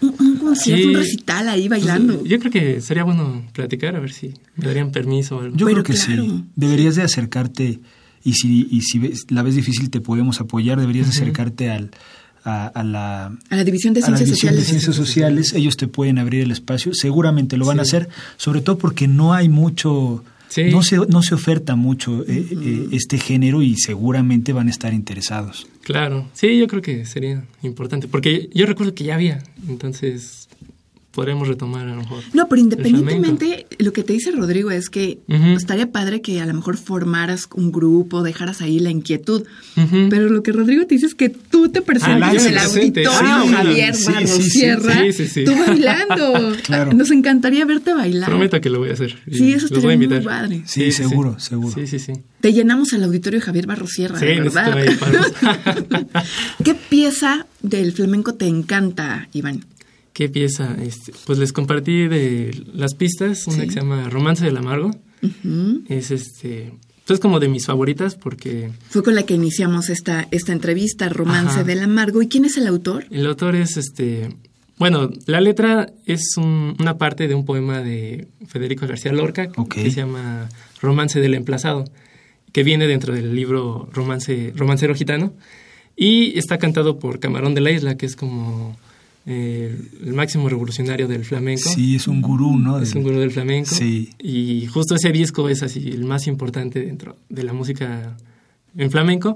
concierto, 0.41 0.83
Sí. 0.83 0.89
un 0.89 0.95
recital 0.95 1.49
ahí 1.49 1.67
bailando. 1.67 2.23
Yo 2.25 2.39
creo 2.39 2.51
que 2.51 2.81
sería 2.81 3.03
bueno 3.03 3.45
platicar, 3.53 3.95
a 3.95 3.99
ver 3.99 4.11
si 4.11 4.33
me 4.55 4.65
darían 4.67 4.91
permiso 4.91 5.37
o 5.37 5.39
algo. 5.41 5.55
Yo 5.55 5.65
Pero 5.67 5.83
creo 5.83 5.95
que 5.95 6.03
claro. 6.03 6.23
sí. 6.23 6.43
Deberías 6.55 6.95
de 6.95 7.03
acercarte 7.03 7.79
y 8.23 8.33
si, 8.33 8.67
y 8.69 8.81
si 8.81 8.99
ves- 8.99 9.25
la 9.29 9.41
ves 9.43 9.55
difícil 9.55 9.89
te 9.89 10.01
podemos 10.01 10.39
apoyar, 10.41 10.79
deberías 10.79 11.07
de 11.07 11.11
acercarte 11.11 11.69
al, 11.71 11.91
a, 12.43 12.67
a 12.67 12.83
la, 12.83 13.25
A 13.49 13.55
la 13.55 13.63
División 13.63 13.93
de 13.93 13.99
a 14.03 14.09
la 14.09 14.17
Ciencias 14.17 14.27
División 14.29 14.35
Sociales. 14.53 14.57
de 14.59 14.69
Ciencias 14.69 14.95
Sociales. 14.95 15.53
Ellos 15.53 15.77
te 15.77 15.87
pueden 15.87 16.19
abrir 16.19 16.41
el 16.43 16.51
espacio. 16.51 16.93
Seguramente 16.93 17.57
lo 17.57 17.65
van 17.65 17.79
a 17.79 17.83
hacer, 17.83 18.09
sobre 18.37 18.61
todo 18.61 18.77
porque 18.77 19.07
no 19.07 19.33
hay 19.33 19.49
mucho... 19.49 20.23
Sí. 20.52 20.66
No, 20.66 20.84
se, 20.84 20.97
no 20.97 21.24
se 21.24 21.34
oferta 21.34 21.78
mucho 21.78 22.26
eh, 22.28 22.45
eh, 22.52 22.88
este 22.91 23.18
género 23.18 23.62
y 23.62 23.78
seguramente 23.78 24.52
van 24.52 24.68
a 24.68 24.70
estar 24.70 24.93
interesados. 24.93 25.66
Claro, 25.82 26.28
sí, 26.34 26.60
yo 26.60 26.68
creo 26.68 26.82
que 26.82 27.06
sería 27.06 27.45
importante, 27.64 28.10
porque 28.10 28.49
yo 28.54 28.66
recuerdo 28.66 28.93
que 28.93 29.06
ya 29.06 29.16
había, 29.16 29.41
entonces 29.70 30.49
podremos 31.12 31.47
retomar 31.47 31.88
a 31.88 31.91
lo 31.91 31.97
mejor. 32.01 32.24
No, 32.34 32.47
pero 32.47 32.62
independientemente, 32.62 33.68
lo 33.80 33.91
que 33.93 34.03
te 34.03 34.14
dice 34.14 34.32
Rodrigo 34.32 34.72
es 34.72 34.89
que 34.89 35.20
estaría 35.57 35.91
padre 35.91 36.22
que 36.22 36.39
a 36.41 36.45
lo 36.45 36.53
mejor 36.53 36.78
formaras 36.78 37.47
un 37.55 37.72
grupo, 37.72 38.24
dejaras 38.24 38.62
ahí 38.62 38.80
la 38.80 38.89
inquietud. 38.91 39.43
Pero 40.09 40.30
lo 40.30 40.41
que 40.43 40.51
Rodrigo 40.51 40.86
te 40.88 40.95
dice 40.95 41.07
es 41.07 41.16
que 41.16 41.30
tú 41.30 41.70
te 41.70 41.82
presentes 41.82 42.24
Ah, 42.24 42.34
yo 42.34 42.39
en 42.39 42.47
el 42.47 42.53
presente. 42.53 43.05
auditorio 43.05 43.30
Ah, 43.30 43.45
Javier 43.64 43.95
sí, 43.95 44.05
Barros 44.05 44.30
sí, 44.30 44.41
sí, 44.43 44.49
Sierra, 44.51 45.01
sí, 45.01 45.14
sí, 45.14 45.28
sí. 45.28 45.43
tú 45.45 45.53
bailando. 45.57 46.53
Claro. 46.64 46.93
Nos 46.93 47.12
encantaría 47.12 47.66
verte 47.66 47.93
bailar. 47.93 48.30
Prometo 48.30 48.62
que 48.62 48.70
lo 48.70 48.80
voy 48.80 48.89
a 48.89 48.93
hacer. 48.93 49.18
Sí, 49.32 49.51
eso 49.53 49.68
los 49.74 49.84
voy 49.84 49.91
a 49.91 49.95
estaría 49.95 49.97
muy 49.97 50.03
invitar. 50.05 50.24
padre. 50.24 50.62
Sí, 50.66 50.91
seguro, 50.91 51.39
seguro. 51.39 51.74
Sí, 51.76 51.88
sí, 51.88 51.99
sí. 51.99 52.14
Te 52.39 52.53
llenamos 52.53 52.93
el 52.93 53.03
auditorio 53.03 53.41
Javier 53.41 53.68
Barros 53.68 53.89
Sierra, 53.91 54.18
Sí, 54.20 54.26
¿verdad? 54.26 54.78
¿Qué 56.64 56.74
pieza 56.76 57.45
del 57.62 57.91
flamenco 57.91 58.34
te 58.36 58.47
encanta, 58.47 59.28
Iván? 59.34 59.66
¿Qué 60.14 60.28
pieza? 60.30 60.76
Este, 60.82 61.14
pues 61.26 61.39
les 61.39 61.53
compartí 61.53 62.07
de 62.07 62.64
las 62.74 62.95
pistas, 62.95 63.47
una 63.47 63.57
Sí. 63.57 63.62
que 63.68 63.72
se 63.72 63.80
llama 63.80 64.09
Romance 64.09 64.43
del 64.45 64.57
Amargo. 64.57 64.91
Ujú. 65.24 65.84
Es 65.88 66.12
este, 66.12 66.74
pues 67.05 67.20
como 67.20 67.39
de 67.39 67.47
mis 67.47 67.66
favoritas 67.66 68.16
porque 68.16 68.72
Fue 68.89 69.03
con 69.03 69.16
la 69.16 69.24
que 69.24 69.34
iniciamos 69.36 69.89
esta, 69.89 70.28
esta 70.32 70.51
entrevista, 70.51 71.07
Romance 71.09 71.51
Ajá. 71.59 71.64
del 71.64 71.80
Amargo. 71.82 72.22
¿Y 72.22 72.28
quién 72.28 72.45
es 72.45 72.57
el 72.57 72.68
autor? 72.68 73.05
el 73.09 73.26
autor 73.26 73.55
es 73.55 73.78
este, 73.78 74.36
bueno, 74.78 75.09
la 75.28 75.39
letra 75.41 75.88
es 76.05 76.36
un- 76.38 76.76
una 76.80 76.97
parte 76.97 77.28
de 77.28 77.36
un 77.36 77.45
poema 77.45 77.82
de 77.82 78.28
Federico 78.47 78.86
García 78.88 79.14
Lorca 79.14 79.49
Ok. 79.55 79.76
que 79.76 79.91
se 79.91 79.97
llama 79.97 80.49
Romance 80.82 81.20
del 81.22 81.36
Emplazado, 81.36 81.86
que 82.51 82.64
viene 82.64 82.86
dentro 82.88 83.14
del 83.14 83.34
libro 83.36 83.88
Romance, 83.93 84.51
Romancero 84.57 84.93
Gitano 84.95 85.34
y 85.95 86.38
está 86.38 86.57
cantado 86.57 86.99
por 86.99 87.20
Camarón 87.20 87.53
de 87.53 87.62
la 87.62 87.72
Isla, 87.72 87.95
que 87.95 88.05
es 88.07 88.16
como 88.18 88.76
eh, 89.26 89.78
el 90.03 90.13
máximo 90.13 90.49
revolucionario 90.49 91.07
del 91.07 91.26
flamenco. 91.26 91.69
Sí, 91.69 91.95
es 91.95 92.07
un 92.07 92.22
gurú, 92.22 92.57
¿no? 92.57 92.80
Es 92.80 92.95
un 92.95 93.03
gurú 93.03 93.19
del 93.19 93.32
flamenco. 93.32 93.74
Sí. 93.74 94.09
Y 94.19 94.65
justo 94.67 94.95
ese 94.95 95.11
disco 95.11 95.47
es 95.49 95.63
así 95.63 95.89
el 95.89 96.05
más 96.05 96.28
importante 96.28 96.82
dentro 96.82 97.17
de 97.30 97.43
la 97.43 97.53
música 97.53 98.17
en 98.76 98.91
flamenco. 98.91 99.34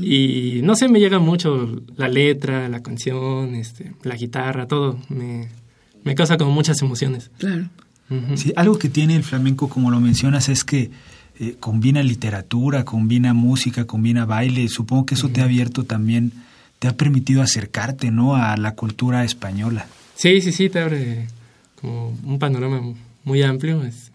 Y 0.00 0.60
no 0.62 0.76
sé, 0.76 0.88
me 0.88 1.00
llega 1.00 1.18
mucho 1.18 1.82
la 1.96 2.08
letra, 2.08 2.68
la 2.68 2.82
canción, 2.82 3.54
este, 3.54 3.92
la 4.02 4.16
guitarra, 4.16 4.66
todo. 4.66 4.98
Me, 5.08 5.48
me 6.04 6.14
causa 6.14 6.36
como 6.36 6.52
muchas 6.52 6.80
emociones. 6.82 7.30
Claro. 7.38 7.68
Sí, 8.36 8.52
algo 8.54 8.78
que 8.78 8.88
tiene 8.88 9.16
el 9.16 9.24
flamenco, 9.24 9.68
como 9.68 9.90
lo 9.90 9.98
mencionas, 9.98 10.48
es 10.48 10.62
que 10.62 10.90
eh, 11.40 11.56
combina 11.58 12.02
literatura, 12.02 12.84
combina 12.84 13.32
música, 13.32 13.86
combina 13.86 14.24
baile. 14.24 14.68
Supongo 14.68 15.06
que 15.06 15.14
eso 15.14 15.30
te 15.30 15.40
ha 15.40 15.44
abierto 15.44 15.84
también, 15.84 16.32
te 16.84 16.88
ha 16.88 16.96
permitido 16.98 17.40
acercarte, 17.40 18.10
¿no? 18.10 18.36
A 18.36 18.58
la 18.58 18.74
cultura 18.74 19.24
española. 19.24 19.86
Sí, 20.16 20.42
sí, 20.42 20.52
sí, 20.52 20.68
te 20.68 20.80
abre 20.80 21.28
como 21.80 22.10
un 22.24 22.38
panorama 22.38 22.82
muy 23.24 23.42
amplio. 23.42 23.82
es- 23.84 24.10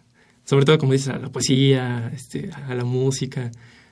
sobre 0.45 0.65
todo, 0.65 0.77
como 0.77 0.93
dices, 0.93 1.07
a 1.07 1.17
la 1.17 1.29
poesía, 1.29 2.11
este, 2.15 2.51
a 2.67 2.75
la 2.75 2.83
música. 2.85 3.49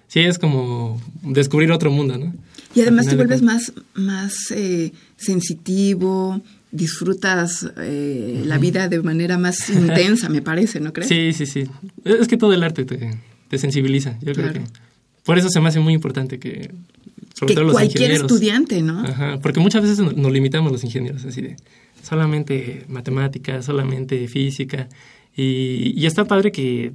Sí, 0.08 0.20
es 0.20 0.38
como 0.38 1.02
descubrir 1.24 1.72
otro 1.72 1.90
mundo, 1.90 2.20
¿no? 2.20 2.36
Y 2.76 2.82
además 2.82 3.08
te 3.08 3.16
vuelves 3.16 3.42
más, 3.42 3.74
más 3.96 4.52
eh, 4.52 4.92
sensitivo, 5.16 6.40
disfrutas 6.72 7.68
eh, 7.78 8.44
la 8.46 8.60
vida 8.60 8.88
de 8.90 9.02
manera 9.02 9.40
más 9.40 9.70
intensa, 9.72 10.30
me 10.30 10.44
parece, 10.44 10.80
¿no 10.80 10.94
crees? 10.94 11.10
Sí, 11.10 11.34
sí, 11.34 11.48
sí. 11.48 11.64
Es 12.04 12.28
que 12.28 12.38
todo 12.38 12.54
el 12.54 12.62
arte 12.62 12.86
te, 12.86 13.18
te 13.50 13.58
sensibiliza. 13.58 14.20
Yo 14.22 14.34
creo 14.34 14.54
que 14.54 14.62
por 15.24 15.40
eso 15.40 15.50
se 15.50 15.60
me 15.62 15.70
hace 15.70 15.80
muy 15.80 15.94
importante 15.96 16.38
que, 16.38 16.70
sobre 17.38 17.50
que 17.50 17.56
todo 17.56 17.66
los 17.66 17.74
cualquier 17.74 18.10
ingenieros. 18.12 18.32
estudiante, 18.32 18.82
¿no? 18.82 19.00
Ajá, 19.02 19.40
porque 19.42 19.60
muchas 19.60 19.82
veces 19.84 20.00
nos 20.00 20.32
limitamos 20.32 20.72
los 20.72 20.84
ingenieros, 20.84 21.24
así 21.26 21.42
de 21.42 21.56
solamente 22.02 22.84
matemáticas, 22.88 23.66
solamente 23.66 24.28
física. 24.28 24.90
Y, 25.36 25.94
y 25.96 26.06
está 26.08 26.26
padre 26.26 26.52
que 26.52 26.94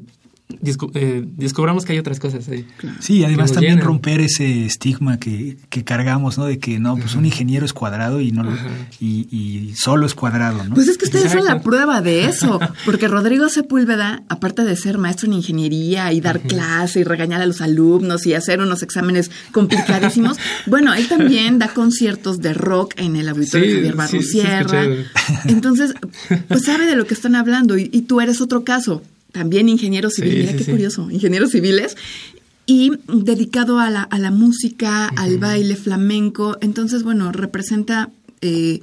eh, 0.94 1.24
descubramos 1.36 1.84
que 1.84 1.92
hay 1.92 1.98
otras 1.98 2.18
cosas 2.20 2.48
ahí. 2.48 2.66
Sí, 3.00 3.24
además 3.24 3.52
también 3.52 3.74
llenan. 3.74 3.86
romper 3.86 4.20
ese 4.20 4.64
estigma 4.66 5.18
que, 5.18 5.56
que 5.68 5.84
cargamos, 5.84 6.38
¿no? 6.38 6.44
De 6.46 6.58
que 6.58 6.78
no, 6.78 6.96
pues 6.96 7.14
un 7.14 7.24
ingeniero 7.26 7.64
es 7.66 7.72
cuadrado 7.72 8.20
y 8.20 8.32
no 8.32 8.42
lo- 8.42 8.52
Ajá. 8.52 8.68
y, 9.00 9.26
y 9.34 9.74
solo 9.76 10.06
es 10.06 10.14
cuadrado, 10.14 10.64
¿no? 10.64 10.74
Pues 10.74 10.88
es 10.88 10.98
que 10.98 11.04
ustedes 11.06 11.30
son 11.32 11.44
la 11.44 11.52
Exacto. 11.52 11.70
prueba 11.70 12.00
de 12.02 12.26
eso, 12.26 12.58
porque 12.84 13.08
Rodrigo 13.08 13.48
Sepúlveda, 13.48 14.22
aparte 14.28 14.64
de 14.64 14.76
ser 14.76 14.98
maestro 14.98 15.26
en 15.26 15.34
ingeniería 15.34 16.12
y 16.12 16.20
dar 16.20 16.40
clase 16.40 17.00
y 17.00 17.04
regañar 17.04 17.40
a 17.42 17.46
los 17.46 17.60
alumnos 17.60 18.26
y 18.26 18.34
hacer 18.34 18.60
unos 18.60 18.82
exámenes 18.82 19.30
complicadísimos, 19.52 20.36
bueno, 20.66 20.92
él 20.94 21.08
también 21.08 21.58
da 21.58 21.68
conciertos 21.68 22.40
de 22.40 22.54
rock 22.54 22.94
en 22.96 23.16
el 23.16 23.28
auditorio 23.28 23.66
Sí, 23.66 23.74
Javier 23.74 23.92
sí, 23.92 23.96
Barros 23.96 24.24
sí. 24.26 25.48
Entonces, 25.48 25.94
pues 26.48 26.64
sabe 26.64 26.86
de 26.86 26.96
lo 26.96 27.06
que 27.06 27.14
están 27.14 27.34
hablando 27.34 27.76
y, 27.78 27.88
y 27.92 28.02
tú 28.02 28.20
eres 28.20 28.40
otro 28.40 28.64
caso, 28.64 29.02
también 29.32 29.68
ingeniero 29.68 30.10
civil, 30.10 30.32
Sí, 30.32 30.38
mira 30.38 30.52
sí, 30.52 30.58
qué 30.58 30.64
sí. 30.64 30.70
curioso, 30.70 31.10
ingenieros 31.10 31.50
civiles. 31.50 31.96
Y 32.64 32.92
dedicado 33.08 33.80
a 33.80 33.90
la, 33.90 34.02
a 34.02 34.18
la 34.18 34.30
música, 34.30 35.08
al 35.08 35.38
baile 35.38 35.74
flamenco. 35.74 36.58
Entonces, 36.60 37.02
bueno, 37.02 37.32
representa 37.32 38.10
eh, 38.40 38.80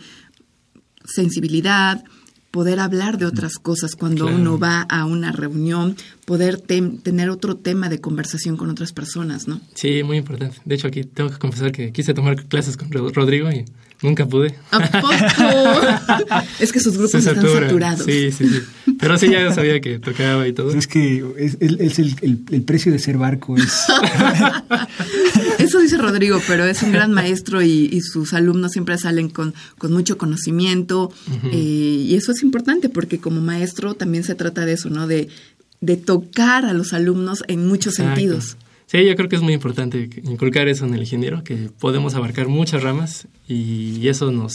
sensibilidad, 1.06 2.04
poder 2.52 2.80
hablar 2.80 3.18
de 3.18 3.26
otras 3.26 3.56
cosas 3.60 3.96
cuando 3.96 4.26
Claro. 4.26 4.42
uno 4.42 4.58
va 4.60 4.82
a 4.82 5.06
una 5.06 5.32
reunión, 5.32 5.96
poder 6.26 6.60
tem- 6.62 7.02
tener 7.02 7.30
otro 7.30 7.56
tema 7.58 7.90
de 7.90 8.00
conversación 8.02 8.58
con 8.58 8.70
otras 8.70 8.92
personas, 8.92 9.48
¿no? 9.48 9.62
Sí, 9.76 10.02
muy 10.04 10.18
importante. 10.18 10.58
De 10.66 10.76
hecho, 10.76 10.88
aquí 10.88 11.04
tengo 11.04 11.30
que 11.30 11.38
confesar 11.38 11.72
que 11.72 11.92
quise 11.92 12.14
tomar 12.14 12.46
clases 12.46 12.76
con 12.78 12.92
Ro- 12.92 13.10
Rodrigo 13.14 13.52
y 13.52 13.66
nunca 14.02 14.26
pude. 14.26 14.56
¿A 14.72 14.80
poco? 14.80 15.10
es 16.60 16.72
que 16.72 16.80
sus 16.80 16.94
grupos 16.98 17.12
Se 17.12 17.18
están 17.20 17.36
satura. 17.36 17.68
saturados. 17.68 18.06
Sí, 18.06 18.32
sí, 18.32 18.48
sí. 18.50 18.62
Pero 19.00 19.18
sí, 19.18 19.30
ya 19.32 19.54
sabía 19.54 19.80
que 19.80 20.00
tocaba 20.00 20.48
y 20.48 20.54
todo. 20.54 20.72
Es 20.72 20.88
que 20.88 21.24
es, 21.38 21.56
es- 21.60 21.80
es 21.80 22.00
el, 22.00 22.16
el- 22.22 22.40
el 22.52 22.64
precio 22.64 22.92
de 22.92 22.98
ser 23.00 23.18
barco 23.18 23.56
es 23.58 23.86
Eso 25.60 25.80
dice 25.80 25.98
Rodrigo, 25.98 26.42
pero 26.48 26.66
es 26.66 26.82
un 26.84 26.92
gran 26.92 27.12
maestro 27.12 27.62
y, 27.62 27.90
y 27.92 28.02
sus 28.02 28.34
alumnos 28.34 28.72
siempre 28.72 28.98
salen 28.98 29.30
con, 29.30 29.54
con 29.78 29.92
mucho 29.92 30.18
conocimiento 30.18 31.12
eh, 31.52 31.56
y 31.56 32.16
eso 32.16 32.32
es 32.32 32.42
importante 32.44 32.90
porque 32.90 33.20
como 33.20 33.42
maestro 33.42 33.94
también 33.94 34.24
se 34.24 34.36
trata 34.36 34.66
de 34.66 34.74
eso, 34.74 34.90
¿no? 34.90 35.06
De, 35.06 35.28
de 35.82 35.98
tocar 35.98 36.66
a 36.66 36.74
los 36.74 36.94
alumnos 36.94 37.44
en 37.48 37.68
muchos 37.68 38.00
Exacto. 38.00 38.16
sentidos. 38.16 38.58
Sí, 38.88 39.06
yo 39.06 39.16
creo 39.16 39.30
que 39.30 39.36
es 39.36 39.42
muy 39.44 39.54
importante 39.54 40.10
inculcar 40.24 40.68
eso 40.68 40.86
en 40.86 40.96
el 40.96 41.02
ingeniero, 41.02 41.44
que 41.44 41.70
podemos 41.80 42.16
abarcar 42.16 42.48
muchas 42.48 42.82
ramas 42.82 43.28
y 43.48 44.08
eso 44.08 44.32
nos, 44.32 44.54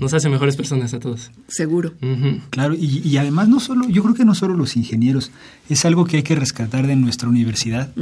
nos 0.00 0.12
hace 0.12 0.28
mejores 0.28 0.56
personas 0.56 0.92
a 0.94 0.98
todos. 1.00 1.30
Seguro. 1.48 1.92
Claro, 2.50 2.74
y, 2.74 3.00
y 3.08 3.16
además 3.16 3.48
no 3.48 3.60
solo, 3.60 3.88
yo 3.88 4.02
creo 4.02 4.14
que 4.14 4.24
no 4.24 4.34
solo 4.34 4.54
los 4.54 4.76
ingenieros, 4.76 5.30
es 5.68 5.84
algo 5.84 6.04
que 6.04 6.18
hay 6.18 6.22
que 6.22 6.34
rescatar 6.34 6.86
de 6.86 6.96
nuestra 6.96 7.28
universidad, 7.28 7.92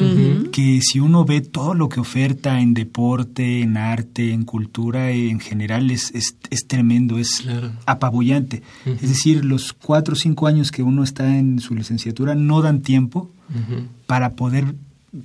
que 0.52 0.80
si 0.82 1.00
uno 1.00 1.24
ve 1.24 1.40
todo 1.42 1.74
lo 1.74 1.88
que 1.88 2.00
oferta 2.00 2.60
en 2.60 2.74
deporte, 2.74 3.60
en 3.60 3.76
arte, 3.76 4.32
en 4.32 4.44
cultura, 4.44 5.10
en 5.10 5.38
general, 5.40 5.90
es, 5.90 6.10
es, 6.14 6.36
es 6.50 6.66
tremendo, 6.66 7.18
es 7.18 7.40
Claro. 7.42 7.72
apabullante. 7.86 8.62
Es 8.86 9.08
decir, 9.08 9.44
los 9.44 9.72
cuatro 9.72 10.14
o 10.14 10.16
cinco 10.16 10.46
años 10.46 10.70
que 10.70 10.82
uno 10.82 11.02
está 11.02 11.36
en 11.38 11.60
su 11.60 11.74
licenciatura 11.74 12.34
no 12.34 12.62
dan 12.62 12.80
tiempo 12.82 13.30
para 14.06 14.30
poder 14.32 14.74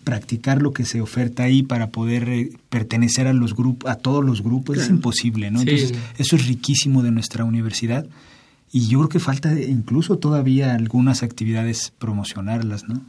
practicar 0.04 0.62
lo 0.62 0.74
que 0.74 0.84
se 0.86 1.00
oferta 1.02 1.44
ahí 1.44 1.64
para 1.64 1.90
poder 1.92 2.28
eh, 2.30 2.50
pertenecer 2.70 3.28
a 3.28 3.34
los 3.34 3.56
grupos 3.56 3.90
a 3.90 3.96
todos 3.96 4.24
los 4.26 4.44
grupos 4.44 4.78
es 4.78 4.90
imposible 4.90 5.50
no 5.50 5.60
Sí. 5.62 5.70
entonces 5.70 5.98
eso 6.18 6.36
es 6.36 6.46
riquísimo 6.48 7.04
de 7.04 7.12
nuestra 7.12 7.46
universidad 7.46 8.06
y 8.72 8.88
yo 8.88 9.00
creo 9.00 9.10
que 9.10 9.20
falta 9.20 9.54
incluso 9.62 10.18
todavía 10.18 10.74
algunas 10.76 11.24
actividades 11.24 11.94
promocionarlas 12.00 12.84
no. 12.90 13.02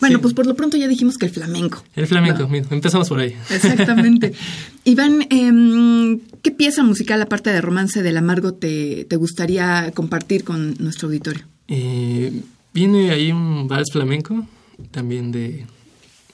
Bueno, 0.00 0.16
Sí. 0.18 0.22
pues 0.22 0.34
por 0.34 0.44
lo 0.46 0.54
pronto 0.56 0.76
ya 0.76 0.88
dijimos 0.88 1.16
que 1.16 1.24
el 1.26 1.32
flamenco. 1.32 1.82
El 1.94 2.06
flamenco, 2.06 2.40
No. 2.42 2.48
mira, 2.48 2.66
empezamos 2.70 3.08
por 3.08 3.20
ahí. 3.20 3.34
Exactamente. 3.48 4.32
Iván, 4.84 5.24
em, 5.30 6.18
¿qué 6.42 6.50
pieza 6.50 6.82
musical 6.82 7.22
aparte 7.22 7.48
de 7.50 7.60
Romance 7.62 8.02
del 8.02 8.16
Amargo 8.18 8.52
te, 8.52 9.06
te 9.08 9.16
gustaría 9.16 9.92
compartir 9.94 10.44
con 10.44 10.74
nuestro 10.80 11.06
auditorio? 11.08 11.44
Eh, 11.68 12.42
viene 12.74 13.10
ahí 13.10 13.32
un 13.32 13.68
vals 13.68 13.88
flamenco, 13.90 14.46
también 14.90 15.32
de, 15.32 15.64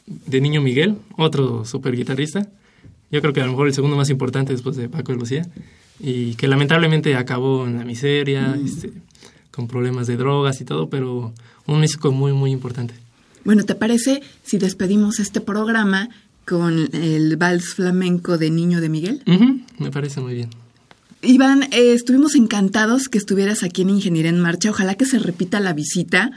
de 0.06 0.40
Niño 0.40 0.60
Miguel, 0.60 0.96
otro 1.16 1.64
super 1.64 1.94
guitarrista. 1.96 2.48
Yo 3.10 3.20
creo 3.20 3.32
que 3.32 3.40
a 3.40 3.44
lo 3.44 3.52
mejor 3.52 3.68
el 3.68 3.74
segundo 3.74 3.96
más 3.96 4.10
importante 4.10 4.52
después 4.52 4.76
de 4.76 4.88
Paco 4.88 5.12
de 5.12 5.18
Lucía. 5.18 5.46
Y 6.00 6.34
que 6.34 6.48
lamentablemente 6.48 7.14
acabó 7.14 7.66
en 7.66 7.76
la 7.76 7.84
miseria, 7.84 8.58
este, 8.64 8.92
con 9.50 9.68
problemas 9.68 10.06
de 10.06 10.16
drogas 10.16 10.60
y 10.60 10.64
todo, 10.64 10.88
pero 10.88 11.32
un 11.66 11.80
músico 11.80 12.10
muy, 12.10 12.32
muy 12.32 12.50
importante. 12.50 12.94
Bueno, 13.44 13.64
¿te 13.64 13.74
parece 13.74 14.22
si 14.42 14.58
despedimos 14.58 15.20
este 15.20 15.40
programa 15.40 16.08
con 16.46 16.88
el 16.92 17.36
vals 17.36 17.74
flamenco 17.74 18.38
de 18.38 18.50
Niño 18.50 18.80
de 18.80 18.88
Miguel? 18.88 19.22
Me 19.78 19.90
parece 19.90 20.20
muy 20.20 20.34
bien. 20.34 20.50
Iván, 21.22 21.64
eh, 21.64 21.92
estuvimos 21.92 22.34
encantados 22.34 23.08
que 23.08 23.18
estuvieras 23.18 23.62
aquí 23.62 23.82
en 23.82 23.90
Ingeniería 23.90 24.30
en 24.30 24.40
Marcha. 24.40 24.70
Ojalá 24.70 24.96
que 24.96 25.06
se 25.06 25.20
repita 25.20 25.60
la 25.60 25.72
visita 25.72 26.32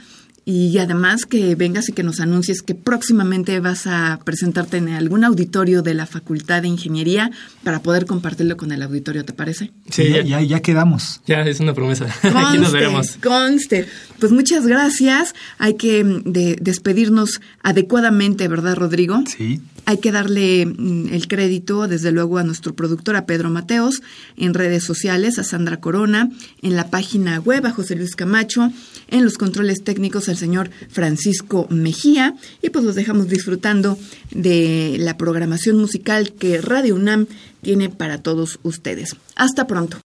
y 0.45 0.77
además 0.77 1.25
que 1.25 1.55
vengas 1.55 1.89
y 1.89 1.93
que 1.93 2.03
nos 2.03 2.19
anuncies 2.19 2.61
que 2.61 2.75
próximamente 2.75 3.59
vas 3.59 3.87
a 3.87 4.19
presentarte 4.23 4.77
en 4.77 4.89
algún 4.89 5.23
auditorio 5.23 5.81
de 5.81 5.95
la 5.95 6.05
Facultad 6.05 6.61
de 6.61 6.67
Ingeniería 6.67 7.31
para 7.63 7.81
poder 7.81 8.05
compartirlo 8.05 8.55
con 8.55 8.71
el 8.71 8.83
auditorio, 8.83 9.25
¿te 9.25 9.33
parece? 9.33 9.71
Sí, 9.89 10.09
ya, 10.09 10.21
ya, 10.21 10.41
ya, 10.41 10.61
quedamos 10.61 11.21
ya 11.25 11.41
es 11.41 11.59
una 11.59 11.73
promesa. 11.73 12.05
Aquí 12.21 12.57
nos 12.59 12.69
Conste, 12.69 12.71
veremos. 12.77 13.17
Conste. 13.23 13.87
Pues 14.19 14.31
muchas 14.31 14.67
gracias. 14.67 15.33
Hay 15.57 15.73
que 15.75 16.03
mm, 16.03 16.23
de- 16.31 16.57
despedirnos 16.61 17.41
adecuadamente, 17.63 18.47
¿verdad, 18.47 18.75
Rodrigo? 18.75 19.23
sí 19.27 19.61
Hay 19.85 19.97
que 19.97 20.11
darle 20.11 20.65
mm, 20.65 21.13
el 21.13 21.27
crédito, 21.27 21.87
desde 21.87 22.11
luego, 22.11 22.37
a 22.37 22.43
nuestro 22.43 22.75
productor, 22.75 23.15
a 23.15 23.25
Pedro 23.25 23.49
Mateos, 23.49 24.01
en 24.37 24.53
redes 24.53 24.83
sociales, 24.83 25.39
a 25.39 25.43
Sandra 25.43 25.79
Corona, 25.79 26.29
en 26.61 26.75
la 26.75 26.89
página 26.89 27.39
web, 27.39 27.65
a 27.65 27.71
José 27.71 27.95
Luis 27.95 28.15
Camacho, 28.15 28.71
en 29.09 29.23
los 29.23 29.37
controles 29.37 29.83
técnicos, 29.83 30.29
al 30.29 30.37
señor 30.37 30.69
Francisco 30.89 31.67
Mejía. 31.69 32.35
Y 32.61 32.69
pues 32.69 32.83
los 32.85 32.95
dejamos 32.95 33.27
disfrutando 33.27 33.97
de 34.31 34.97
la 34.99 35.17
programación 35.17 35.77
musical 35.77 36.33
que 36.33 36.61
Radio 36.61 36.95
UNAM 36.95 37.27
tiene 37.61 37.89
para 37.89 38.21
todos 38.21 38.59
ustedes. 38.63 39.15
Hasta 39.35 39.67
pronto. 39.67 40.04